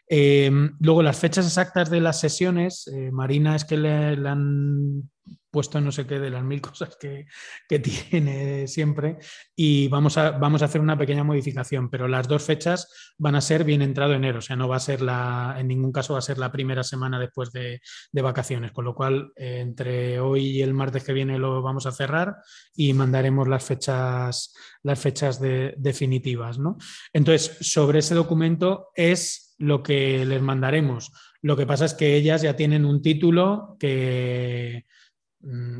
Eh, 0.08 0.50
luego, 0.80 1.02
las 1.02 1.18
fechas 1.18 1.46
exactas 1.46 1.88
de 1.88 2.00
las 2.00 2.20
sesiones, 2.20 2.86
eh, 2.88 3.10
Marina 3.12 3.56
es 3.56 3.64
que 3.64 3.76
le, 3.76 4.28
han 4.28 5.10
puesto 5.52 5.80
no 5.80 5.92
sé 5.92 6.06
qué 6.06 6.18
de 6.18 6.30
las 6.30 6.42
mil 6.42 6.60
cosas 6.72 6.96
que, 6.96 7.26
tiene 7.68 8.66
siempre 8.66 9.18
y 9.54 9.88
vamos 9.88 10.18
a, 10.18 10.32
vamos 10.32 10.62
a 10.62 10.64
hacer 10.64 10.80
una 10.80 10.98
pequeña 10.98 11.24
modificación, 11.24 11.88
pero 11.88 12.08
las 12.08 12.26
dos 12.26 12.42
fechas 12.42 13.14
van 13.18 13.34
a 13.34 13.40
ser 13.40 13.64
bien 13.64 13.82
entrado 13.82 14.14
enero, 14.14 14.38
o 14.38 14.42
sea, 14.42 14.56
no 14.56 14.68
va 14.68 14.76
a 14.76 14.80
ser 14.80 15.00
la, 15.00 15.56
en 15.58 15.68
ningún 15.68 15.92
caso 15.92 16.14
va 16.14 16.18
a 16.18 16.22
ser 16.22 16.38
la 16.38 16.52
primera 16.52 16.82
semana 16.82 17.20
después 17.20 17.52
de, 17.52 17.80
vacaciones, 18.12 18.72
con 18.72 18.84
lo 18.84 18.94
cual 18.94 19.32
eh, 19.36 19.58
entre 19.60 20.20
hoy 20.20 20.46
y 20.46 20.62
el 20.62 20.74
martes 20.74 21.04
que 21.04 21.12
viene 21.12 21.38
lo 21.38 21.60
vamos 21.60 21.86
a 21.86 21.92
cerrar 21.92 22.36
y 22.74 22.92
mandaremos 22.92 23.48
las 23.48 23.64
fechas, 23.64 24.54
las 24.82 25.00
fechas 25.00 25.40
definitivas. 25.40 26.58
¿no? 26.58 26.76
Entonces, 27.12 27.56
sobre 27.60 27.98
ese 27.98 28.14
documento 28.14 28.90
es 28.94 29.54
lo 29.58 29.82
que 29.82 30.24
les 30.24 30.40
mandaremos. 30.40 31.12
Lo 31.40 31.56
que 31.56 31.66
pasa 31.66 31.84
es 31.84 31.94
que 31.94 32.14
ellas 32.14 32.42
ya 32.42 32.54
tienen 32.54 32.84
un 32.84 33.02
título 33.02 33.76
que 33.78 34.86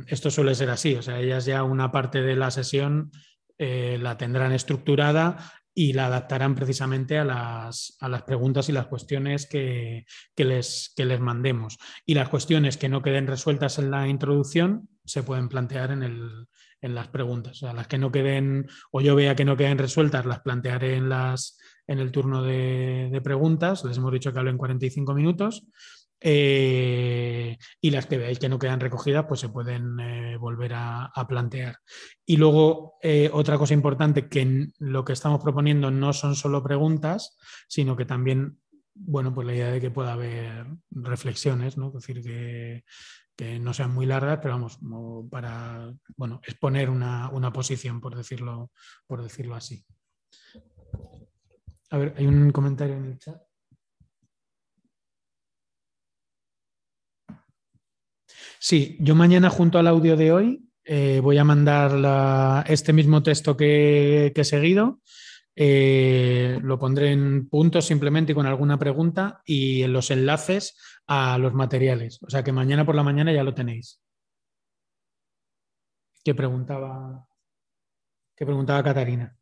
esto 0.06 0.30
suele 0.30 0.54
ser 0.54 0.70
así, 0.70 0.96
o 0.96 1.02
sea, 1.02 1.20
ellas 1.20 1.44
ya 1.44 1.62
una 1.62 1.92
parte 1.92 2.22
de 2.22 2.36
la 2.36 2.50
sesión 2.50 3.10
eh, 3.58 3.98
la 4.00 4.16
tendrán 4.16 4.52
estructurada 4.52 5.52
y 5.74 5.92
la 5.92 6.06
adaptarán 6.06 6.54
precisamente 6.54 7.18
a 7.18 7.24
las, 7.24 7.96
preguntas 8.26 8.68
y 8.68 8.72
las 8.72 8.86
cuestiones 8.86 9.46
que, 9.46 10.04
les, 10.36 10.92
les 10.96 11.20
mandemos. 11.20 11.78
Y 12.04 12.14
las 12.14 12.28
cuestiones 12.28 12.76
que 12.76 12.88
no 12.88 13.02
queden 13.02 13.26
resueltas 13.26 13.78
en 13.78 13.90
la 13.90 14.08
introducción 14.08 14.88
se 15.04 15.22
pueden 15.22 15.48
plantear 15.48 15.90
en, 15.92 16.46
las 16.82 17.08
preguntas. 17.08 17.52
O 17.62 17.66
sea, 17.66 17.72
las 17.72 17.86
que 17.86 17.98
no 17.98 18.12
queden, 18.12 18.68
o 18.90 19.00
yo 19.00 19.14
vea 19.14 19.36
que 19.36 19.44
no 19.44 19.56
queden 19.56 19.78
resueltas, 19.78 20.26
las 20.26 20.40
plantearé 20.40 20.96
en, 20.96 21.08
las, 21.08 21.56
en 21.86 22.00
el 22.00 22.10
turno 22.10 22.42
de, 22.42 23.08
de 23.10 23.20
preguntas. 23.20 23.84
Les 23.84 23.96
hemos 23.96 24.12
dicho 24.12 24.32
que 24.32 24.40
hablen 24.40 24.58
45 24.58 25.14
minutos 25.14 25.64
eh, 26.24 27.58
y 27.80 27.90
las 27.90 28.06
que 28.06 28.18
veáis 28.18 28.38
que 28.38 28.48
no 28.48 28.58
quedan 28.58 28.80
recogidas, 28.80 29.26
pues 29.26 29.40
se 29.40 29.48
pueden 29.48 29.98
eh, 29.98 30.36
volver 30.36 30.72
a, 30.74 31.10
plantear. 31.28 31.78
Y 32.24 32.36
luego, 32.36 32.94
eh, 33.02 33.28
otra 33.32 33.58
cosa 33.58 33.74
importante, 33.74 34.28
que 34.28 34.68
lo 34.78 35.04
que 35.04 35.12
estamos 35.12 35.42
proponiendo 35.42 35.90
no 35.90 36.12
son 36.12 36.36
solo 36.36 36.62
preguntas, 36.62 37.36
sino 37.68 37.96
que 37.96 38.04
también, 38.04 38.60
bueno, 38.94 39.34
pues 39.34 39.46
la 39.46 39.54
idea 39.54 39.72
de 39.72 39.80
que 39.80 39.90
pueda 39.90 40.12
haber 40.12 40.66
reflexiones, 40.90 41.76
¿no? 41.76 41.88
Es 41.88 41.94
decir, 41.94 42.22
que, 42.22 42.84
no 43.60 43.74
sean 43.74 43.92
muy 43.92 44.06
largas, 44.06 44.38
pero 44.40 44.54
vamos, 44.54 44.78
para, 45.28 45.92
bueno, 46.16 46.40
exponer 46.46 46.88
una, 46.88 47.28
una 47.30 47.52
posición, 47.52 48.00
por 48.00 48.14
decirlo, 48.14 48.70
por 49.08 49.20
decirlo 49.20 49.56
así. 49.56 49.84
A 51.90 51.98
ver, 51.98 52.14
hay 52.16 52.26
un 52.26 52.52
comentario 52.52 52.94
en 52.96 53.06
el 53.06 53.18
chat. 53.18 53.42
Sí, 58.64 58.96
yo 59.00 59.16
mañana 59.16 59.50
junto 59.50 59.80
al 59.80 59.88
audio 59.88 60.16
de 60.16 60.30
hoy 60.30 60.70
eh, 60.84 61.18
voy 61.20 61.36
a 61.36 61.42
mandar 61.42 62.64
este 62.68 62.92
mismo 62.92 63.20
texto 63.20 63.56
que, 63.56 64.32
he 64.32 64.44
seguido. 64.44 65.00
Eh, 65.56 66.60
lo 66.62 66.78
pondré 66.78 67.10
en 67.10 67.48
puntos 67.48 67.86
simplemente 67.86 68.30
y 68.30 68.34
con 68.36 68.46
alguna 68.46 68.78
pregunta 68.78 69.42
y 69.44 69.82
en 69.82 69.92
los 69.92 70.12
enlaces 70.12 70.78
a 71.08 71.38
los 71.38 71.54
materiales. 71.54 72.20
O 72.22 72.30
sea 72.30 72.44
que 72.44 72.52
mañana 72.52 72.86
por 72.86 72.94
la 72.94 73.02
mañana 73.02 73.32
ya 73.32 73.42
lo 73.42 73.52
tenéis. 73.52 74.00
¿Qué 76.22 76.32
preguntaba, 76.32 77.26
qué 78.36 78.46
preguntaba 78.46 78.84
Catarina? 78.84 79.36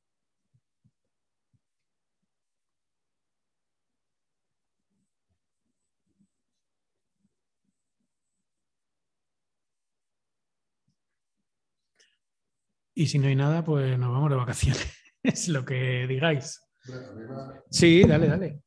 Y 13.00 13.06
si 13.06 13.18
no 13.18 13.28
hay 13.28 13.34
nada, 13.34 13.64
pues 13.64 13.98
nos 13.98 14.12
vamos 14.12 14.28
de 14.28 14.36
vacaciones. 14.36 14.86
es 15.22 15.48
lo 15.48 15.64
que 15.64 16.06
digáis. 16.06 16.60
Sí, 17.70 18.04
dale, 18.04 18.28
dale. 18.28 18.62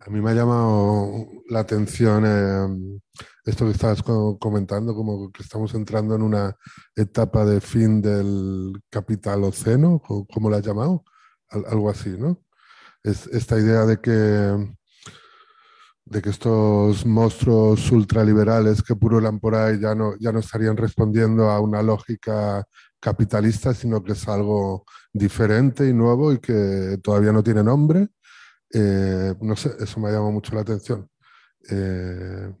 A 0.00 0.10
mí, 0.10 0.20
me 0.20 0.30
ha 0.30 0.34
llamado 0.34 1.28
la 1.50 1.60
atención 1.60 2.24
eh, 2.26 2.98
esto 3.44 3.64
que 3.64 3.70
estabas 3.70 4.02
comentando, 4.02 4.92
como 4.92 5.30
que 5.30 5.44
estamos 5.44 5.72
entrando 5.74 6.16
en 6.16 6.22
una 6.22 6.56
etapa 6.96 7.44
de 7.44 7.60
fin 7.60 8.02
del 8.02 8.72
capitaloceno, 8.90 10.00
como 10.00 10.50
lo 10.50 10.56
has 10.56 10.66
llamado, 10.66 11.04
algo 11.50 11.90
así, 11.90 12.10
¿no? 12.18 12.42
Es 13.04 13.28
esta 13.28 13.56
idea 13.56 13.86
de 13.86 14.00
que 14.00 14.77
de 16.10 16.22
que 16.22 16.30
estos 16.30 17.04
monstruos 17.04 17.90
ultraliberales 17.90 18.82
que 18.82 18.96
purulan 18.96 19.38
por 19.38 19.54
ahí 19.54 19.78
ya 19.78 19.94
no, 19.94 20.16
ya 20.18 20.32
no 20.32 20.38
estarían 20.38 20.76
respondiendo 20.76 21.50
a 21.50 21.60
una 21.60 21.82
lógica 21.82 22.64
capitalista, 22.98 23.74
sino 23.74 24.02
que 24.02 24.12
es 24.12 24.26
algo 24.26 24.84
diferente 25.12 25.86
y 25.86 25.92
nuevo 25.92 26.32
y 26.32 26.38
que 26.38 26.98
todavía 27.02 27.32
no 27.32 27.42
tiene 27.42 27.62
nombre. 27.62 28.08
Eh, 28.72 29.34
no 29.40 29.56
sé, 29.56 29.72
eso 29.78 30.00
me 30.00 30.10
llama 30.10 30.30
mucho 30.30 30.54
la 30.54 30.62
atención. 30.62 31.08
Eh, 31.70 32.52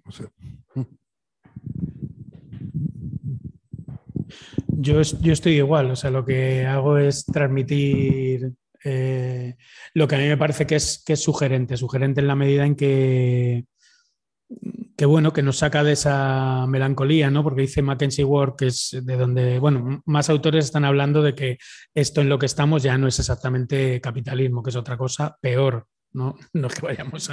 yo, 4.68 5.00
yo 5.02 5.32
estoy 5.32 5.54
igual, 5.54 5.90
o 5.90 5.96
sea, 5.96 6.10
lo 6.10 6.24
que 6.24 6.66
hago 6.66 6.98
es 6.98 7.24
transmitir 7.24 8.52
eh, 8.84 9.56
lo 9.94 10.08
que 10.08 10.16
a 10.16 10.18
mí 10.18 10.26
me 10.26 10.36
parece 10.36 10.66
que 10.66 10.76
es, 10.76 11.02
que 11.04 11.14
es 11.14 11.22
sugerente, 11.22 11.76
sugerente 11.76 12.20
en 12.20 12.28
la 12.28 12.36
medida 12.36 12.64
en 12.64 12.76
que, 12.76 13.64
que 14.96 15.06
bueno, 15.06 15.32
que 15.32 15.42
nos 15.42 15.58
saca 15.58 15.84
de 15.84 15.92
esa 15.92 16.66
melancolía, 16.66 17.30
¿no? 17.30 17.42
Porque 17.42 17.62
dice 17.62 17.82
Mackenzie 17.82 18.24
Ward, 18.24 18.56
que 18.56 18.66
es 18.68 18.96
de 19.02 19.16
donde, 19.16 19.58
bueno, 19.58 20.02
más 20.06 20.30
autores 20.30 20.64
están 20.64 20.84
hablando 20.84 21.22
de 21.22 21.34
que 21.34 21.58
esto 21.94 22.20
en 22.20 22.28
lo 22.28 22.38
que 22.38 22.46
estamos 22.46 22.82
ya 22.82 22.98
no 22.98 23.08
es 23.08 23.18
exactamente 23.18 24.00
capitalismo, 24.00 24.62
que 24.62 24.70
es 24.70 24.76
otra 24.76 24.96
cosa 24.96 25.36
peor, 25.40 25.86
no, 26.12 26.36
no 26.52 26.68
que 26.68 26.80
vayamos 26.80 27.30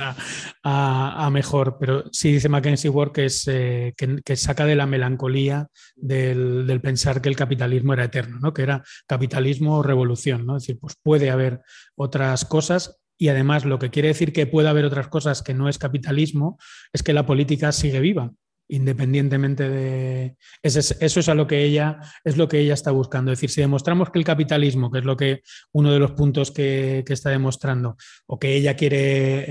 a, 0.63 1.29
mejor, 1.31 1.77
pero 1.79 2.03
sí 2.11 2.33
dice 2.33 2.49
Mackenzie 2.49 2.89
Ward 2.89 3.11
que, 3.11 3.25
es, 3.25 3.47
eh, 3.47 3.93
que, 3.95 4.35
saca 4.35 4.65
de 4.65 4.75
la 4.75 4.85
melancolía 4.85 5.67
del, 5.95 6.79
pensar 6.81 7.21
que 7.21 7.29
el 7.29 7.35
capitalismo 7.35 7.93
era 7.93 8.05
eterno, 8.05 8.39
¿no? 8.39 8.53
que 8.53 8.63
era 8.63 8.83
capitalismo 9.07 9.77
o 9.77 9.83
revolución. 9.83 10.45
¿no? 10.45 10.57
Es 10.57 10.63
decir, 10.63 10.79
pues 10.79 10.95
puede 11.01 11.29
haber 11.29 11.61
otras 11.95 12.45
cosas 12.45 12.99
y 13.17 13.29
además 13.29 13.65
lo 13.65 13.79
que 13.79 13.89
quiere 13.89 14.09
decir 14.09 14.33
que 14.33 14.45
puede 14.45 14.67
haber 14.67 14.85
otras 14.85 15.07
cosas 15.07 15.41
que 15.41 15.53
no 15.53 15.69
es 15.69 15.77
capitalismo 15.77 16.57
es 16.91 17.01
que 17.01 17.13
la 17.13 17.25
política 17.25 17.71
sigue 17.71 17.99
viva 18.01 18.31
independientemente 18.67 19.69
de 19.69 20.35
eso 20.61 20.79
es, 20.79 21.29
a 21.29 21.35
lo 21.35 21.47
que 21.47 21.63
ella 21.63 21.99
es 22.23 22.37
lo 22.37 22.47
que 22.47 22.59
ella 22.59 22.73
está 22.73 22.91
buscando. 22.91 23.31
Es 23.31 23.37
decir 23.37 23.49
si 23.49 23.61
demostramos 23.61 24.09
que 24.09 24.19
el 24.19 24.25
capitalismo 24.25 24.91
que 24.91 24.99
es 24.99 25.05
lo 25.05 25.15
que 25.15 25.41
uno 25.71 25.91
de 25.91 25.99
los 25.99 26.11
puntos 26.11 26.51
que, 26.51 27.03
está 27.07 27.29
demostrando 27.29 27.95
o 28.27 28.37
que 28.37 28.55
ella 28.55 28.75
quiere 28.75 29.45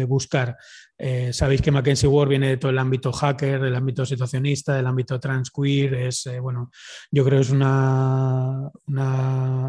eh, 0.00 0.04
buscar 0.04 0.56
Eh, 1.00 1.32
sabéis 1.32 1.62
que 1.62 1.70
Mackenzie 1.70 2.08
Ward 2.08 2.28
viene 2.28 2.48
de 2.48 2.56
todo 2.56 2.70
el 2.72 2.78
ámbito 2.78 3.12
hacker, 3.12 3.60
del 3.60 3.76
ámbito 3.76 4.04
situacionista, 4.04 4.74
del 4.74 4.86
ámbito 4.86 5.20
transqueer. 5.20 5.94
Es, 5.94 6.26
eh, 6.26 6.40
bueno, 6.40 6.70
yo 7.10 7.24
creo 7.24 7.38
que 7.38 7.46
es 7.46 7.50
una, 7.50 8.70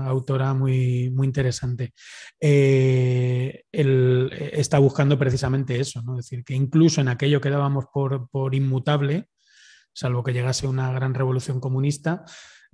autora 0.08 0.54
muy, 0.56 1.12
muy 1.12 1.28
interesante. 1.28 1.94
Eh, 2.40 3.64
él 3.72 4.32
está 4.52 4.80
buscando 4.80 5.20
precisamente 5.20 5.80
eso, 5.80 6.02
¿no? 6.02 6.18
es 6.18 6.26
decir, 6.26 6.44
que 6.44 6.56
incluso 6.56 7.00
en 7.02 7.10
aquello 7.10 7.40
que 7.40 7.52
dábamos 7.52 7.86
por, 7.94 8.28
por 8.30 8.56
inmutable, 8.56 9.30
salvo 9.94 10.24
que 10.24 10.34
llegase 10.34 10.68
una 10.68 10.92
gran 10.92 11.14
revolución 11.14 11.60
comunista, 11.60 12.26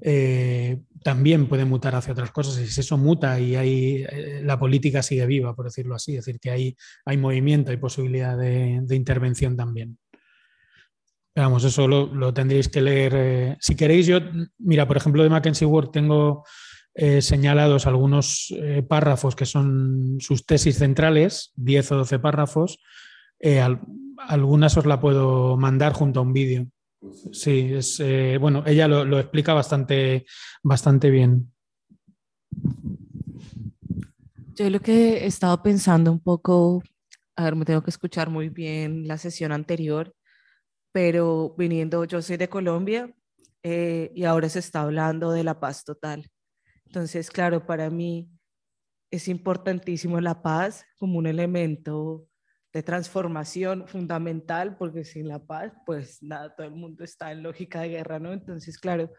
eh, 0.01 0.81
también 1.03 1.47
puede 1.47 1.65
mutar 1.65 1.95
hacia 1.95 2.13
otras 2.13 2.31
cosas. 2.31 2.59
Y 2.59 2.67
si 2.67 2.81
eso 2.81 2.97
muta 2.97 3.39
y 3.39 3.55
hay, 3.55 4.05
eh, 4.09 4.41
la 4.43 4.59
política 4.59 5.01
sigue 5.01 5.25
viva, 5.25 5.55
por 5.55 5.65
decirlo 5.65 5.95
así, 5.95 6.15
es 6.15 6.25
decir, 6.25 6.39
que 6.39 6.51
hay, 6.51 6.75
hay 7.05 7.17
movimiento, 7.17 7.71
hay 7.71 7.77
posibilidad 7.77 8.37
de, 8.37 8.83
intervención 8.91 9.55
también. 9.55 9.97
Vamos, 11.35 11.65
eso 11.65 11.87
lo, 11.87 12.33
tendréis 12.33 12.69
que 12.69 12.81
leer. 12.81 13.13
Eh, 13.15 13.57
si 13.59 13.75
queréis, 13.75 14.07
yo, 14.07 14.19
mira, 14.57 14.87
por 14.87 14.97
ejemplo, 14.97 15.21
de 15.21 15.29
Mackenzie 15.29 15.67
Ward 15.67 15.89
tengo 15.89 16.43
señalados 17.19 17.87
algunos 17.87 18.55
párrafos 18.87 19.35
que 19.35 19.45
son 19.45 20.15
sus 20.21 20.45
tesis 20.45 20.77
centrales, 20.77 21.51
10 21.57 21.91
o 21.91 21.95
12 21.97 22.19
párrafos. 22.19 22.79
algunas 24.29 24.77
os 24.77 24.85
la 24.85 25.01
puedo 25.01 25.57
mandar 25.57 25.91
junto 25.91 26.21
a 26.21 26.23
un 26.23 26.31
vídeo. 26.31 26.69
Sí, 27.31 27.73
es 27.73 27.99
eh, 27.99 28.37
bueno, 28.39 28.63
ella 28.65 28.87
lo, 28.87 29.19
explica 29.19 29.53
bastante, 29.53 30.25
bastante 30.63 31.09
bien. 31.09 31.51
Yo 34.55 34.69
lo 34.69 34.79
que 34.79 35.17
he 35.17 35.25
estado 35.25 35.61
pensando 35.61 36.11
un 36.11 36.19
poco, 36.19 36.81
a 37.35 37.43
ver, 37.43 37.55
me 37.55 37.65
tengo 37.65 37.83
que 37.83 37.89
escuchar 37.89 38.29
muy 38.29 38.49
bien 38.49 39.07
la 39.07 39.17
sesión 39.17 39.51
anterior, 39.51 40.15
pero 40.91 41.53
viniendo, 41.57 42.05
yo 42.05 42.21
soy 42.21 42.37
de 42.37 42.47
Colombia 42.47 43.13
eh, 43.63 44.11
y 44.15 44.23
ahora 44.23 44.47
se 44.47 44.59
está 44.59 44.81
hablando 44.81 45.31
de 45.31 45.43
la 45.43 45.59
paz 45.59 45.83
total. 45.83 46.29
Entonces, 46.85 47.29
claro, 47.29 47.65
para 47.65 47.89
mí 47.89 48.29
es 49.11 49.27
importantísimo 49.27 50.21
la 50.21 50.41
paz 50.41 50.85
como 50.97 51.17
un 51.17 51.27
elemento 51.27 52.27
de 52.75 52.83
transformación 52.83 53.87
fundamental, 53.87 54.75
porque 54.75 55.05
sin 55.05 55.29
la 55.29 55.39
paz, 55.39 55.71
pues 55.85 56.21
nada, 56.21 56.53
todo 56.53 56.67
el 56.67 56.73
mundo 56.73 57.05
está 57.05 57.31
en 57.31 57.41
lógica 57.41 57.79
de 57.79 57.87
guerra, 57.87 58.19
¿no? 58.19 58.33
Entonces, 58.33 58.77
claro, 58.77 59.13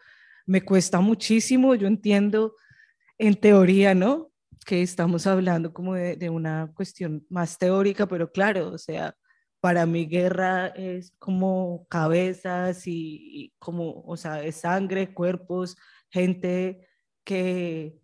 me 0.45 0.63
cuesta 0.63 0.99
muchísimo, 0.99 1.73
yo 1.73 1.87
entiendo 1.87 2.53
en 3.17 3.33
teoría, 3.33 3.95
¿no? 3.95 4.31
Que 4.63 4.83
estamos 4.83 5.25
hablando 5.25 5.73
como 5.73 5.95
de, 5.95 6.29
una 6.29 6.71
cuestión 6.75 7.25
más 7.31 7.57
teórica, 7.57 8.05
pero 8.05 8.31
claro, 8.31 8.69
o 8.73 8.77
sea, 8.77 9.15
para 9.59 9.87
mí 9.87 10.05
guerra 10.05 10.67
es 10.67 11.15
como 11.17 11.87
cabezas 11.89 12.83
y, 12.85 13.55
como, 13.57 14.03
o 14.05 14.15
sea, 14.17 14.43
es 14.43 14.57
sangre, 14.57 15.15
cuerpos, 15.15 15.75
gente 16.11 16.87
que, 17.23 17.97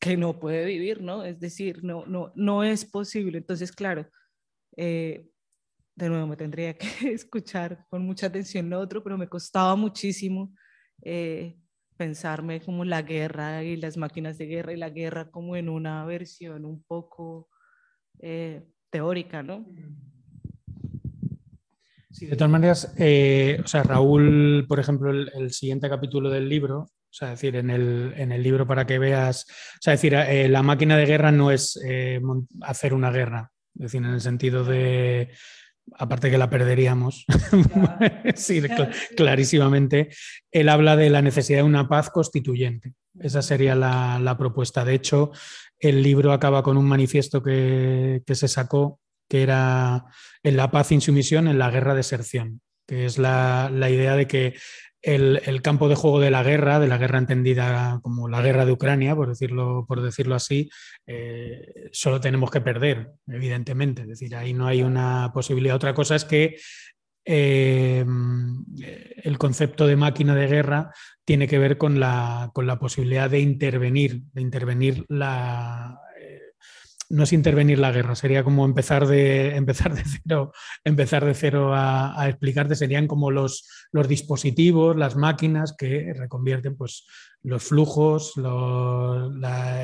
que 0.00 0.16
no 0.16 0.40
puede 0.40 0.64
vivir, 0.64 1.00
¿no? 1.00 1.24
Es 1.24 1.38
decir, 1.38 1.84
no, 1.84 2.06
no, 2.06 2.32
no 2.34 2.64
es 2.64 2.84
posible. 2.84 3.38
Entonces, 3.38 3.70
claro, 3.70 4.08
eh, 4.82 5.28
de 5.94 6.08
nuevo, 6.08 6.26
me 6.26 6.36
tendría 6.36 6.72
que 6.72 6.88
escuchar 7.12 7.84
con 7.90 8.02
mucha 8.02 8.28
atención 8.28 8.70
lo 8.70 8.80
otro, 8.80 9.04
pero 9.04 9.18
me 9.18 9.28
costaba 9.28 9.76
muchísimo 9.76 10.54
eh, 11.02 11.58
pensarme 11.98 12.62
como 12.62 12.86
la 12.86 13.02
guerra 13.02 13.62
y 13.62 13.76
las 13.76 13.98
máquinas 13.98 14.38
de 14.38 14.46
guerra 14.46 14.72
y 14.72 14.78
la 14.78 14.88
guerra 14.88 15.30
como 15.30 15.54
en 15.54 15.68
una 15.68 16.06
versión 16.06 16.64
un 16.64 16.82
poco 16.84 17.50
eh, 18.20 18.64
teórica, 18.88 19.42
¿no? 19.42 19.66
Sí, 22.10 22.26
de 22.26 22.36
todas 22.36 22.50
maneras, 22.50 22.94
o 22.94 23.66
sea, 23.66 23.82
Raúl, 23.82 24.64
por 24.66 24.80
ejemplo, 24.80 25.10
el, 25.10 25.52
siguiente 25.52 25.90
capítulo 25.90 26.30
del 26.30 26.48
libro, 26.48 26.80
o 26.80 27.12
sea, 27.12 27.30
decir, 27.30 27.54
en 27.56 27.68
el, 27.68 28.14
en 28.16 28.32
el 28.32 28.42
libro 28.42 28.66
para 28.66 28.86
que 28.86 28.98
veas, 28.98 29.44
o 29.44 29.82
sea, 29.82 29.92
decir, 29.92 30.14
la 30.14 30.62
máquina 30.62 30.96
de 30.96 31.06
guerra 31.06 31.30
no 31.30 31.50
es 31.50 31.78
hacer 32.62 32.94
una 32.94 33.10
guerra, 33.10 33.52
es 33.80 33.84
decir, 33.84 34.04
en 34.04 34.12
el 34.12 34.20
sentido 34.20 34.62
de, 34.62 35.30
aparte 35.94 36.30
que 36.30 36.36
la 36.36 36.50
perderíamos, 36.50 37.24
sí, 38.34 38.60
clarísimamente, 39.16 40.10
él 40.52 40.68
habla 40.68 40.96
de 40.96 41.08
la 41.08 41.22
necesidad 41.22 41.60
de 41.60 41.64
una 41.64 41.88
paz 41.88 42.10
constituyente. 42.10 42.92
Esa 43.18 43.40
sería 43.40 43.74
la, 43.74 44.36
propuesta. 44.38 44.84
De 44.84 44.92
hecho, 44.92 45.30
el 45.78 46.02
libro 46.02 46.32
acaba 46.32 46.62
con 46.62 46.76
un 46.76 46.86
manifiesto 46.86 47.42
que, 47.42 48.22
que 48.26 48.34
se 48.34 48.48
sacó, 48.48 49.00
que 49.30 49.42
era 49.42 50.04
en 50.42 50.58
la 50.58 50.70
paz 50.70 50.92
insumisión, 50.92 51.48
en 51.48 51.58
la 51.58 51.70
guerra 51.70 51.94
deserción, 51.94 52.60
que 52.86 53.06
es 53.06 53.16
la, 53.16 53.70
la 53.72 53.88
idea 53.88 54.14
de 54.14 54.26
que 54.26 54.54
el, 55.02 55.62
campo 55.62 55.88
de 55.88 55.94
juego 55.94 56.20
de 56.20 56.30
la 56.30 56.42
guerra, 56.42 56.78
de 56.78 56.88
la 56.88 56.98
guerra 56.98 57.18
entendida 57.18 58.00
como 58.02 58.28
la 58.28 58.42
guerra 58.42 58.66
de 58.66 58.72
Ucrania, 58.72 59.14
por 59.16 59.28
decirlo, 59.28 59.84
por 59.86 60.02
decirlo 60.02 60.34
así, 60.34 60.70
eh, 61.06 61.88
solo 61.92 62.20
tenemos 62.20 62.50
que 62.50 62.60
perder, 62.60 63.12
evidentemente. 63.26 64.02
Es 64.02 64.08
decir, 64.08 64.36
ahí 64.36 64.52
no 64.52 64.66
hay 64.66 64.82
una 64.82 65.30
posibilidad. 65.32 65.76
Otra 65.76 65.94
cosa 65.94 66.16
es 66.16 66.24
que 66.24 66.56
eh, 67.24 68.04
el 69.22 69.38
concepto 69.38 69.86
de 69.86 69.96
máquina 69.96 70.34
de 70.34 70.46
guerra 70.46 70.92
tiene 71.24 71.46
que 71.46 71.58
ver 71.58 71.78
con 71.78 72.00
la, 72.00 72.50
con 72.52 72.66
la 72.66 72.78
posibilidad 72.78 73.30
de 73.30 73.40
intervenir, 73.40 74.22
de 74.32 74.42
intervenir 74.42 75.04
la, 75.08 76.00
no 77.10 77.24
es 77.24 77.32
intervenir 77.32 77.78
la 77.78 77.92
guerra, 77.92 78.14
sería 78.14 78.44
como 78.44 78.64
empezar 78.64 79.06
de, 79.06 79.54
empezar 79.56 79.94
de 79.94 80.02
cero, 80.04 80.52
empezar 80.84 81.24
de 81.24 81.34
cero 81.34 81.72
a, 81.74 82.28
explicarte, 82.28 82.76
serían 82.76 83.06
como 83.06 83.30
los, 83.30 83.68
los, 83.92 84.08
dispositivos, 84.08 84.96
las 84.96 85.16
máquinas 85.16 85.74
que 85.76 86.14
reconvierten 86.16 86.76
pues, 86.76 87.06
los 87.42 87.64
flujos, 87.64 88.36
lo, 88.36 89.30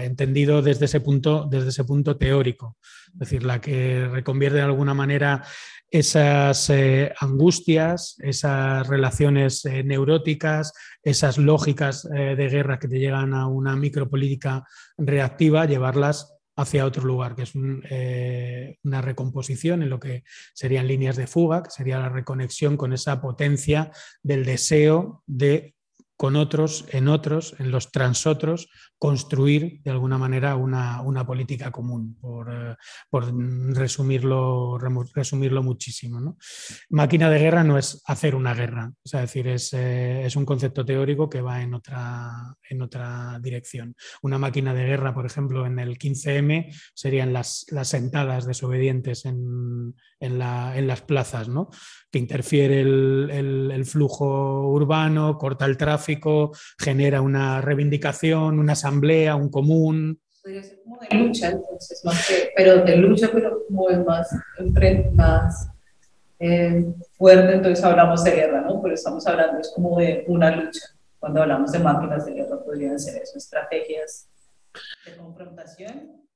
entendido 0.03 0.63
desde 0.63 0.85
ese, 0.85 1.01
punto, 1.01 1.47
desde 1.51 1.71
ese 1.71 1.85
punto 1.85 2.17
teórico, 2.17 2.77
es 3.13 3.19
decir, 3.19 3.43
la 3.43 3.61
que 3.61 4.09
reconvierte 4.09 4.59
de 4.59 4.65
alguna 4.65 4.95
manera 4.95 5.43
esas 5.91 6.69
eh, 6.71 7.13
angustias, 7.21 8.17
esas 8.19 8.87
relaciones 8.87 9.65
eh, 9.65 9.83
neuróticas, 9.85 10.73
esas 11.03 11.39
lógicas 11.39 12.09
eh, 12.15 12.35
de 12.37 12.49
guerra 12.49 12.79
que 12.79 12.89
te 12.89 12.99
llegan 12.99 13.35
a 13.35 13.47
una 13.47 13.77
micropolítica 13.77 14.65
reactiva, 14.99 15.65
llevarlas 15.65 16.36
hacia 16.57 16.87
otro 16.87 17.05
lugar, 17.05 17.37
que 17.37 17.43
es 17.43 17.53
eh, 17.55 18.79
una 18.83 19.03
recomposición 19.03 19.83
en 19.83 19.91
lo 19.91 20.01
que 20.01 20.25
serían 20.55 20.89
líneas 20.89 21.17
de 21.17 21.27
fuga, 21.27 21.63
que 21.63 21.71
sería 21.71 21.99
la 21.99 22.09
reconexión 22.09 22.77
con 22.77 22.93
esa 22.93 23.21
potencia 23.21 23.93
del 24.23 24.45
deseo 24.45 25.23
de 25.27 25.76
con 26.17 26.37
otros, 26.37 26.87
en 26.91 27.09
otros, 27.09 27.55
en 27.59 27.71
los 27.71 27.93
transotros, 27.93 28.69
construir 28.99 29.83
de 29.83 29.91
alguna 29.91 30.17
manera 30.17 30.57
una, 30.57 31.27
política 31.27 31.71
común, 31.71 32.17
por, 32.19 32.49
eh, 32.51 32.77
resumirlo, 33.75 34.79
resumirlo 35.15 35.63
muchísimo. 35.63 36.37
Máquina 36.89 37.29
de 37.29 37.39
guerra 37.39 37.65
no 37.65 37.77
es 37.79 38.03
hacer 38.07 38.35
una 38.35 38.55
guerra, 38.55 38.93
es 39.05 39.13
decir, 39.13 39.47
eh, 39.49 40.23
es, 40.25 40.37
un 40.37 40.47
concepto 40.47 40.85
teórico 40.85 41.29
que 41.29 41.43
va 41.43 41.63
en 41.63 41.75
otra, 41.75 42.57
en 42.69 42.83
otra 42.83 43.39
dirección. 43.43 43.95
Una 44.23 44.39
máquina 44.39 44.73
de 44.73 44.87
guerra, 44.87 45.15
por 45.15 45.27
ejemplo, 45.27 45.67
en 45.67 45.79
el 45.79 45.99
15M 45.99 46.75
serían 46.95 47.33
las, 47.33 47.67
las 47.71 47.89
sentadas 47.89 48.47
desobedientes 48.47 49.27
en, 49.27 49.95
en, 50.21 50.39
las 50.39 51.03
plazas, 51.03 51.49
¿no? 51.49 51.69
que 52.11 52.19
interfiere 52.19 52.81
el, 52.81 53.85
flujo 53.85 54.69
urbano, 54.71 55.37
corta 55.39 55.67
el 55.67 55.77
tráfico, 55.77 56.06
genera 56.79 57.21
una 57.21 57.61
reivindicación, 57.61 58.59
una 58.59 58.73
asamblea, 58.73 59.37
un 59.37 59.51
común. 59.51 60.21
Podría 60.43 60.63
ser 60.63 60.81
como 60.83 60.99
de 61.01 61.17
lucha, 61.17 61.51
entonces, 61.51 62.05
más 62.05 62.27
que, 62.27 62.51
pero 62.57 62.85
de 62.85 62.97
lucha, 62.97 63.31
pero 63.33 63.65
como 63.67 63.91
es 63.91 64.05
más, 64.05 64.29
más 65.15 65.69
eh, 66.39 66.85
fuerte, 67.17 67.55
entonces 67.55 67.85
hablamos 67.85 68.23
de 68.23 68.31
guerra, 68.31 68.61
¿no? 68.61 68.81
Pero 68.83 68.95
estamos 68.95 69.27
hablando, 69.27 69.61
es 69.61 69.73
como 69.75 69.99
de 69.99 70.25
una 70.29 70.55
lucha. 70.55 70.87
Cuando 71.19 71.43
hablamos 71.43 71.73
de 71.73 71.79
máquinas 71.81 72.27
de 72.27 72.35
guerra, 72.35 72.63
podrían 72.63 72.99
ser 72.99 73.21
eso, 73.23 73.39
estrategias 73.39 74.29
de 75.07 75.17
confrontación 75.17 76.27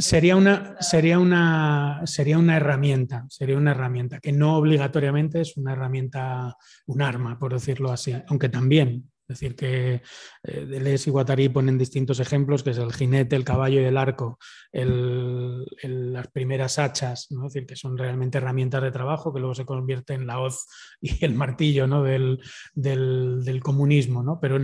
Sería 0.00 0.34
una, 0.34 0.80
sería, 0.80 1.18
una, 1.18 2.00
sería 2.06 2.38
una 2.38 2.56
herramienta, 2.56 3.26
sería 3.28 3.58
una 3.58 3.72
herramienta 3.72 4.18
que 4.18 4.32
no 4.32 4.56
obligatoriamente 4.56 5.42
es 5.42 5.58
una 5.58 5.74
herramienta, 5.74 6.56
un 6.86 7.02
arma, 7.02 7.38
por 7.38 7.52
decirlo 7.52 7.92
así, 7.92 8.16
aunque 8.28 8.48
también. 8.48 9.10
Es 9.30 9.38
decir, 9.38 9.54
que 9.54 10.02
eh, 10.42 10.64
Deleuze 10.66 11.08
y 11.08 11.12
Guattari 11.12 11.48
ponen 11.48 11.78
distintos 11.78 12.18
ejemplos, 12.18 12.64
que 12.64 12.70
es 12.70 12.78
el 12.78 12.92
jinete, 12.92 13.36
el 13.36 13.44
caballo 13.44 13.80
y 13.80 13.84
el 13.84 13.96
arco, 13.96 14.40
las 14.72 16.28
primeras 16.32 16.80
hachas, 16.80 17.28
¿no? 17.30 17.46
es 17.46 17.52
decir, 17.52 17.64
que 17.64 17.76
son 17.76 17.96
realmente 17.96 18.38
herramientas 18.38 18.82
de 18.82 18.90
trabajo 18.90 19.32
que 19.32 19.38
luego 19.38 19.54
se 19.54 19.64
convierten 19.64 20.22
en 20.22 20.26
la 20.26 20.40
hoz 20.40 20.66
y 21.00 21.24
el 21.24 21.34
martillo 21.34 21.86
¿no? 21.86 22.02
del, 22.02 22.40
del, 22.74 23.60
comunismo, 23.62 24.24
¿no? 24.24 24.40
pero 24.40 24.58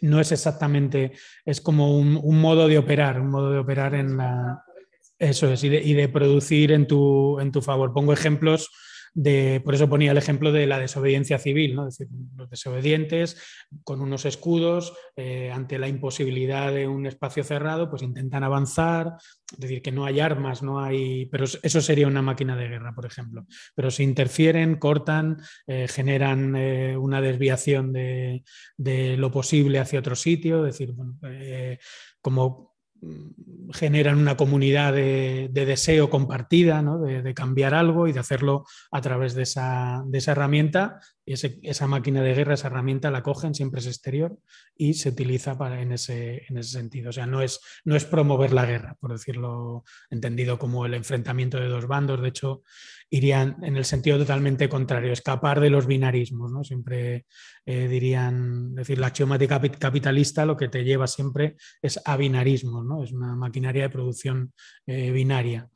no, 0.00 0.20
es 0.20 0.30
exactamente, 0.30 1.12
es 1.44 1.60
como 1.60 1.98
un, 1.98 2.20
un 2.22 2.40
modo 2.40 2.68
de 2.68 2.78
operar, 2.78 3.20
un 3.20 3.30
modo 3.30 3.50
de 3.50 3.58
operar 3.58 3.96
en 3.96 4.16
la 4.16 4.62
Eso 5.18 5.50
es, 5.50 5.64
y 5.64 5.70
de, 5.70 5.82
y 5.82 5.94
de 5.94 6.08
producir 6.08 6.70
en 6.70 6.86
tu, 6.86 7.40
en 7.40 7.50
tu 7.50 7.62
favor. 7.62 7.92
Pongo 7.92 8.12
ejemplos 8.12 8.70
por 9.14 9.74
eso 9.74 9.88
ponía 9.88 10.10
el 10.10 10.18
ejemplo 10.18 10.50
de 10.50 10.66
la 10.66 10.78
desobediencia 10.78 11.38
civil, 11.38 11.76
¿no? 11.76 11.86
es 11.86 11.98
decir, 11.98 12.14
los 12.36 12.50
desobedientes 12.50 13.40
con 13.84 14.00
unos 14.00 14.24
escudos 14.24 14.96
eh, 15.16 15.52
ante 15.52 15.78
la 15.78 15.88
imposibilidad 15.88 16.72
de 16.72 16.88
un 16.88 17.06
espacio 17.06 17.44
cerrado, 17.44 17.88
pues 17.88 18.02
intentan 18.02 18.42
avanzar, 18.42 19.14
es 19.52 19.58
decir, 19.58 19.82
que 19.82 19.92
no 19.92 20.04
hay 20.04 20.18
armas, 20.18 20.62
no 20.62 20.80
hay, 20.80 21.26
pero 21.26 21.44
eso 21.44 21.80
sería 21.80 22.08
una 22.08 22.22
máquina 22.22 22.56
de 22.56 22.68
guerra, 22.68 22.92
por 22.92 23.06
ejemplo. 23.06 23.46
Pero 23.76 23.90
si 23.90 24.02
interfieren, 24.02 24.76
cortan, 24.76 25.36
eh, 25.66 25.86
generan 25.88 26.56
eh, 26.56 26.96
una 26.96 27.20
desviación 27.20 27.92
de, 27.92 28.42
de, 28.76 29.16
lo 29.16 29.30
posible 29.30 29.78
hacia 29.78 30.00
otro 30.00 30.16
sitio, 30.16 30.66
es 30.66 30.72
decir, 30.72 30.92
bueno, 30.92 31.16
como 32.20 32.73
generan 33.72 34.18
una 34.18 34.36
comunidad 34.36 34.92
de, 34.92 35.48
deseo 35.52 36.10
compartida, 36.10 36.82
de, 36.82 37.34
cambiar 37.34 37.74
algo 37.74 38.06
y 38.06 38.12
de 38.12 38.20
hacerlo 38.20 38.66
a 38.90 39.00
través 39.00 39.34
de 39.34 39.42
esa, 39.42 40.04
herramienta. 40.12 41.00
Esa 41.26 41.86
máquina 41.86 42.22
de 42.22 42.34
guerra, 42.34 42.54
esa 42.54 42.68
herramienta 42.68 43.10
la 43.10 43.22
cogen, 43.22 43.54
siempre 43.54 43.80
es 43.80 43.86
exterior 43.86 44.38
y 44.76 44.94
se 44.94 45.08
utiliza 45.08 45.56
para, 45.56 45.80
en, 45.80 45.92
ese, 45.92 46.44
en 46.48 46.58
ese 46.58 46.70
sentido. 46.70 47.10
O 47.10 47.12
sea, 47.12 47.26
no 47.26 47.40
es, 47.40 47.60
no 47.84 47.96
es 47.96 48.04
promover 48.04 48.52
la 48.52 48.66
guerra, 48.66 48.96
por 49.00 49.12
decirlo 49.12 49.84
entendido 50.10 50.58
como 50.58 50.84
el 50.86 50.94
enfrentamiento 50.94 51.58
de 51.58 51.68
dos 51.68 51.86
bandos. 51.86 52.20
De 52.20 52.28
hecho, 52.28 52.62
irían 53.14 53.56
en 53.62 53.76
el 53.76 53.84
sentido 53.84 54.18
totalmente 54.18 54.68
contrario, 54.68 55.12
escapar 55.12 55.60
de 55.60 55.70
los 55.70 55.86
binarismos. 55.86 56.50
¿no? 56.50 56.64
Siempre 56.64 57.26
eh, 57.64 57.86
dirían, 57.86 58.74
decir, 58.74 58.98
la 58.98 59.06
axiomática 59.06 59.60
capitalista 59.78 60.44
lo 60.44 60.56
que 60.56 60.68
te 60.68 60.82
lleva 60.82 61.06
siempre 61.06 61.54
es 61.80 62.00
a 62.04 62.16
binarismo, 62.16 62.82
¿no? 62.82 63.04
es 63.04 63.12
una 63.12 63.36
maquinaria 63.36 63.84
de 63.84 63.90
producción 63.90 64.52
eh, 64.86 65.12
binaria. 65.12 65.68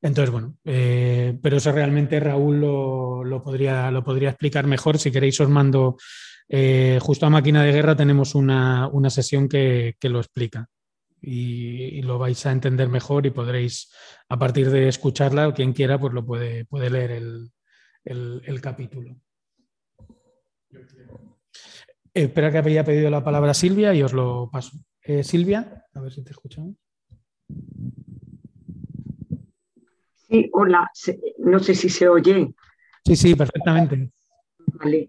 Entonces, 0.00 0.30
bueno, 0.30 0.54
eh, 0.64 1.36
pero 1.42 1.56
eso 1.56 1.72
realmente 1.72 2.20
Raúl 2.20 2.60
lo, 2.60 3.42
podría, 3.42 3.90
lo 3.90 4.04
podría 4.04 4.28
explicar 4.28 4.68
mejor. 4.68 4.98
Si 4.98 5.10
queréis, 5.10 5.40
os 5.40 5.48
mando 5.48 5.96
justo 7.00 7.26
a 7.26 7.30
Máquina 7.30 7.64
de 7.64 7.72
Guerra, 7.72 7.96
tenemos 7.96 8.36
una, 8.36 8.88
sesión 9.10 9.48
que, 9.48 9.96
lo 10.02 10.20
explica 10.20 10.68
y, 11.20 12.02
lo 12.02 12.18
vais 12.18 12.44
a 12.46 12.52
entender 12.52 12.88
mejor 12.88 13.26
y 13.26 13.30
podréis, 13.30 13.92
a 14.28 14.38
partir 14.38 14.70
de 14.70 14.88
escucharla, 14.88 15.52
quien 15.52 15.72
quiera, 15.72 15.98
pues 15.98 16.12
lo 16.12 16.24
puede, 16.24 16.64
puede 16.64 16.90
leer 16.90 17.10
el, 18.04 18.60
capítulo. 18.60 19.16
Eh, 20.70 20.78
espera 22.14 22.50
que 22.50 22.58
había 22.58 22.84
pedido 22.84 23.10
la 23.10 23.24
palabra 23.24 23.54
Silvia 23.54 23.94
y 23.94 24.02
os 24.02 24.12
lo 24.12 24.48
paso. 24.50 24.76
Eh, 25.02 25.24
Silvia, 25.24 25.86
a 25.94 26.00
ver 26.00 26.12
si 26.12 26.22
te 26.22 26.30
escuchamos. 26.30 26.74
Sí, 30.28 30.50
hola, 30.52 30.90
no 31.38 31.58
sé 31.58 31.74
si 31.74 31.88
se 31.88 32.08
oye. 32.08 32.54
Sí, 33.04 33.16
sí, 33.16 33.34
perfectamente. 33.34 34.12
Vale. 34.66 35.08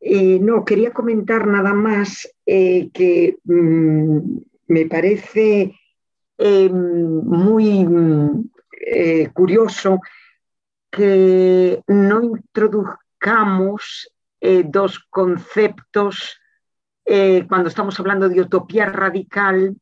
Eh, 0.00 0.38
no, 0.38 0.64
quería 0.64 0.92
comentar 0.92 1.46
nada 1.46 1.72
más 1.74 2.28
que 2.44 3.36
mm, 3.44 4.18
me 4.66 4.86
parece 4.86 5.78
eh, 6.38 6.68
muy 6.68 7.86
eh, 8.86 9.30
curioso 9.32 10.00
que 10.90 11.82
no 11.86 12.22
introduzcamos 12.22 14.10
eh, 14.40 14.64
dos 14.66 14.98
conceptos 15.10 16.40
cuando 17.48 17.68
estamos 17.68 18.00
hablando 18.00 18.30
de 18.30 18.40
utopía 18.40 18.86
radical, 18.86 19.76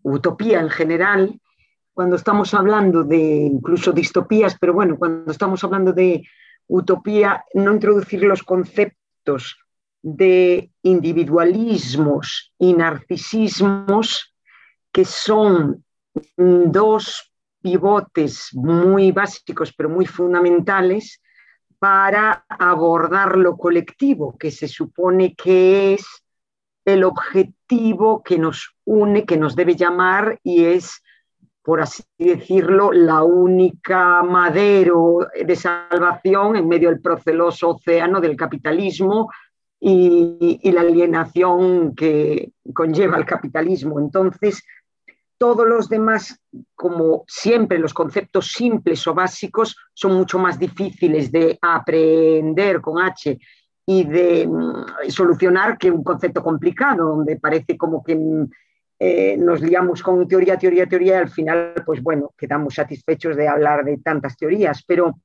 utopía 0.00 0.60
en 0.60 0.70
general, 0.70 1.38
cuando 1.92 2.16
estamos 2.16 2.54
hablando 2.54 3.04
de 3.04 3.18
incluso 3.18 3.92
distopías, 3.92 4.56
pero 4.58 4.72
bueno, 4.72 4.96
cuando 4.96 5.30
estamos 5.30 5.62
hablando 5.62 5.92
de 5.92 6.26
utopía, 6.66 7.44
no 7.52 7.74
introducir 7.74 8.22
los 8.22 8.42
conceptos 8.42 9.58
de 10.06 10.70
individualismos 10.82 12.52
y 12.58 12.74
narcisismos 12.74 14.34
que 14.92 15.06
son 15.06 15.82
dos 16.36 17.32
pivotes 17.62 18.50
muy 18.52 19.12
básicos 19.12 19.72
pero 19.74 19.88
muy 19.88 20.04
fundamentales 20.04 21.22
para 21.78 22.44
abordar 22.50 23.38
lo 23.38 23.56
colectivo, 23.56 24.36
que 24.38 24.50
se 24.50 24.68
supone 24.68 25.34
que 25.34 25.94
es 25.94 26.06
el 26.84 27.02
objetivo 27.02 28.22
que 28.22 28.38
nos 28.38 28.76
une, 28.84 29.24
que 29.24 29.38
nos 29.38 29.56
debe 29.56 29.74
llamar 29.74 30.38
y 30.42 30.66
es, 30.66 31.02
por 31.62 31.80
así 31.80 32.02
decirlo, 32.18 32.92
la 32.92 33.22
única 33.22 34.22
madero 34.22 35.20
de 35.34 35.56
salvación 35.56 36.56
en 36.56 36.68
medio 36.68 36.90
del 36.90 37.00
proceloso 37.00 37.70
océano 37.70 38.20
del 38.20 38.36
capitalismo 38.36 39.30
y, 39.80 40.70
la 40.72 40.80
alienación 40.80 41.94
que 41.94 42.52
conlleva 42.72 43.18
el 43.18 43.26
capitalismo. 43.26 44.00
Entonces, 44.00 44.62
todos 45.36 45.66
los 45.66 45.88
demás, 45.88 46.40
como 46.74 47.24
siempre, 47.26 47.78
los 47.78 47.92
conceptos 47.92 48.48
simples 48.52 49.06
o 49.06 49.14
básicos 49.14 49.76
son 49.92 50.14
mucho 50.14 50.38
más 50.38 50.58
difíciles 50.58 51.30
de 51.30 51.58
aprender 51.60 52.80
con 52.80 53.00
H 53.02 53.38
y 53.86 54.04
de 54.04 54.46
mm, 54.46 55.10
solucionar 55.10 55.76
que 55.76 55.90
un 55.90 56.02
concepto 56.02 56.42
complicado, 56.42 57.08
donde 57.08 57.36
parece 57.36 57.76
como 57.76 58.02
que 58.02 58.16
mm, 58.16 58.50
eh, 58.98 59.36
nos 59.36 59.60
liamos 59.60 60.02
con 60.02 60.26
teoría, 60.26 60.56
teoría, 60.56 60.86
teoría 60.86 61.16
y 61.16 61.18
al 61.18 61.30
final, 61.30 61.74
pues 61.84 62.02
bueno, 62.02 62.32
quedamos 62.38 62.74
satisfechos 62.74 63.36
de 63.36 63.48
hablar 63.48 63.84
de 63.84 63.98
tantas 63.98 64.36
teorías, 64.36 64.82
pero 64.86 65.18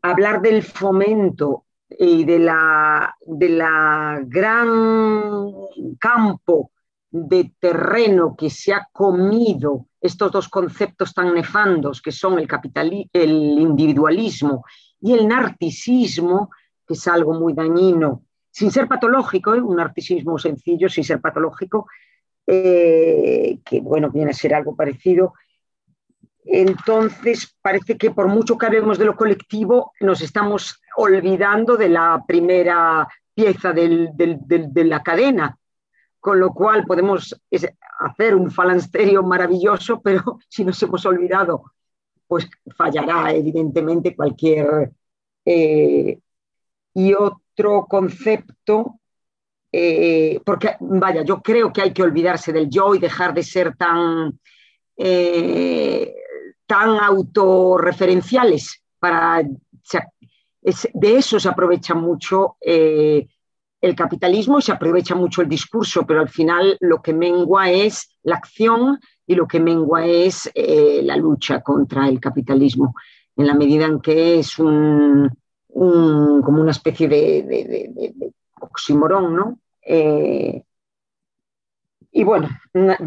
hablar 0.00 0.40
del 0.40 0.62
fomento 0.62 1.66
y 1.98 2.24
de 2.24 2.38
la, 2.38 3.16
de 3.26 3.48
la 3.48 4.20
gran 4.26 5.52
campo 5.98 6.70
de 7.10 7.52
terreno 7.58 8.36
que 8.36 8.50
se 8.50 8.72
ha 8.72 8.88
comido 8.92 9.86
estos 10.00 10.30
dos 10.30 10.48
conceptos 10.48 11.12
tan 11.12 11.34
nefandos 11.34 12.00
que 12.00 12.12
son 12.12 12.38
el, 12.38 12.48
el 13.12 13.32
individualismo 13.58 14.64
y 15.00 15.12
el 15.14 15.26
narcisismo, 15.26 16.50
que 16.86 16.94
es 16.94 17.08
algo 17.08 17.34
muy 17.34 17.52
dañino, 17.52 18.24
sin 18.50 18.70
ser 18.70 18.86
patológico, 18.86 19.54
¿eh? 19.54 19.60
un 19.60 19.76
narcisismo 19.76 20.38
sencillo, 20.38 20.88
sin 20.88 21.04
ser 21.04 21.20
patológico, 21.20 21.86
eh, 22.46 23.58
que 23.64 23.80
bueno, 23.80 24.10
viene 24.10 24.30
a 24.30 24.34
ser 24.34 24.54
algo 24.54 24.74
parecido, 24.74 25.34
entonces, 26.52 27.56
parece 27.62 27.96
que 27.96 28.10
por 28.10 28.26
mucho 28.26 28.58
que 28.58 28.66
hablemos 28.66 28.98
de 28.98 29.04
lo 29.04 29.16
colectivo, 29.16 29.92
nos 30.00 30.20
estamos 30.20 30.80
olvidando 30.96 31.76
de 31.76 31.88
la 31.88 32.24
primera 32.26 33.06
pieza 33.32 33.72
de 33.72 34.84
la 34.84 35.02
cadena, 35.02 35.56
con 36.18 36.40
lo 36.40 36.52
cual 36.52 36.84
podemos 36.84 37.40
hacer 38.00 38.34
un 38.34 38.50
falansterio 38.50 39.22
maravilloso, 39.22 40.00
pero 40.04 40.40
si 40.48 40.64
nos 40.64 40.82
hemos 40.82 41.06
olvidado, 41.06 41.72
pues 42.26 42.48
fallará 42.76 43.32
evidentemente 43.32 44.16
cualquier... 44.16 44.90
Eh, 45.44 46.18
y 46.92 47.14
otro 47.14 47.86
concepto, 47.88 48.98
eh, 49.70 50.40
porque 50.44 50.76
vaya, 50.80 51.22
yo 51.22 51.40
creo 51.40 51.72
que 51.72 51.82
hay 51.82 51.92
que 51.92 52.02
olvidarse 52.02 52.52
del 52.52 52.68
yo 52.68 52.96
y 52.96 52.98
dejar 52.98 53.32
de 53.32 53.44
ser 53.44 53.76
tan... 53.76 54.38
Eh, 54.96 56.19
tan 56.70 57.00
autorreferenciales 57.00 58.80
para 59.00 59.42
de 59.42 61.16
eso 61.16 61.40
se 61.40 61.48
aprovecha 61.48 61.94
mucho 61.94 62.56
eh, 62.60 63.26
el 63.80 63.96
capitalismo 63.96 64.60
y 64.60 64.62
se 64.62 64.70
aprovecha 64.70 65.16
mucho 65.16 65.42
el 65.42 65.48
discurso, 65.48 66.06
pero 66.06 66.20
al 66.20 66.28
final 66.28 66.76
lo 66.78 67.02
que 67.02 67.12
mengua 67.12 67.68
es 67.72 68.16
la 68.22 68.36
acción 68.36 69.00
y 69.26 69.34
lo 69.34 69.48
que 69.48 69.58
mengua 69.58 70.06
es 70.06 70.48
eh, 70.54 71.00
la 71.02 71.16
lucha 71.16 71.60
contra 71.60 72.08
el 72.08 72.20
capitalismo, 72.20 72.94
en 73.34 73.48
la 73.48 73.54
medida 73.54 73.86
en 73.86 74.00
que 74.00 74.38
es 74.38 74.56
un, 74.60 75.28
como 75.66 76.60
una 76.60 76.70
especie 76.70 77.08
de, 77.08 78.14
oximorón, 78.60 79.34
¿no? 79.34 79.58
Eh, 79.82 80.62
y 82.12 82.24
bueno, 82.24 82.48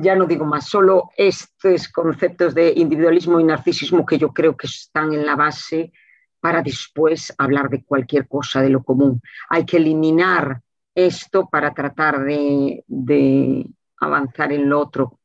ya 0.02 0.16
no 0.16 0.26
digo 0.26 0.46
más, 0.46 0.68
solo 0.68 1.12
estos 1.18 1.90
conceptos 1.90 2.56
de 2.56 2.74
individualismo 2.76 3.40
y 3.40 3.44
narcisismo 3.44 4.06
que 4.06 4.18
yo 4.18 4.34
creo 4.34 4.56
que 4.56 4.68
están 4.68 5.14
en 5.14 5.26
la 5.26 5.36
base 5.36 5.92
para 6.40 6.62
después 6.62 7.34
hablar 7.38 7.70
de 7.70 7.84
cualquier 7.84 8.28
cosa 8.28 8.62
de 8.62 8.70
lo 8.70 8.84
común. 8.84 9.22
Hay 9.50 9.66
que 9.66 9.78
eliminar 9.78 10.62
esto 10.96 11.50
para 11.50 11.74
tratar 11.74 12.24
de, 12.24 13.66
avanzar 14.00 14.54
en 14.54 14.70
lo 14.70 14.80
otro 14.80 15.20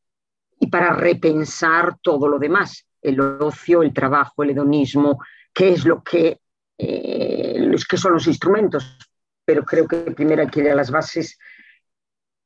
y 0.59 0.67
para 0.67 0.93
repensar 0.93 1.99
todo 2.01 2.29
lo 2.29 2.39
demás, 2.39 2.85
el 3.01 3.21
ocio, 3.21 3.83
el 3.83 3.93
trabajo, 3.93 4.43
el 4.43 4.51
hedonismo, 4.51 5.21
qué 5.53 5.71
es 5.71 5.85
lo 5.85 6.03
que, 6.03 6.41
eh, 6.77 7.77
que 7.89 7.97
son 7.97 8.15
los 8.15 8.27
instrumentos. 8.27 8.99
Pero 9.45 9.65
creo 9.65 9.87
que 9.87 9.99
primero 10.13 10.43
hay 10.43 10.49
que 10.49 10.61
ir 10.61 10.71
a 10.71 10.75
las 10.75 10.91
bases. 10.91 11.39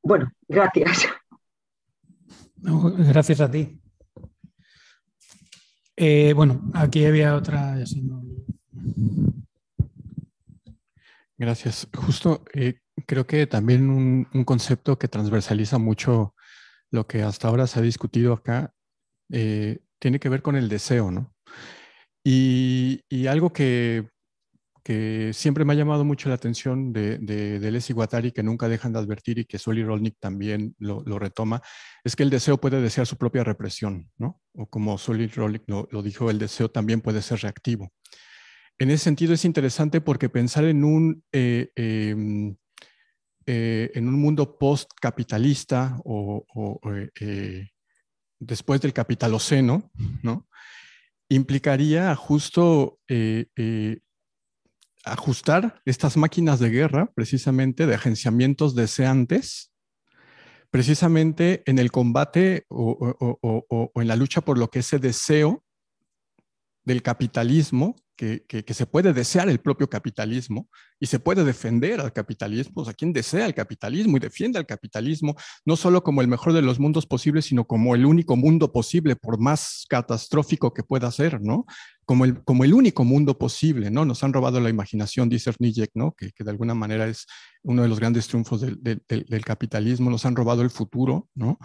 Bueno, 0.03 0.31
gracias. 0.47 1.09
Gracias 2.63 3.41
a 3.41 3.51
ti. 3.51 3.81
Eh, 5.97 6.33
bueno, 6.35 6.71
aquí 6.75 7.05
había 7.05 7.37
otra. 7.37 7.77
Gracias. 11.37 11.89
Justo 11.95 12.45
eh, 12.55 12.81
creo 13.07 13.27
que 13.27 13.47
también 13.47 13.91
un, 13.91 14.45
concepto 14.45 14.99
que 14.99 15.09
transversaliza 15.09 15.79
mucho 15.79 16.35
lo 16.91 17.07
que 17.07 17.23
hasta 17.23 17.49
ahora 17.49 17.67
se 17.67 17.79
ha 17.79 17.83
discutido 17.83 18.33
acá 18.33 18.73
eh, 19.31 19.81
tiene 19.99 20.21
que 20.21 20.29
ver 20.29 20.43
con 20.43 20.57
el 20.57 20.69
deseo, 20.69 21.11
¿no? 21.11 21.35
Y, 22.25 23.27
algo 23.27 23.53
que, 23.53 24.09
siempre 24.85 25.65
me 25.65 25.73
ha 25.73 25.77
llamado 25.77 26.05
mucho 26.05 26.29
la 26.29 26.35
atención 26.35 26.93
de, 26.93 27.19
de, 27.19 27.61
de 27.61 27.71
Les 27.71 27.87
que 28.35 28.43
nunca 28.43 28.69
dejan 28.69 28.93
de 28.93 28.99
advertir 28.99 29.39
y 29.39 29.45
que 29.45 29.59
Soli 29.59 29.85
Rolnik 29.85 30.17
también 30.19 30.75
lo, 30.79 31.19
retoma, 31.19 31.63
es 32.05 32.17
que 32.17 32.25
el 32.25 32.31
deseo 32.31 32.59
puede 32.59 32.81
desear 32.81 33.07
su 33.07 33.17
propia 33.17 33.45
represión, 33.45 34.11
¿no? 34.19 34.41
O 34.55 34.67
como 34.67 34.99
Soli 34.99 35.29
Rolnik 35.29 35.63
lo, 35.69 36.03
dijo, 36.03 36.31
el 36.31 36.39
deseo 36.39 36.69
también 36.69 37.01
puede 37.01 37.23
ser 37.23 37.41
reactivo. 37.41 37.93
En 38.79 38.91
ese 38.91 39.05
sentido 39.05 39.35
es 39.35 39.45
interesante 39.45 40.01
porque 40.01 40.29
pensar 40.29 40.65
en 40.65 40.83
un, 40.83 41.23
eh, 41.31 41.71
em, 41.77 42.57
eh, 43.47 43.91
en 43.95 44.09
un 44.09 44.21
mundo 44.21 44.59
post-capitalista 44.59 45.97
o, 46.05 46.81
eh, 47.21 47.69
después 48.41 48.81
del 48.81 48.93
capitaloceno, 48.93 49.91
¿no? 50.23 50.49
implicaría 51.29 52.15
justo 52.15 52.99
ajustar 55.05 55.81
estas 55.85 56.17
máquinas 56.17 56.61
de 56.61 56.71
guerra, 56.71 57.11
precisamente 57.15 57.87
de 57.87 57.95
agenciamientos 57.95 58.75
deseantes, 58.75 59.73
precisamente 60.71 61.63
en 61.67 61.79
el 61.79 61.91
combate 61.91 62.65
o, 62.69 63.93
en 63.95 64.09
la 64.09 64.17
lucha 64.17 64.41
por 64.41 64.59
lo 64.59 64.69
que 64.69 64.81
ese 64.81 64.99
deseo 64.99 65.65
del 66.85 67.03
capitalismo 67.03 67.97
que, 68.17 68.65
se 68.73 68.87
puede 68.87 69.13
desear 69.13 69.49
el 69.49 69.59
propio 69.59 69.91
capitalismo 69.91 70.69
y 71.01 71.07
se 71.07 71.19
puede 71.19 71.45
defender 71.45 72.01
al 72.01 72.13
capitalismo, 72.13 72.83
o 72.83 72.85
sea, 72.85 72.95
quien 72.95 73.13
desea 73.13 73.47
el 73.47 73.55
capitalismo 73.55 74.17
y 74.17 74.21
defiende 74.21 74.61
al 74.61 74.67
capitalismo, 74.67 75.35
no 75.65 75.75
solo 75.75 76.05
como 76.05 76.21
el 76.21 76.29
mejor 76.29 76.53
de 76.53 76.63
los 76.63 76.79
mundos 76.79 77.05
posibles, 77.05 77.47
sino 77.47 77.67
como 77.67 77.97
el 77.97 78.07
único 78.07 78.37
mundo 78.37 78.71
posible, 78.71 79.17
por 79.17 79.41
más 79.41 79.87
catastrófico 79.89 80.73
que 80.73 80.85
pueda 80.85 81.11
ser, 81.11 81.41
¿no? 81.41 81.67
Como 82.05 82.25
el, 82.25 82.45
como 82.45 82.63
el 82.63 82.75
único 82.75 83.03
mundo 83.03 83.39
posible, 83.39 83.91
¿no? 83.91 84.05
Nos 84.05 84.23
han 84.23 84.33
robado 84.33 84.61
la 84.61 84.71
imaginación, 84.71 85.29
dice 85.29 85.53
Nijek, 85.59 85.91
¿no? 85.95 86.13
Que, 86.13 86.31
de 86.39 86.51
alguna 86.51 86.75
manera 86.75 87.09
es 87.09 87.27
uno 87.65 87.83
de 87.83 87.89
los 87.89 87.99
grandes 87.99 88.29
triunfos 88.29 88.61
del, 88.61 89.45
capitalismo, 89.45 90.11
nos 90.11 90.25
han 90.27 90.37
robado 90.37 90.63
el 90.63 90.71
futuro, 90.71 91.29
¿no? 91.35 91.59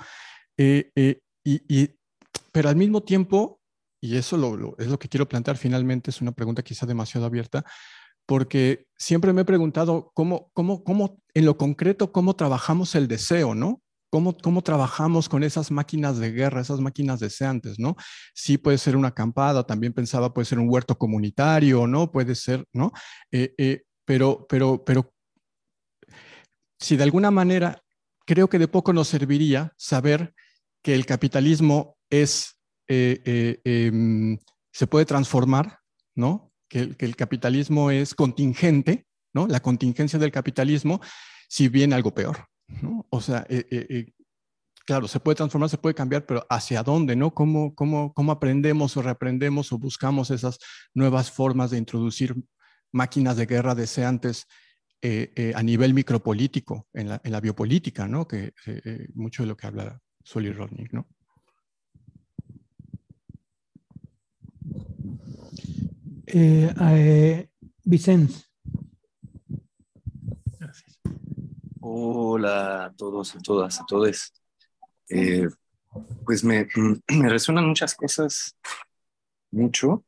Eh, 0.57 0.91
eh, 0.95 1.22
y, 1.43 1.91
pero 2.51 2.70
al 2.70 2.76
mismo 2.76 3.03
tiempo 3.03 3.56
y 3.99 4.17
eso 4.17 4.75
es 4.77 4.87
lo 4.87 4.99
que 4.99 5.09
quiero 5.09 5.27
plantear 5.27 5.57
finalmente, 5.57 6.11
es 6.11 6.21
una 6.21 6.31
pregunta 6.31 6.63
quizá 6.63 6.85
demasiado 6.85 7.25
abierta, 7.25 7.65
porque 8.25 8.85
siempre 8.97 9.33
me 9.33 9.41
he 9.41 9.45
preguntado 9.45 10.11
cómo, 10.13 10.51
cómo, 10.53 10.83
cómo 10.83 11.21
en 11.33 11.45
lo 11.45 11.57
concreto, 11.57 12.11
cómo 12.11 12.35
trabajamos 12.35 12.93
el 12.95 13.07
deseo, 13.07 13.55
¿no? 13.55 13.81
¿Cómo, 14.09 14.37
¿Cómo 14.37 14.61
trabajamos 14.61 15.27
con 15.27 15.43
esas 15.43 15.71
máquinas 15.71 16.17
de 16.17 16.31
guerra, 16.31 16.61
esas 16.61 16.79
máquinas 16.79 17.19
deseantes, 17.19 17.79
¿no? 17.79 17.95
Sí 18.33 18.57
puede 18.57 18.77
ser 18.77 18.95
una 18.95 19.09
acampada, 19.09 19.65
también 19.65 19.93
pensaba 19.93 20.33
puede 20.33 20.45
ser 20.45 20.59
un 20.59 20.69
huerto 20.69 20.97
comunitario, 20.97 21.87
¿no? 21.87 22.11
Puede 22.11 22.35
ser, 22.35 22.65
¿no? 22.73 22.91
Eh, 23.31 23.53
eh, 23.57 23.83
pero, 24.05 24.45
pero, 24.47 24.83
pero, 24.83 25.13
si 26.79 26.95
de 26.95 27.03
alguna 27.03 27.31
manera 27.31 27.81
creo 28.25 28.49
que 28.49 28.59
de 28.59 28.67
poco 28.67 28.93
nos 28.93 29.07
serviría 29.07 29.73
saber 29.77 30.33
que 30.83 30.93
el 30.93 31.05
capitalismo 31.05 31.97
es 32.09 32.56
eh, 32.88 33.21
eh, 33.25 33.59
em, 33.65 34.38
se 34.71 34.88
puede 34.88 35.05
transformar, 35.05 35.79
¿no? 36.15 36.53
Que, 36.69 36.95
el 36.97 37.15
capitalismo 37.15 37.91
es 37.91 38.15
contingente, 38.15 39.05
¿no? 39.33 39.47
La 39.47 39.59
contingencia 39.59 40.19
del 40.19 40.31
capitalismo, 40.31 41.01
si 41.49 41.67
viene 41.67 41.95
algo 41.95 42.13
peor, 42.13 42.47
¿no? 42.81 43.05
O 43.09 43.19
sea, 43.19 43.45
eh, 43.49 44.13
claro, 44.85 45.07
se 45.07 45.19
puede 45.19 45.35
transformar, 45.35 45.69
se 45.69 45.77
puede 45.77 45.95
cambiar, 45.95 46.25
pero 46.25 46.45
¿hacia 46.49 46.83
dónde, 46.83 47.15
no? 47.15 47.33
¿Cómo, 47.33 47.75
cómo, 47.75 48.13
cómo 48.13 48.31
aprendemos 48.31 48.95
o 48.95 49.01
reaprendemos 49.01 49.71
o 49.71 49.77
buscamos 49.77 50.31
esas 50.31 50.59
nuevas 50.93 51.31
formas 51.31 51.71
de 51.71 51.77
introducir 51.77 52.35
máquinas 52.91 53.38
de 53.38 53.45
guerra 53.45 53.75
deseantes 53.75 54.45
a 55.55 55.63
nivel 55.63 55.93
micropolítico, 55.93 56.88
en 56.93 57.07
la, 57.07 57.39
biopolítica, 57.39 58.07
¿no? 58.07 58.27
Que 58.27 58.53
mucho 59.13 59.43
de 59.43 59.47
lo 59.47 59.55
que 59.55 59.67
habla 59.67 59.99
Soli 60.23 60.51
Rodnik, 60.51 60.91
¿no? 60.91 61.07
Eh, 66.30 66.73
eh. 66.78 67.49
Gracias. 70.59 70.99
Hola 71.80 72.86
a 72.86 72.93
todos, 72.93 73.34
a 73.34 73.39
todas, 73.39 73.80
a 73.80 73.86
todos. 73.86 74.34
Eh, 75.09 75.47
pues 76.25 76.43
me, 76.43 76.67
me, 77.07 77.30
resuenan 77.30 77.65
muchas 77.65 77.95
cosas 77.95 78.57
mucho. 79.51 80.03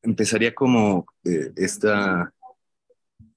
empezaría 0.00 0.54
como 0.54 1.04
esta, 1.56 2.32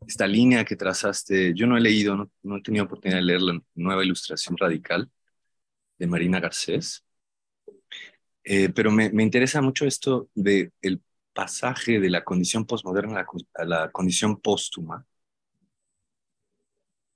esta 0.07 0.27
línea 0.27 0.63
que 0.63 0.75
trazaste. 0.75 1.55
Yo 1.55 1.65
no 1.65 1.75
he 1.75 1.81
leído, 1.81 2.15
no, 2.15 2.29
no 2.43 2.57
he 2.57 2.61
tenido 2.61 2.85
oportunidad 2.85 3.17
de 3.17 3.25
leer 3.25 3.41
la 3.41 3.59
nueva 3.73 4.05
ilustración 4.05 4.55
radical 4.57 5.09
de 5.97 6.05
Marina 6.05 6.39
Garcés. 6.39 7.03
Eh, 8.43 8.69
pero 8.69 8.91
me, 8.91 9.09
me, 9.11 9.23
interesa 9.23 9.61
mucho 9.61 9.85
esto 9.85 10.29
del 10.33 10.73
el 10.81 11.01
pasaje 11.33 11.99
de 11.99 12.09
la 12.09 12.23
condición 12.23 12.65
postmoderna 12.65 13.25
a 13.55 13.65
la, 13.65 13.91
condición 13.91 14.39
póstuma. 14.39 15.05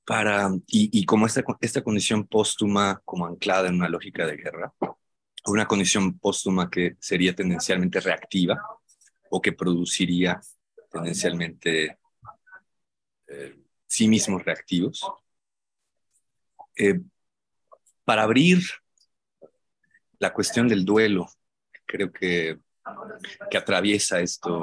Para, 0.05 0.49
y, 0.67 0.99
y, 0.99 1.05
como 1.05 1.26
esta, 1.26 1.43
esta 1.61 1.84
condición 1.84 2.28
póstuma 2.28 3.01
como 3.05 3.26
anclada 3.26 3.69
en 3.69 3.76
una 3.76 3.89
lógica 3.89 4.26
de 4.28 4.38
guerra, 4.38 4.71
una 5.45 5.65
condición 5.67 6.19
póstuma 6.19 6.69
que 6.69 6.95
sería 6.99 7.34
tendencialmente 7.34 7.99
reactiva 7.99 8.61
o 9.32 9.41
que 9.41 9.51
produciría 9.51 10.39
tendencialmente 10.91 11.97
eh, 13.28 13.59
sí 13.88 14.07
mismos 14.07 14.45
reactivos. 14.45 15.05
Eh, 16.78 16.99
para 18.03 18.23
abrir 18.23 18.59
la 20.20 20.34
cuestión 20.34 20.68
del 20.68 20.86
duelo, 20.86 21.28
creo 21.86 22.11
que, 22.11 22.59
que 23.49 23.57
atraviesa 23.57 24.20
esto 24.20 24.61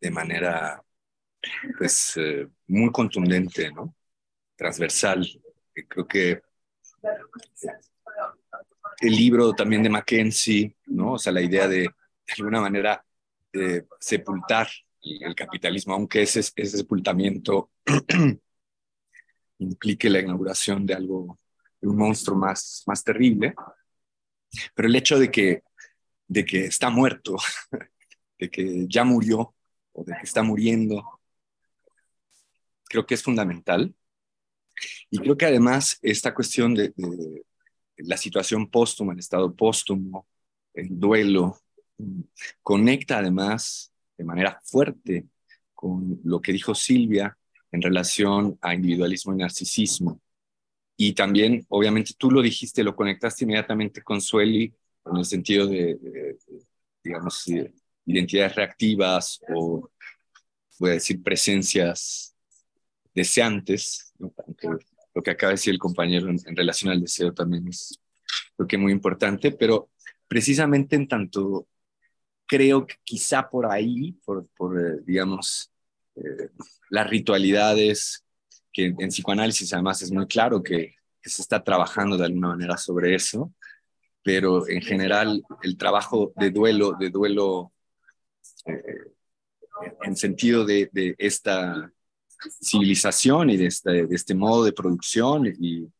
de 0.00 0.10
manera 0.10 0.82
pues 1.78 2.16
eh, 2.16 2.48
muy 2.68 2.90
contundente, 2.90 3.70
¿no? 3.72 3.94
Transversal. 4.56 5.26
Creo 5.88 6.06
que 6.06 6.40
el 9.00 9.12
libro 9.12 9.52
también 9.52 9.82
de 9.82 9.90
Mackenzie, 9.90 10.76
¿no? 10.86 11.12
O 11.12 11.18
sea, 11.18 11.32
la 11.32 11.42
idea 11.42 11.68
de, 11.68 11.80
de 11.80 12.34
alguna 12.38 12.60
manera, 12.60 13.02
sepultar 13.98 14.68
el 15.02 15.34
capitalismo, 15.34 15.94
aunque 15.94 16.22
ese, 16.22 16.40
ese 16.40 16.76
sepultamiento 16.76 17.70
implique 19.58 20.10
la 20.10 20.20
inauguración 20.20 20.84
de 20.84 20.94
algo, 20.94 21.38
de 21.80 21.88
un 21.88 21.96
monstruo 21.96 22.36
más, 22.36 22.82
más 22.86 23.04
terrible, 23.04 23.54
pero 24.74 24.88
el 24.88 24.96
hecho 24.96 25.18
de 25.18 25.30
que, 25.30 25.62
de 26.28 26.44
que 26.44 26.66
está 26.66 26.90
muerto, 26.90 27.36
de 28.38 28.50
que 28.50 28.86
ya 28.88 29.04
murió 29.04 29.54
o 29.92 30.04
de 30.04 30.12
que 30.12 30.24
está 30.24 30.42
muriendo, 30.42 31.20
creo 32.84 33.06
que 33.06 33.14
es 33.14 33.22
fundamental. 33.22 33.94
Y 35.10 35.18
creo 35.18 35.36
que 35.36 35.46
además 35.46 35.98
esta 36.02 36.34
cuestión 36.34 36.74
de, 36.74 36.92
la 37.98 38.16
situación 38.16 38.70
póstuma, 38.70 39.12
el 39.12 39.18
estado 39.18 39.54
póstumo, 39.54 40.26
el 40.74 40.88
duelo, 40.90 41.58
conecta 42.62 43.18
además 43.18 43.92
de 44.18 44.24
manera 44.24 44.60
fuerte 44.64 45.26
con 45.74 46.20
lo 46.24 46.40
que 46.40 46.52
dijo 46.52 46.74
Silvia 46.74 47.36
en 47.72 47.82
relación 47.82 48.58
a 48.60 48.74
individualismo 48.74 49.32
y 49.34 49.38
narcisismo. 49.38 50.20
Y 50.96 51.12
también, 51.12 51.64
obviamente, 51.68 52.14
tú 52.16 52.30
lo 52.30 52.40
dijiste, 52.40 52.82
lo 52.82 52.96
conectaste 52.96 53.44
inmediatamente 53.44 54.02
con 54.02 54.20
Sueli 54.20 54.72
en 55.04 55.16
el 55.16 55.24
sentido 55.24 55.66
de, 55.66 56.36
digamos, 57.02 57.44
identidades 58.06 58.54
reactivas 58.54 59.40
o, 59.54 59.90
voy 60.78 60.90
a 60.90 60.94
decir, 60.94 61.22
presencias 61.22 62.34
deseantes, 63.14 64.12
lo 64.18 65.22
que 65.22 65.30
acaba 65.30 65.50
de 65.50 65.54
decir 65.54 65.72
el 65.72 65.78
compañero 65.78 66.28
en, 66.28 66.56
relación 66.56 66.92
al 66.92 67.00
deseo 67.00 67.32
también 67.32 67.66
es, 67.68 67.98
creo 68.56 68.68
que 68.68 68.76
muy 68.76 68.92
importante, 68.92 69.50
pero 69.50 69.88
precisamente 70.28 70.96
en 70.96 71.08
tanto 71.08 71.66
creo 72.44 72.86
que 72.86 72.96
quizá 73.02 73.48
por 73.48 73.66
ahí, 73.66 74.12
por, 74.24 74.46
por 74.48 74.78
eh, 74.78 75.00
digamos, 75.04 75.72
eh, 76.16 76.50
las 76.90 77.08
ritualidades 77.08 78.25
que 78.76 78.94
en 78.98 79.08
psicoanálisis 79.08 79.72
además 79.72 80.02
es 80.02 80.12
muy 80.12 80.26
claro 80.26 80.62
que, 80.62 80.94
se 81.22 81.42
está 81.42 81.64
trabajando 81.64 82.16
de 82.16 82.24
alguna 82.24 82.50
manera 82.50 82.76
sobre 82.76 83.16
eso, 83.16 83.52
pero 84.22 84.68
en 84.68 84.80
general 84.80 85.42
el 85.60 85.76
trabajo 85.76 86.32
de 86.36 86.52
duelo, 86.52 86.92
de 86.92 87.10
duelo 87.10 87.72
eh, 88.64 89.10
en 90.02 90.16
sentido 90.16 90.64
de, 90.64 90.88
esta 91.18 91.90
civilización 92.62 93.50
y 93.50 93.56
de 93.56 93.66
este, 93.66 94.06
de 94.06 94.14
este 94.14 94.36
modo 94.36 94.62
de 94.64 94.72
producción 94.72 95.46
y, 95.46 95.90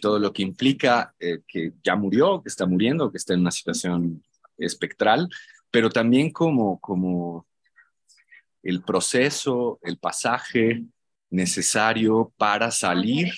todo 0.00 0.18
lo 0.20 0.32
que 0.32 0.42
implica 0.42 1.14
eh, 1.18 1.40
que 1.46 1.72
ya 1.82 1.96
murió, 1.96 2.40
que 2.40 2.48
está 2.48 2.64
muriendo, 2.64 3.10
que 3.10 3.18
está 3.18 3.34
en 3.34 3.40
una 3.40 3.50
situación 3.50 4.24
espectral, 4.56 5.28
pero 5.72 5.90
también 5.90 6.30
como, 6.30 6.80
como 6.80 7.46
el 8.62 8.82
proceso, 8.82 9.80
el 9.82 9.98
pasaje 9.98 10.84
necesario 11.32 12.32
para 12.36 12.70
salir 12.70 13.32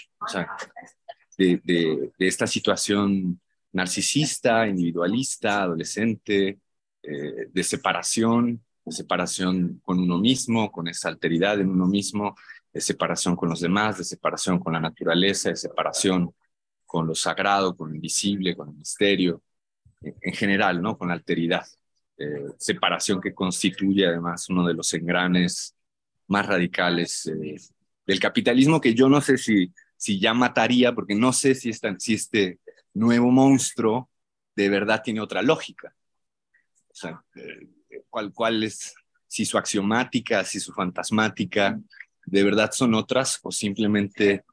de, 1.39 2.13
esta 2.19 2.47
situación 2.47 3.41
narcisista, 3.73 4.67
individualista, 4.67 5.63
adolescente, 5.63 6.59
eh, 7.03 7.49
de 7.51 7.63
separación, 7.63 8.65
de 8.85 8.93
separación 8.93 9.81
con 9.85 9.99
uno 10.01 10.19
mismo, 10.19 10.71
con 10.71 10.89
esa 10.89 11.09
alteridad 11.09 11.61
en 11.61 11.71
uno 11.71 11.87
mismo, 11.87 12.35
de 12.73 12.81
separación 12.81 13.37
con 13.37 13.49
los 13.49 13.61
demás, 13.61 13.99
de 13.99 14.05
separación 14.05 14.59
con 14.59 14.73
la 14.73 14.81
naturaleza, 14.81 15.51
de 15.51 15.57
separación 15.57 16.35
con 16.85 17.07
lo 17.07 17.15
sagrado, 17.15 17.77
con 17.77 17.91
lo 17.91 17.95
invisible, 17.95 18.57
con 18.57 18.71
el 18.71 18.75
misterio, 18.75 19.43
en 20.03 20.35
general, 20.35 20.83
¿no? 20.83 20.99
Con 20.99 21.09
la 21.09 21.15
alteridad. 21.15 21.65
Eh, 22.17 22.47
separación 22.59 23.21
que 23.21 23.35
constituye 23.35 24.07
además 24.07 24.49
uno 24.49 24.67
de 24.67 24.75
los 24.75 24.93
engranes 24.95 25.75
más 26.29 26.47
radicales 26.47 27.27
eh, 27.27 27.57
del 28.07 28.21
capitalismo, 28.21 28.81
que 28.81 28.95
yo 28.95 29.09
no 29.09 29.21
sé 29.21 29.39
si, 29.39 29.73
si 29.97 30.21
ya 30.21 30.35
mataría, 30.35 30.95
porque 30.95 31.15
no 31.15 31.33
sé 31.33 31.55
si, 31.55 31.73
si 31.73 32.15
este 32.15 32.59
nuevo 32.93 33.31
monstruo 33.31 34.11
de 34.55 34.69
verdad 34.69 35.03
tiene 35.03 35.21
otra 35.21 35.43
lógica. 35.43 35.95
O 36.89 36.95
sea, 36.95 37.25
eh, 37.35 38.03
cuál, 38.09 38.33
cuál 38.33 38.63
es, 38.63 38.95
si 39.27 39.45
su 39.45 39.59
axiomática, 39.59 40.45
si 40.45 40.61
su 40.61 40.73
fantasmática, 40.73 41.81
de 42.27 42.45
verdad 42.45 42.71
son 42.73 42.95
otras 42.95 43.41
o 43.43 43.51
simplemente 43.51 44.45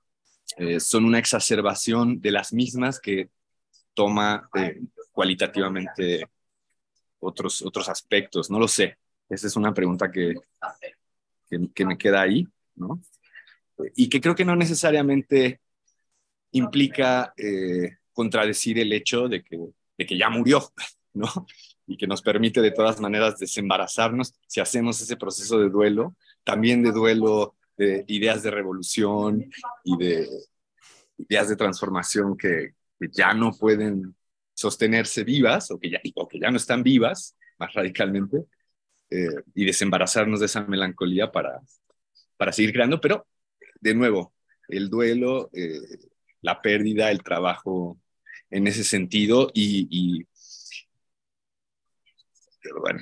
son 0.79 1.05
una 1.05 1.17
exacerbación 1.17 2.19
de 2.19 2.31
las 2.31 2.51
mismas 2.51 2.99
que 2.99 3.29
toma 3.93 4.49
cualitativamente 5.11 6.27
otros, 7.19 7.61
otros 7.61 7.89
aspectos, 7.89 8.49
no 8.49 8.59
lo 8.59 8.67
sé. 8.67 8.97
Esa 9.29 9.47
es 9.47 9.55
una 9.55 9.73
pregunta 9.73 10.11
que, 10.11 10.35
que, 11.73 11.85
me 11.85 11.97
queda 11.97 12.21
ahí, 12.21 12.47
¿no? 12.75 13.01
Y 13.95 14.09
que 14.09 14.21
creo 14.21 14.35
que 14.35 14.45
no 14.45 14.55
necesariamente 14.55 15.61
implica 16.51 17.33
eh, 17.37 17.97
contradecir 18.13 18.79
el 18.79 18.91
hecho 18.93 19.27
de 19.27 19.43
que, 19.43 19.57
de 19.97 20.05
que 20.05 20.17
ya 20.17 20.29
murió, 20.29 20.71
¿no? 21.13 21.27
Y 21.87 21.97
que 21.97 22.07
nos 22.07 22.21
permite 22.21 22.61
de 22.61 22.71
todas 22.71 22.99
maneras 22.99 23.37
desembarazarnos 23.37 24.33
si 24.47 24.59
hacemos 24.59 25.01
ese 25.01 25.17
proceso 25.17 25.59
de 25.59 25.69
duelo, 25.69 26.15
también 26.43 26.83
de 26.83 26.91
duelo 26.91 27.55
de 27.77 28.03
ideas 28.07 28.43
de 28.43 28.51
revolución 28.51 29.49
y 29.83 29.97
de 29.97 30.29
ideas 31.17 31.49
de 31.49 31.55
transformación 31.55 32.37
que, 32.37 32.73
ya 33.13 33.33
no 33.33 33.51
pueden 33.51 34.15
sostenerse 34.53 35.23
vivas 35.23 35.71
o 35.71 35.79
que 35.79 35.89
ya, 35.89 35.99
que 35.99 36.39
ya 36.39 36.51
no 36.51 36.57
están 36.57 36.83
vivas, 36.83 37.35
más 37.57 37.73
radicalmente, 37.73 38.45
eh, 39.09 39.41
y 39.55 39.65
desembarazarnos 39.65 40.39
de 40.39 40.45
esa 40.45 40.61
melancolía 40.65 41.31
para, 41.31 41.59
para 42.37 42.51
seguir 42.51 42.71
creando, 42.73 43.01
pero 43.01 43.25
de 43.81 43.95
nuevo, 43.95 44.33
el 44.69 44.89
duelo, 44.89 45.49
eh, 45.53 45.79
la 46.41 46.61
pérdida, 46.61 47.11
el 47.11 47.23
trabajo 47.23 47.99
en 48.49 48.67
ese 48.67 48.83
sentido 48.83 49.51
y, 49.53 50.25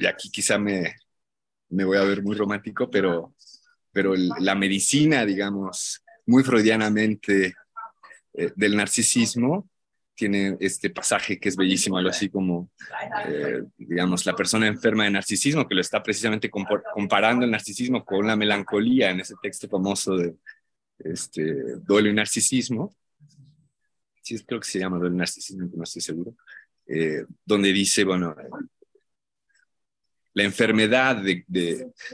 aquí 0.07 0.32
quizá 0.32 0.57
me, 0.57 0.95
me 1.69 1.84
voy 1.84 1.97
a 1.97 2.03
ver 2.03 2.23
muy 2.23 2.36
romántico, 2.36 2.89
pero, 2.89 3.36
pero 3.91 4.13
la 4.15 4.55
medicina, 4.55 5.25
digamos, 5.25 6.03
muy 6.25 6.43
freudianamente 6.43 7.55
eh, 8.34 8.51
del 8.55 8.77
narcisismo, 8.77 9.69
tiene 10.19 10.57
este 10.59 10.89
pasaje 10.89 11.39
que 11.39 11.47
es 11.47 11.55
bellísimo, 11.55 11.97
algo 11.97 12.09
así 12.09 12.30
como, 12.30 12.69
eh, 13.25 13.63
digamos, 13.77 14.25
la 14.25 14.36
persona 14.36 14.67
enferma 14.67 15.05
de 15.05 15.11
narcisismo, 15.11 15.65
que 15.65 15.75
lo 15.75 15.82
está 15.82 16.03
precisamente 16.03 16.49
comparando 16.49 17.45
el 17.45 17.51
narcisismo 17.51 18.03
con 18.03 18.27
la 18.27 18.36
melancolía 18.36 19.11
en 19.11 19.21
ese 19.21 19.36
texto 19.41 19.69
famoso 19.69 20.17
de 20.17 20.36
este, 20.99 21.75
Duelo 21.77 22.09
y 22.09 22.13
Narcisismo. 22.13 22.95
Sí, 24.21 24.37
creo 24.45 24.59
que 24.59 24.67
se 24.67 24.79
llama 24.79 24.97
Duelo 24.97 25.15
y 25.15 25.17
Narcisismo, 25.19 25.69
no 25.73 25.83
estoy 25.83 26.01
seguro. 26.01 26.35
Eh, 26.85 27.25
donde 27.45 27.71
dice, 27.71 28.03
bueno, 28.03 28.35
la 30.33 30.43
enfermedad 30.43 31.17
de, 31.17 31.45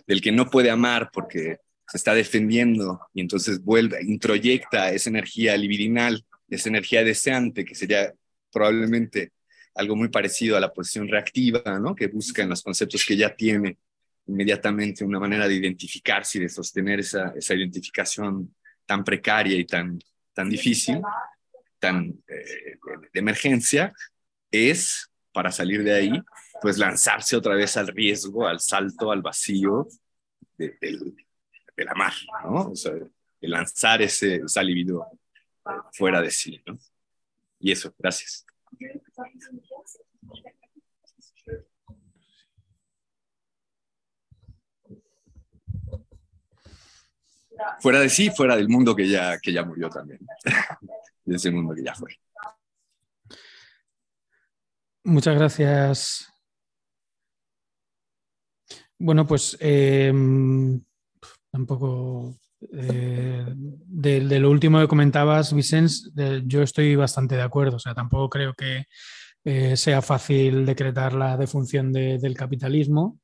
del 0.05 0.21
que 0.21 0.31
no 0.31 0.49
puede 0.49 0.69
amar 0.69 1.09
porque 1.13 1.59
se 1.87 1.97
está 1.97 2.13
defendiendo 2.13 2.99
y 3.13 3.21
entonces 3.21 3.63
vuelve, 3.63 4.01
introyecta 4.03 4.91
esa 4.91 5.09
energía 5.09 5.55
libidinal 5.55 6.25
esa 6.49 6.69
energía 6.69 7.03
deseante, 7.03 7.65
que 7.65 7.75
sería 7.75 8.13
probablemente 8.51 9.31
algo 9.73 9.95
muy 9.95 10.09
parecido 10.09 10.55
a 10.55 10.59
la 10.59 10.71
posición 10.71 11.07
reactiva, 11.07 11.79
¿no? 11.79 11.95
que 11.95 12.07
busca 12.07 12.43
en 12.43 12.49
los 12.49 12.61
conceptos 12.61 13.03
que 13.05 13.17
ya 13.17 13.35
tiene 13.35 13.77
inmediatamente 14.27 15.03
una 15.03 15.19
manera 15.19 15.47
de 15.47 15.55
identificarse 15.55 16.37
y 16.37 16.41
de 16.41 16.49
sostener 16.49 16.99
esa, 16.99 17.33
esa 17.35 17.53
identificación 17.53 18.54
tan 18.85 19.03
precaria 19.03 19.57
y 19.57 19.65
tan, 19.65 19.99
tan 20.33 20.49
difícil, 20.49 21.01
tan 21.79 22.23
eh, 22.27 22.77
de 23.13 23.19
emergencia, 23.19 23.93
es, 24.51 25.09
para 25.31 25.51
salir 25.51 25.83
de 25.83 25.93
ahí, 25.93 26.11
pues 26.61 26.77
lanzarse 26.77 27.35
otra 27.35 27.55
vez 27.55 27.75
al 27.77 27.87
riesgo, 27.87 28.47
al 28.47 28.59
salto, 28.59 29.11
al 29.11 29.21
vacío 29.21 29.87
de, 30.57 30.77
la 31.77 31.93
mar, 31.93 32.13
¿no? 32.43 32.69
O 32.69 32.75
sea, 32.75 32.93
de 32.93 33.47
lanzar 33.47 34.01
ese, 34.01 34.35
esa 34.37 34.63
libido 34.63 35.05
fuera 35.91 36.21
de 36.21 36.31
sí. 36.31 36.61
¿no? 36.65 36.77
Y 37.59 37.71
eso, 37.71 37.93
gracias. 37.97 38.45
Fuera 47.79 47.99
de 47.99 48.09
sí, 48.09 48.29
fuera 48.29 48.55
del 48.55 48.69
mundo 48.69 48.95
que 48.95 49.07
ya, 49.07 49.37
que 49.39 49.51
ya 49.51 49.63
murió 49.63 49.89
también. 49.89 50.19
de 51.25 51.35
ese 51.35 51.51
mundo 51.51 51.73
que 51.73 51.83
ya 51.83 51.95
fue. 51.95 52.09
Muchas 55.03 55.35
gracias. 55.35 56.31
Bueno, 58.97 59.27
pues 59.27 59.57
eh, 59.59 60.11
tampoco 61.51 62.35
eh, 62.73 63.45
de, 63.55 64.39
lo 64.39 64.49
último 64.49 64.79
que 64.79 64.87
comentabas, 64.87 65.53
Vicens, 65.53 66.11
yo 66.45 66.61
estoy 66.61 66.95
bastante 66.95 67.35
de 67.35 67.41
acuerdo. 67.41 67.77
O 67.77 67.79
sea, 67.79 67.93
tampoco 67.93 68.29
creo 68.29 68.53
que 68.53 68.85
eh, 69.43 69.77
sea 69.77 70.01
fácil 70.01 70.65
decretar 70.65 71.13
la 71.13 71.37
defunción 71.37 71.91
del 71.91 72.35
capitalismo. 72.35 73.19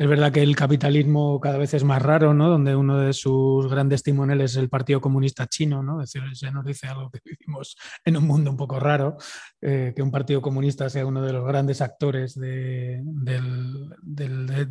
Es 0.00 0.08
verdad 0.08 0.32
que 0.32 0.42
el 0.42 0.56
capitalismo 0.56 1.38
cada 1.40 1.58
vez 1.58 1.74
es 1.74 1.84
más 1.84 2.00
raro, 2.00 2.32
¿no? 2.32 2.48
Donde 2.48 2.74
uno 2.74 2.96
de 2.96 3.12
sus 3.12 3.68
grandes 3.68 4.02
timoneles 4.02 4.52
es 4.52 4.56
el 4.56 4.70
Partido 4.70 4.98
Comunista 4.98 5.46
Chino, 5.46 5.82
¿no? 5.82 6.00
Es 6.00 6.10
decir, 6.10 6.34
se 6.34 6.50
nos 6.50 6.64
dice 6.64 6.86
algo 6.86 7.10
que 7.10 7.20
vivimos 7.24 7.76
en 8.02 8.16
un 8.16 8.26
mundo 8.26 8.50
un 8.50 8.56
poco 8.56 8.80
raro, 8.80 9.18
eh, 9.60 9.92
que 9.94 10.00
un 10.00 10.10
Partido 10.10 10.40
Comunista 10.40 10.88
sea 10.88 11.04
uno 11.04 11.20
de 11.20 11.34
los 11.34 11.46
grandes 11.46 11.82
actores 11.82 12.34
de 12.34 13.02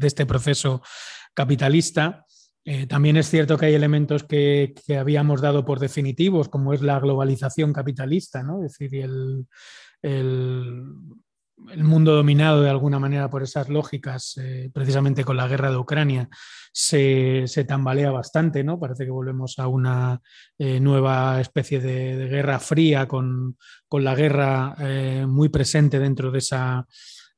este 0.02 0.26
proceso 0.26 0.82
capitalista. 1.36 2.26
Eh, 2.66 2.88
también 2.88 3.16
es 3.16 3.30
cierto 3.30 3.56
que 3.56 3.68
hay 3.68 3.76
elementos 3.76 4.24
que, 4.24 4.74
habíamos 5.00 5.42
dado 5.42 5.64
por 5.64 5.80
definitivos, 5.80 6.50
como 6.50 6.74
es 6.74 6.82
la 6.82 7.00
globalización 7.00 7.72
capitalista, 7.72 8.42
¿no? 8.42 8.64
es 8.66 8.80
decir, 8.80 9.04
el, 9.04 9.46
el, 10.02 10.86
mundo 11.78 12.16
dominado 12.16 12.62
de 12.62 12.70
alguna 12.70 13.00
manera 13.00 13.30
por 13.30 13.44
esas 13.44 13.70
lógicas, 13.70 14.38
eh, 14.38 14.70
precisamente 14.74 15.24
con 15.24 15.38
la 15.38 15.48
guerra 15.48 15.72
de 15.72 15.78
Ucrania, 15.78 16.30
se, 16.72 17.46
tambalea 17.68 18.12
bastante, 18.12 18.64
¿no? 18.64 18.80
Parece 18.80 19.06
que 19.06 19.12
volvemos 19.12 19.60
a 19.60 19.68
una 19.68 20.22
eh, 20.58 20.80
nueva 20.80 21.42
especie 21.42 21.80
de, 21.80 22.28
guerra 22.28 22.60
fría 22.60 23.08
con, 23.08 23.58
con 23.88 24.04
la 24.04 24.16
guerra 24.16 24.76
muy 25.28 25.50
presente 25.50 26.00
dentro 26.00 26.32
de 26.32 26.40
esa, 26.40 26.88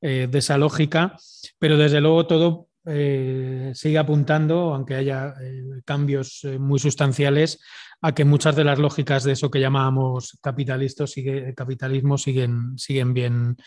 de 0.01 0.29
esa 0.33 0.57
lógica, 0.57 1.15
pero 1.59 1.77
desde 1.77 2.01
luego 2.01 2.27
todo 2.27 2.67
eh, 2.85 3.71
sigue 3.75 3.99
apuntando, 3.99 4.73
aunque 4.73 4.95
haya 4.95 5.35
eh, 5.39 5.81
cambios 5.85 6.43
eh, 6.43 6.57
muy 6.57 6.79
sustanciales, 6.79 7.59
a 8.01 8.13
que 8.13 8.25
muchas 8.25 8.55
de 8.55 8.63
las 8.63 8.79
lógicas 8.79 9.23
de 9.23 9.33
eso 9.33 9.51
que 9.51 9.59
llamábamos 9.59 10.37
capitalistas 10.41 11.11
sigue, 11.11 11.53
capitalismo 11.55 12.17
siguen, 12.17 12.77
siguen 12.77 13.13
bien, 13.13 13.57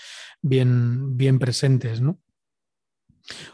bien, 0.43 1.17
bien 1.17 1.39
presentes. 1.39 2.03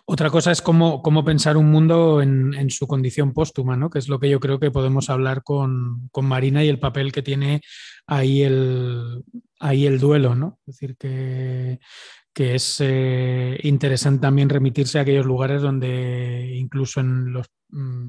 Otra 0.04 0.30
cosa 0.30 0.50
es 0.50 0.62
cómo, 0.62 1.00
cómo 1.02 1.24
pensar 1.24 1.56
un 1.56 1.70
mundo 1.70 2.22
en, 2.22 2.70
su 2.70 2.86
condición 2.88 3.32
póstuma, 3.32 3.76
¿no? 3.76 3.88
que 3.88 4.00
es 4.00 4.08
lo 4.08 4.18
que 4.18 4.28
yo 4.28 4.40
creo 4.40 4.58
que 4.58 4.70
podemos 4.70 5.10
hablar 5.10 5.42
con, 5.44 6.08
con, 6.10 6.24
Marina 6.26 6.64
y 6.64 6.68
el 6.68 6.80
papel 6.80 7.12
que 7.12 7.22
tiene 7.22 7.60
ahí 8.06 8.42
el, 8.42 9.22
ahí 9.60 9.86
el 9.86 10.00
duelo, 10.00 10.34
¿no? 10.34 10.58
Es 10.66 10.74
decir, 10.74 10.96
que, 10.96 11.78
que 12.32 12.56
es 12.56 12.78
eh, 12.80 13.58
interesante 13.62 14.22
también 14.22 14.48
remitirse 14.48 14.98
a 14.98 15.02
aquellos 15.02 15.26
lugares 15.26 15.62
donde 15.62 16.54
incluso 16.56 17.00
en 17.00 17.32
los 17.32 17.46
mm, 17.68 18.08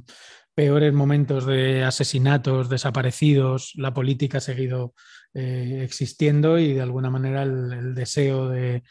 peores 0.61 0.93
momentos 0.93 1.47
de 1.47 1.83
asesinatos, 1.83 2.69
desaparecidos, 2.69 3.71
la 3.77 3.95
política 3.95 4.37
ha 4.37 4.41
seguido 4.41 4.93
eh, 5.33 5.81
existiendo 5.83 6.59
y 6.59 6.73
de 6.73 6.81
alguna 6.83 7.09
manera 7.09 7.41
el, 7.41 7.95
deseo 7.95 8.47
de, 8.47 8.83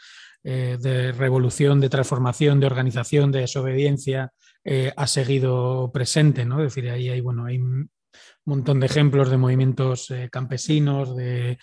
eh, 0.43 0.79
de, 0.81 1.13
revolución, 1.13 1.79
de 1.79 1.89
transformación, 1.89 2.59
de 2.59 2.67
organización, 2.67 3.31
de 3.31 3.43
desobediencia 3.43 4.33
ha 4.97 5.07
seguido 5.07 5.93
presente, 5.93 6.45
¿no? 6.45 6.59
Es 6.59 6.75
decir, 6.75 6.91
ahí 6.91 7.09
hay, 7.09 7.21
bueno, 7.21 7.47
hay 7.47 7.59
un 7.59 7.89
montón 8.45 8.81
de 8.81 8.87
ejemplos 8.87 9.31
de 9.31 9.37
movimientos 9.37 10.13
campesinos, 10.33 11.17
de 11.17 11.57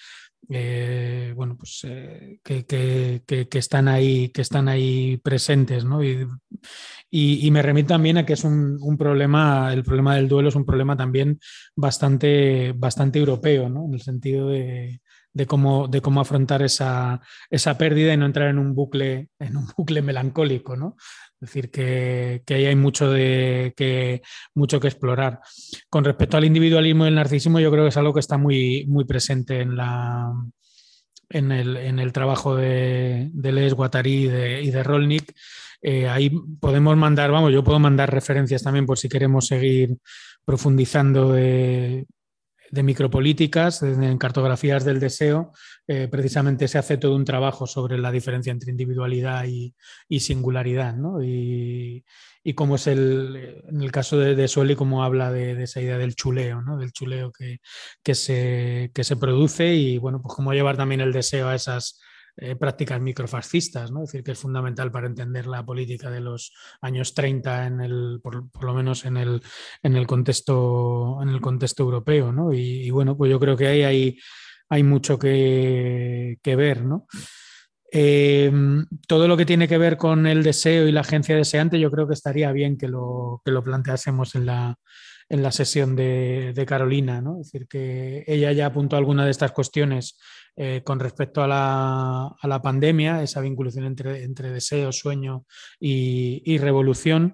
eh, 0.50 1.34
bueno, 1.36 1.58
pues, 1.58 1.82
eh, 1.84 2.40
que, 2.44 3.50
están 3.52 3.88
ahí, 3.88 4.30
que 4.30 4.42
están 4.42 4.68
ahí 4.68 5.18
presentes. 5.18 5.84
¿no? 5.84 6.02
Y, 6.04 7.52
me 7.52 7.62
remito 7.62 7.90
también 7.90 8.18
a 8.18 8.26
que 8.26 8.34
es 8.34 8.44
un, 8.44 8.98
problema, 8.98 9.74
el 9.74 9.84
problema 9.84 10.16
del 10.16 10.28
duelo 10.28 10.50
es 10.50 10.56
un 10.56 10.66
problema 10.66 10.96
también 10.96 11.40
bastante, 11.76 12.74
bastante 12.76 13.20
europeo, 13.20 13.70
¿no? 13.70 13.86
en 13.86 13.94
el 13.94 14.02
sentido 14.02 14.50
de, 14.50 15.02
cómo, 15.48 15.88
de 15.88 16.02
cómo 16.02 16.22
afrontar 16.22 16.62
esa, 16.62 17.22
esa, 17.50 17.78
pérdida 17.78 18.14
y 18.14 18.18
no 18.18 18.26
entrar 18.26 18.50
en 18.50 18.60
un 18.60 18.74
bucle, 18.74 19.30
en 19.40 19.58
un 19.58 19.68
bucle 19.78 20.02
melancólico. 20.02 20.76
¿no? 20.76 20.96
Es 21.40 21.50
decir, 21.50 21.70
que, 21.70 22.42
ahí 22.50 22.66
hay 22.66 22.76
mucho, 22.76 23.12
de, 23.12 23.74
que, 23.76 24.22
mucho 24.56 24.80
que 24.80 24.88
explorar. 24.88 25.40
Con 25.90 26.04
respecto 26.04 26.38
al 26.38 26.46
individualismo 26.46 27.06
y 27.06 27.10
el 27.10 27.16
narcisismo, 27.16 27.60
yo 27.60 27.72
creo 27.72 27.84
que 27.84 27.90
es 27.90 27.98
algo 27.98 28.14
que 28.14 28.22
está 28.22 28.38
muy, 28.38 28.86
muy 28.88 29.06
presente 29.06 29.62
en, 29.62 29.76
la, 29.76 30.32
en, 31.30 31.52
el, 31.52 32.12
trabajo 32.12 32.56
de, 32.56 33.30
de 33.34 33.52
Les 33.52 33.74
Guattari 33.74 34.24
y 34.24 34.28
de, 34.28 34.64
y 34.64 34.72
Rolnik. 34.72 35.34
Eh, 35.82 36.08
ahí 36.08 36.32
podemos 36.60 36.98
mandar, 36.98 37.32
vamos, 37.32 37.54
yo 37.54 37.64
puedo 37.64 37.80
mandar 37.80 38.12
referencias 38.12 38.64
también 38.64 38.88
por 38.88 38.98
si 38.98 39.08
queremos 39.08 39.46
seguir 39.46 39.98
profundizando 40.44 41.34
de, 41.34 42.08
de 42.72 42.84
micropolíticas, 42.84 43.82
en 43.84 44.18
cartografías 44.18 44.84
del 44.84 44.99
deseo, 44.99 45.51
eh, 45.88 46.07
precisamente 46.09 46.68
se 46.68 46.78
hace 46.78 46.97
todo 46.97 47.15
un 47.15 47.26
trabajo 47.26 47.65
sobre 47.65 47.97
la 47.97 48.11
diferencia 48.11 48.51
entre 48.51 48.72
individualidad 48.72 49.45
y, 49.45 49.74
singularidad, 50.20 50.95
¿no? 50.95 51.24
Y, 51.24 52.03
cómo 52.55 52.76
es 52.76 52.88
el, 52.88 53.61
en 53.68 53.82
el 53.82 53.91
caso 53.91 54.18
de, 54.18 54.34
de 54.34 54.47
Sueli, 54.47 54.76
cómo 54.76 55.03
habla 55.03 55.32
de, 55.34 55.63
esa 55.63 55.82
idea 55.82 55.97
del 55.97 56.15
chuleo, 56.15 56.61
¿no? 56.61 56.78
Del 56.78 56.93
chuleo 56.93 57.32
que, 57.32 57.59
que, 58.01 58.15
se, 58.15 58.89
que 58.93 59.03
se 59.03 59.18
produce 59.18 59.74
y, 59.76 59.97
bueno, 59.97 60.22
pues 60.22 60.34
cómo 60.34 60.53
llevar 60.53 60.78
también 60.78 61.01
el 61.01 61.11
deseo 61.11 61.49
a 61.49 61.55
esas 61.55 61.99
eh, 62.40 62.56
prácticas 62.56 63.02
microfascistas, 63.02 63.92
¿no? 63.92 64.02
decir, 64.02 64.24
que 64.24 64.34
es 64.34 64.40
fundamental 64.40 64.92
para 64.92 65.08
entender 65.08 65.48
la 65.48 65.66
política 65.66 66.12
de 66.12 66.20
los 66.20 66.54
años 66.82 67.16
30, 67.16 67.66
en 67.66 67.82
el, 67.82 68.20
por, 68.22 68.64
lo 68.64 68.74
menos 68.76 69.06
en 69.06 69.18
el, 69.18 69.42
en 69.82 69.96
el, 69.96 70.06
contexto, 70.06 71.18
en 71.24 71.30
el 71.30 71.42
contexto 71.42 71.82
europeo. 71.82 72.32
¿no? 72.32 72.54
Y, 72.54 72.92
bueno, 72.92 73.18
pues 73.18 73.32
yo 73.32 73.40
creo 73.40 73.58
que 73.58 73.66
ahí 73.66 73.82
hay, 73.82 74.20
hay 74.70 74.84
mucho 74.84 75.18
que, 75.18 76.38
ver. 76.44 76.86
¿no? 76.86 77.08
Eh, 77.92 78.52
todo 79.08 79.28
lo 79.28 79.36
que 79.36 79.48
tiene 79.48 79.68
que 79.68 79.80
ver 79.80 79.98
con 79.98 80.28
el 80.28 80.44
deseo 80.44 80.88
y 80.88 80.92
la 80.92 81.02
agencia 81.02 81.36
deseante, 81.36 81.80
yo 81.80 81.90
creo 81.90 82.08
que 82.08 82.14
estaría 82.14 82.52
bien 82.52 82.78
que 82.78 82.88
lo, 82.88 83.42
que 83.44 83.52
lo 83.52 83.64
planteásemos 83.64 84.36
en 84.36 84.46
la, 84.46 84.78
en 85.30 85.44
la 85.44 85.52
sesión 85.52 85.96
de, 85.96 86.66
Carolina, 86.68 87.22
¿no? 87.22 87.42
Es 87.42 87.52
decir, 87.52 87.68
que 87.68 88.24
ella 88.28 88.52
ya 88.52 88.68
apuntó 88.68 88.96
alguna 88.96 89.26
de 89.26 89.32
estas 89.32 89.52
cuestiones 89.52 90.18
eh, 90.60 90.82
con 90.84 90.99
respecto 90.99 91.43
a 91.43 91.47
la, 91.47 92.62
pandemia, 92.64 93.22
esa 93.22 93.41
vinculación 93.41 93.86
entre, 93.86 94.24
entre 94.24 94.51
deseo, 94.51 94.91
sueño 94.91 95.45
y, 95.80 96.58
revolución. 96.58 97.34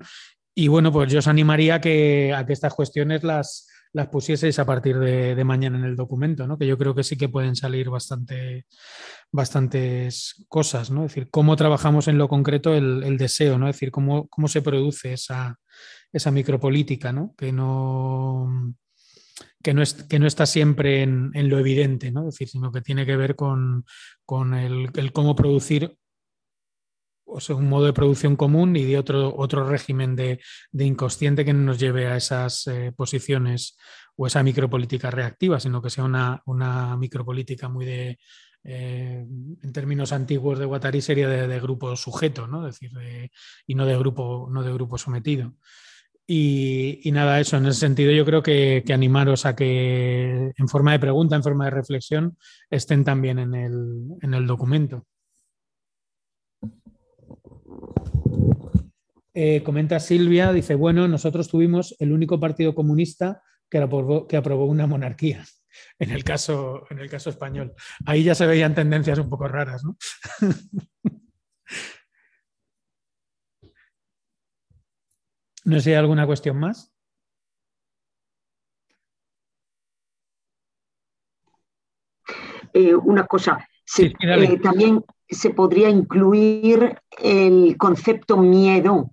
Y 0.54 0.68
bueno, 0.68 0.92
pues 0.92 1.10
yo 1.10 1.20
os 1.20 1.28
animaría 1.28 1.76
a 1.76 1.82
que, 1.82 2.34
a 2.36 2.46
que 2.46 2.52
estas 2.52 2.74
cuestiones 2.74 3.24
las, 3.24 3.70
las 3.94 4.10
pusieseis 4.10 4.60
a 4.60 4.66
partir 4.66 5.00
de, 5.00 5.42
mañana 5.46 5.78
en 5.78 5.86
el 5.86 5.96
documento, 5.96 6.48
¿no? 6.48 6.58
que 6.58 6.68
yo 6.68 6.78
creo 6.78 6.94
que 6.94 7.06
sí 7.06 7.16
que 7.16 7.30
pueden 7.30 7.56
salir 7.56 7.90
bastante, 7.90 8.66
bastantes 9.32 10.46
cosas, 10.50 10.92
¿no? 10.92 11.06
es 11.06 11.12
decir, 11.12 11.30
cómo 11.32 11.56
trabajamos 11.56 12.10
en 12.10 12.18
lo 12.18 12.28
concreto 12.28 12.74
el, 12.74 13.18
deseo, 13.18 13.58
¿no? 13.58 13.70
es 13.70 13.76
decir, 13.76 13.92
cómo, 13.92 14.28
cómo 14.28 14.50
se 14.50 14.62
produce 14.62 15.14
esa, 15.14 15.60
esa 16.12 16.30
micropolítica, 16.30 17.14
¿no? 17.14 17.34
que 17.38 17.54
no 17.54 18.76
que 19.64 19.74
no, 19.74 19.82
es, 19.82 19.94
que 19.94 20.20
no 20.20 20.28
está 20.28 20.46
siempre 20.46 21.02
en, 21.02 21.32
lo 21.50 21.58
evidente, 21.58 22.12
¿no? 22.12 22.26
decir, 22.26 22.50
sino 22.50 22.72
que 22.72 22.82
tiene 22.82 23.06
que 23.06 23.16
ver 23.16 23.36
con, 23.36 23.86
el, 24.54 25.12
cómo 25.14 25.36
producir 25.36 25.98
o 27.26 27.40
sea, 27.40 27.56
un 27.56 27.70
modo 27.70 27.86
de 27.86 27.94
producción 27.94 28.36
común 28.36 28.76
y 28.76 28.84
de 28.84 28.98
otro, 28.98 29.34
otro 29.36 29.68
régimen 29.68 30.16
de, 30.16 30.40
inconsciente 30.74 31.46
que 31.46 31.54
no 31.54 31.62
nos 31.62 31.80
lleve 31.80 32.08
a 32.08 32.18
esas 32.18 32.68
eh, 32.68 32.92
posiciones 32.96 33.78
o 34.18 34.28
esa 34.28 34.44
micropolítica 34.44 35.10
reactiva, 35.10 35.60
sino 35.60 35.82
que 35.82 35.90
sea 35.90 36.04
una, 36.04 36.42
una 36.46 36.98
micropolítica 36.98 37.70
muy 37.70 37.86
de, 37.86 38.20
eh, 38.66 39.26
en 39.62 39.74
términos 39.74 40.12
antiguos 40.12 40.60
de 40.60 40.66
Guattari, 40.66 41.02
sería 41.02 41.30
de, 41.30 41.60
grupo 41.62 41.96
sujeto, 41.96 42.48
¿no? 42.48 42.66
decir, 42.66 42.92
y 43.66 43.76
no 43.76 43.86
de 43.86 43.98
grupo, 43.98 44.50
no 44.52 44.62
de 44.62 44.74
grupo 44.74 44.98
sometido. 44.98 45.54
Y, 46.26 47.02
nada, 47.12 47.40
eso, 47.42 47.58
en 47.58 47.66
ese 47.66 47.82
sentido 47.82 48.12
yo 48.12 48.24
creo 48.24 48.42
que, 48.42 48.84
animaros 48.94 49.46
a 49.46 49.56
que 49.56 50.54
en 50.58 50.68
forma 50.70 50.94
de 50.94 51.00
pregunta, 51.00 51.36
en 51.36 51.44
forma 51.44 51.66
de 51.66 51.72
reflexión, 51.72 52.38
estén 52.70 53.04
también 53.04 53.40
en 53.40 53.54
el, 53.54 54.48
documento. 54.48 55.06
Eh, 59.34 59.64
comenta 59.64 60.00
Silvia, 60.00 60.54
dice, 60.54 60.76
bueno, 60.76 61.08
nosotros 61.08 61.50
tuvimos 61.50 61.96
el 62.00 62.12
único 62.14 62.40
partido 62.40 62.74
comunista 62.74 63.42
que 63.70 63.80
aprobó, 63.80 64.28
que 64.28 64.38
aprobó 64.38 64.66
una 64.66 64.88
monarquía, 64.88 65.44
en 66.00 66.12
el, 66.12 66.24
caso, 66.24 66.86
en 66.90 67.00
el 67.00 67.10
caso 67.10 67.32
español. 67.32 67.74
Ahí 68.06 68.24
ya 68.24 68.36
se 68.36 68.46
veían 68.46 68.76
tendencias 68.76 69.20
un 69.20 69.30
poco 69.30 69.48
raras, 69.48 69.84
¿no? 69.84 69.98
No 75.66 75.80
sé 75.80 75.96
alguna 75.96 76.26
cuestión 76.26 76.60
más. 76.60 76.94
Eh, 82.74 82.96
una 82.96 83.26
cosa, 83.28 83.68
eh, 84.00 84.60
también 84.60 85.04
se 85.30 85.52
podría 85.52 85.90
incluir 85.90 86.98
el 87.22 87.78
concepto 87.78 88.36
miedo, 88.38 89.12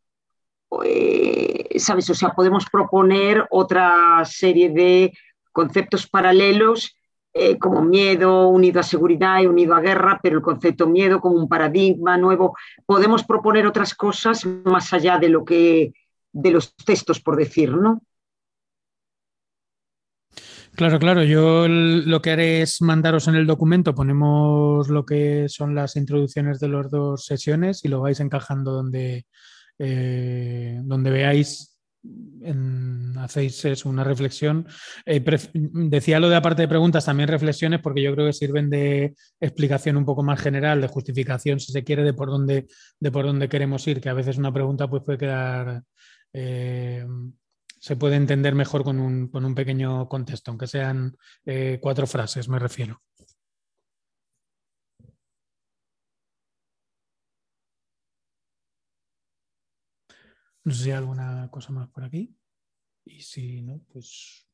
eh, 0.85 1.79
¿sabes? 1.79 2.09
O 2.09 2.15
sea, 2.15 2.31
podemos 2.31 2.65
proponer 2.73 3.47
otra 3.51 4.25
serie 4.25 4.71
de 4.71 5.13
conceptos 5.53 6.09
paralelos 6.09 6.97
como 7.61 7.83
miedo 7.83 8.49
unido 8.49 8.81
a 8.81 8.83
seguridad 8.83 9.41
y 9.41 9.47
unido 9.47 9.77
a 9.77 9.81
guerra, 9.81 10.19
pero 10.21 10.39
el 10.39 10.43
concepto 10.43 10.89
miedo 10.89 11.21
como 11.21 11.37
un 11.37 11.49
paradigma 11.49 12.17
nuevo. 12.17 12.57
Podemos 12.87 13.23
proponer 13.23 13.69
otras 13.69 13.95
cosas 13.95 14.45
más 14.65 14.93
allá 14.93 15.17
de 15.17 15.29
lo 15.29 15.45
que 15.45 15.93
de 16.33 16.51
los 16.51 16.75
textos, 16.77 17.21
por 17.21 17.37
decir, 17.37 17.73
¿no? 17.73 18.03
Claro, 20.75 20.99
claro. 20.99 21.25
Yo 21.25 21.67
lo 21.69 22.23
que 22.23 22.31
haré 22.31 22.63
es 22.63 22.81
mandaros 22.81 23.29
en 23.29 23.35
el 23.35 23.47
documento, 23.47 23.95
ponemos 23.95 24.89
lo 24.89 25.05
que 25.05 25.49
son 25.49 25.75
las 25.75 25.97
introducciones 25.97 26.61
de 26.61 26.69
las 26.69 26.91
dos 26.91 27.25
sesiones 27.25 27.85
y 27.85 27.89
lo 27.89 28.01
vais 28.01 28.21
encajando 28.21 28.73
donde, 28.73 29.27
eh, 29.79 30.81
donde 30.85 31.11
veáis, 31.11 31.79
hacéis 33.19 33.85
una 33.85 34.05
reflexión. 34.05 34.67
Eh, 35.05 35.23
decía 35.53 36.21
lo 36.21 36.29
de 36.31 36.37
aparte 36.37 36.63
de 36.63 36.69
preguntas, 36.69 37.05
también 37.05 37.29
reflexiones, 37.29 37.81
porque 37.81 38.03
yo 38.03 38.15
creo 38.15 38.27
que 38.27 38.33
sirven 38.33 38.71
de 38.71 39.15
explicación 39.41 39.97
un 39.97 40.07
poco 40.07 40.23
más 40.23 40.41
general, 40.41 40.81
de 40.81 40.89
justificación, 40.89 41.61
si 41.61 41.73
se 41.73 41.85
quiere, 41.85 42.05
de 42.05 42.15
por 42.15 42.31
dónde, 42.31 42.69
de 42.99 43.13
por 43.13 43.27
dónde 43.27 43.49
queremos 43.49 43.87
ir, 43.89 44.01
que 44.01 44.09
a 44.09 44.15
veces 44.15 44.39
una 44.39 44.53
pregunta 44.53 44.89
pues, 44.89 45.03
puede 45.03 45.19
quedar 45.19 45.83
eh, 46.33 47.07
se 47.79 47.97
puede 47.97 48.17
entender 48.17 48.55
mejor 48.55 48.85
con 48.85 49.01
un, 49.01 49.55
pequeño 49.55 50.09
contexto, 50.09 50.51
aunque 50.51 50.67
sean 50.67 51.17
eh, 51.47 51.79
cuatro 51.81 52.07
frases, 52.07 52.49
me 52.49 52.59
refiero. 52.59 53.03
No 60.65 60.73
sé 60.75 60.85
si 60.85 60.91
hay 60.91 60.97
alguna 60.99 61.49
cosa 61.51 61.73
más 61.73 61.89
por 61.89 62.05
aquí. 62.05 62.37
Y 63.05 63.21
si 63.23 63.63
no, 63.63 63.81
pues. 63.93 64.47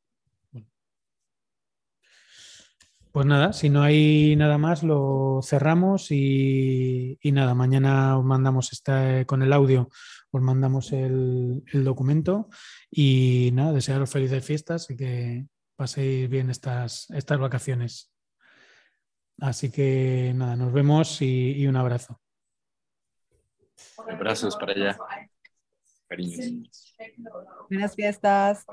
Pues 3.12 3.24
nada, 3.24 3.54
si 3.54 3.70
no 3.70 3.82
hay 3.82 4.36
nada 4.36 4.58
más, 4.58 4.82
lo 4.82 5.40
cerramos 5.42 6.10
y, 6.10 7.18
nada, 7.24 7.54
mañana 7.54 8.18
os 8.18 8.24
mandamos 8.24 8.72
esta, 8.72 9.24
con 9.24 9.42
el 9.42 9.54
audio 9.54 9.88
os 10.36 10.42
mandamos 10.42 10.92
el, 10.92 11.62
documento 11.72 12.48
y 12.90 13.50
nada, 13.52 13.72
desearos 13.72 14.10
felices 14.10 14.44
fiestas 14.44 14.90
y 14.90 14.96
que 14.96 15.46
paséis 15.76 16.28
bien 16.28 16.50
estas, 16.50 17.10
estas 17.10 17.38
vacaciones. 17.38 18.12
Así 19.40 19.70
que 19.70 20.32
nada, 20.34 20.56
nos 20.56 20.72
vemos 20.72 21.20
y, 21.20 21.66
un 21.66 21.76
abrazo. 21.76 22.20
Abrazos 24.08 24.56
para 24.56 24.72
allá. 24.72 24.98
Cariños. 26.08 26.96
Buenas 27.68 27.94
fiestas. 27.94 28.64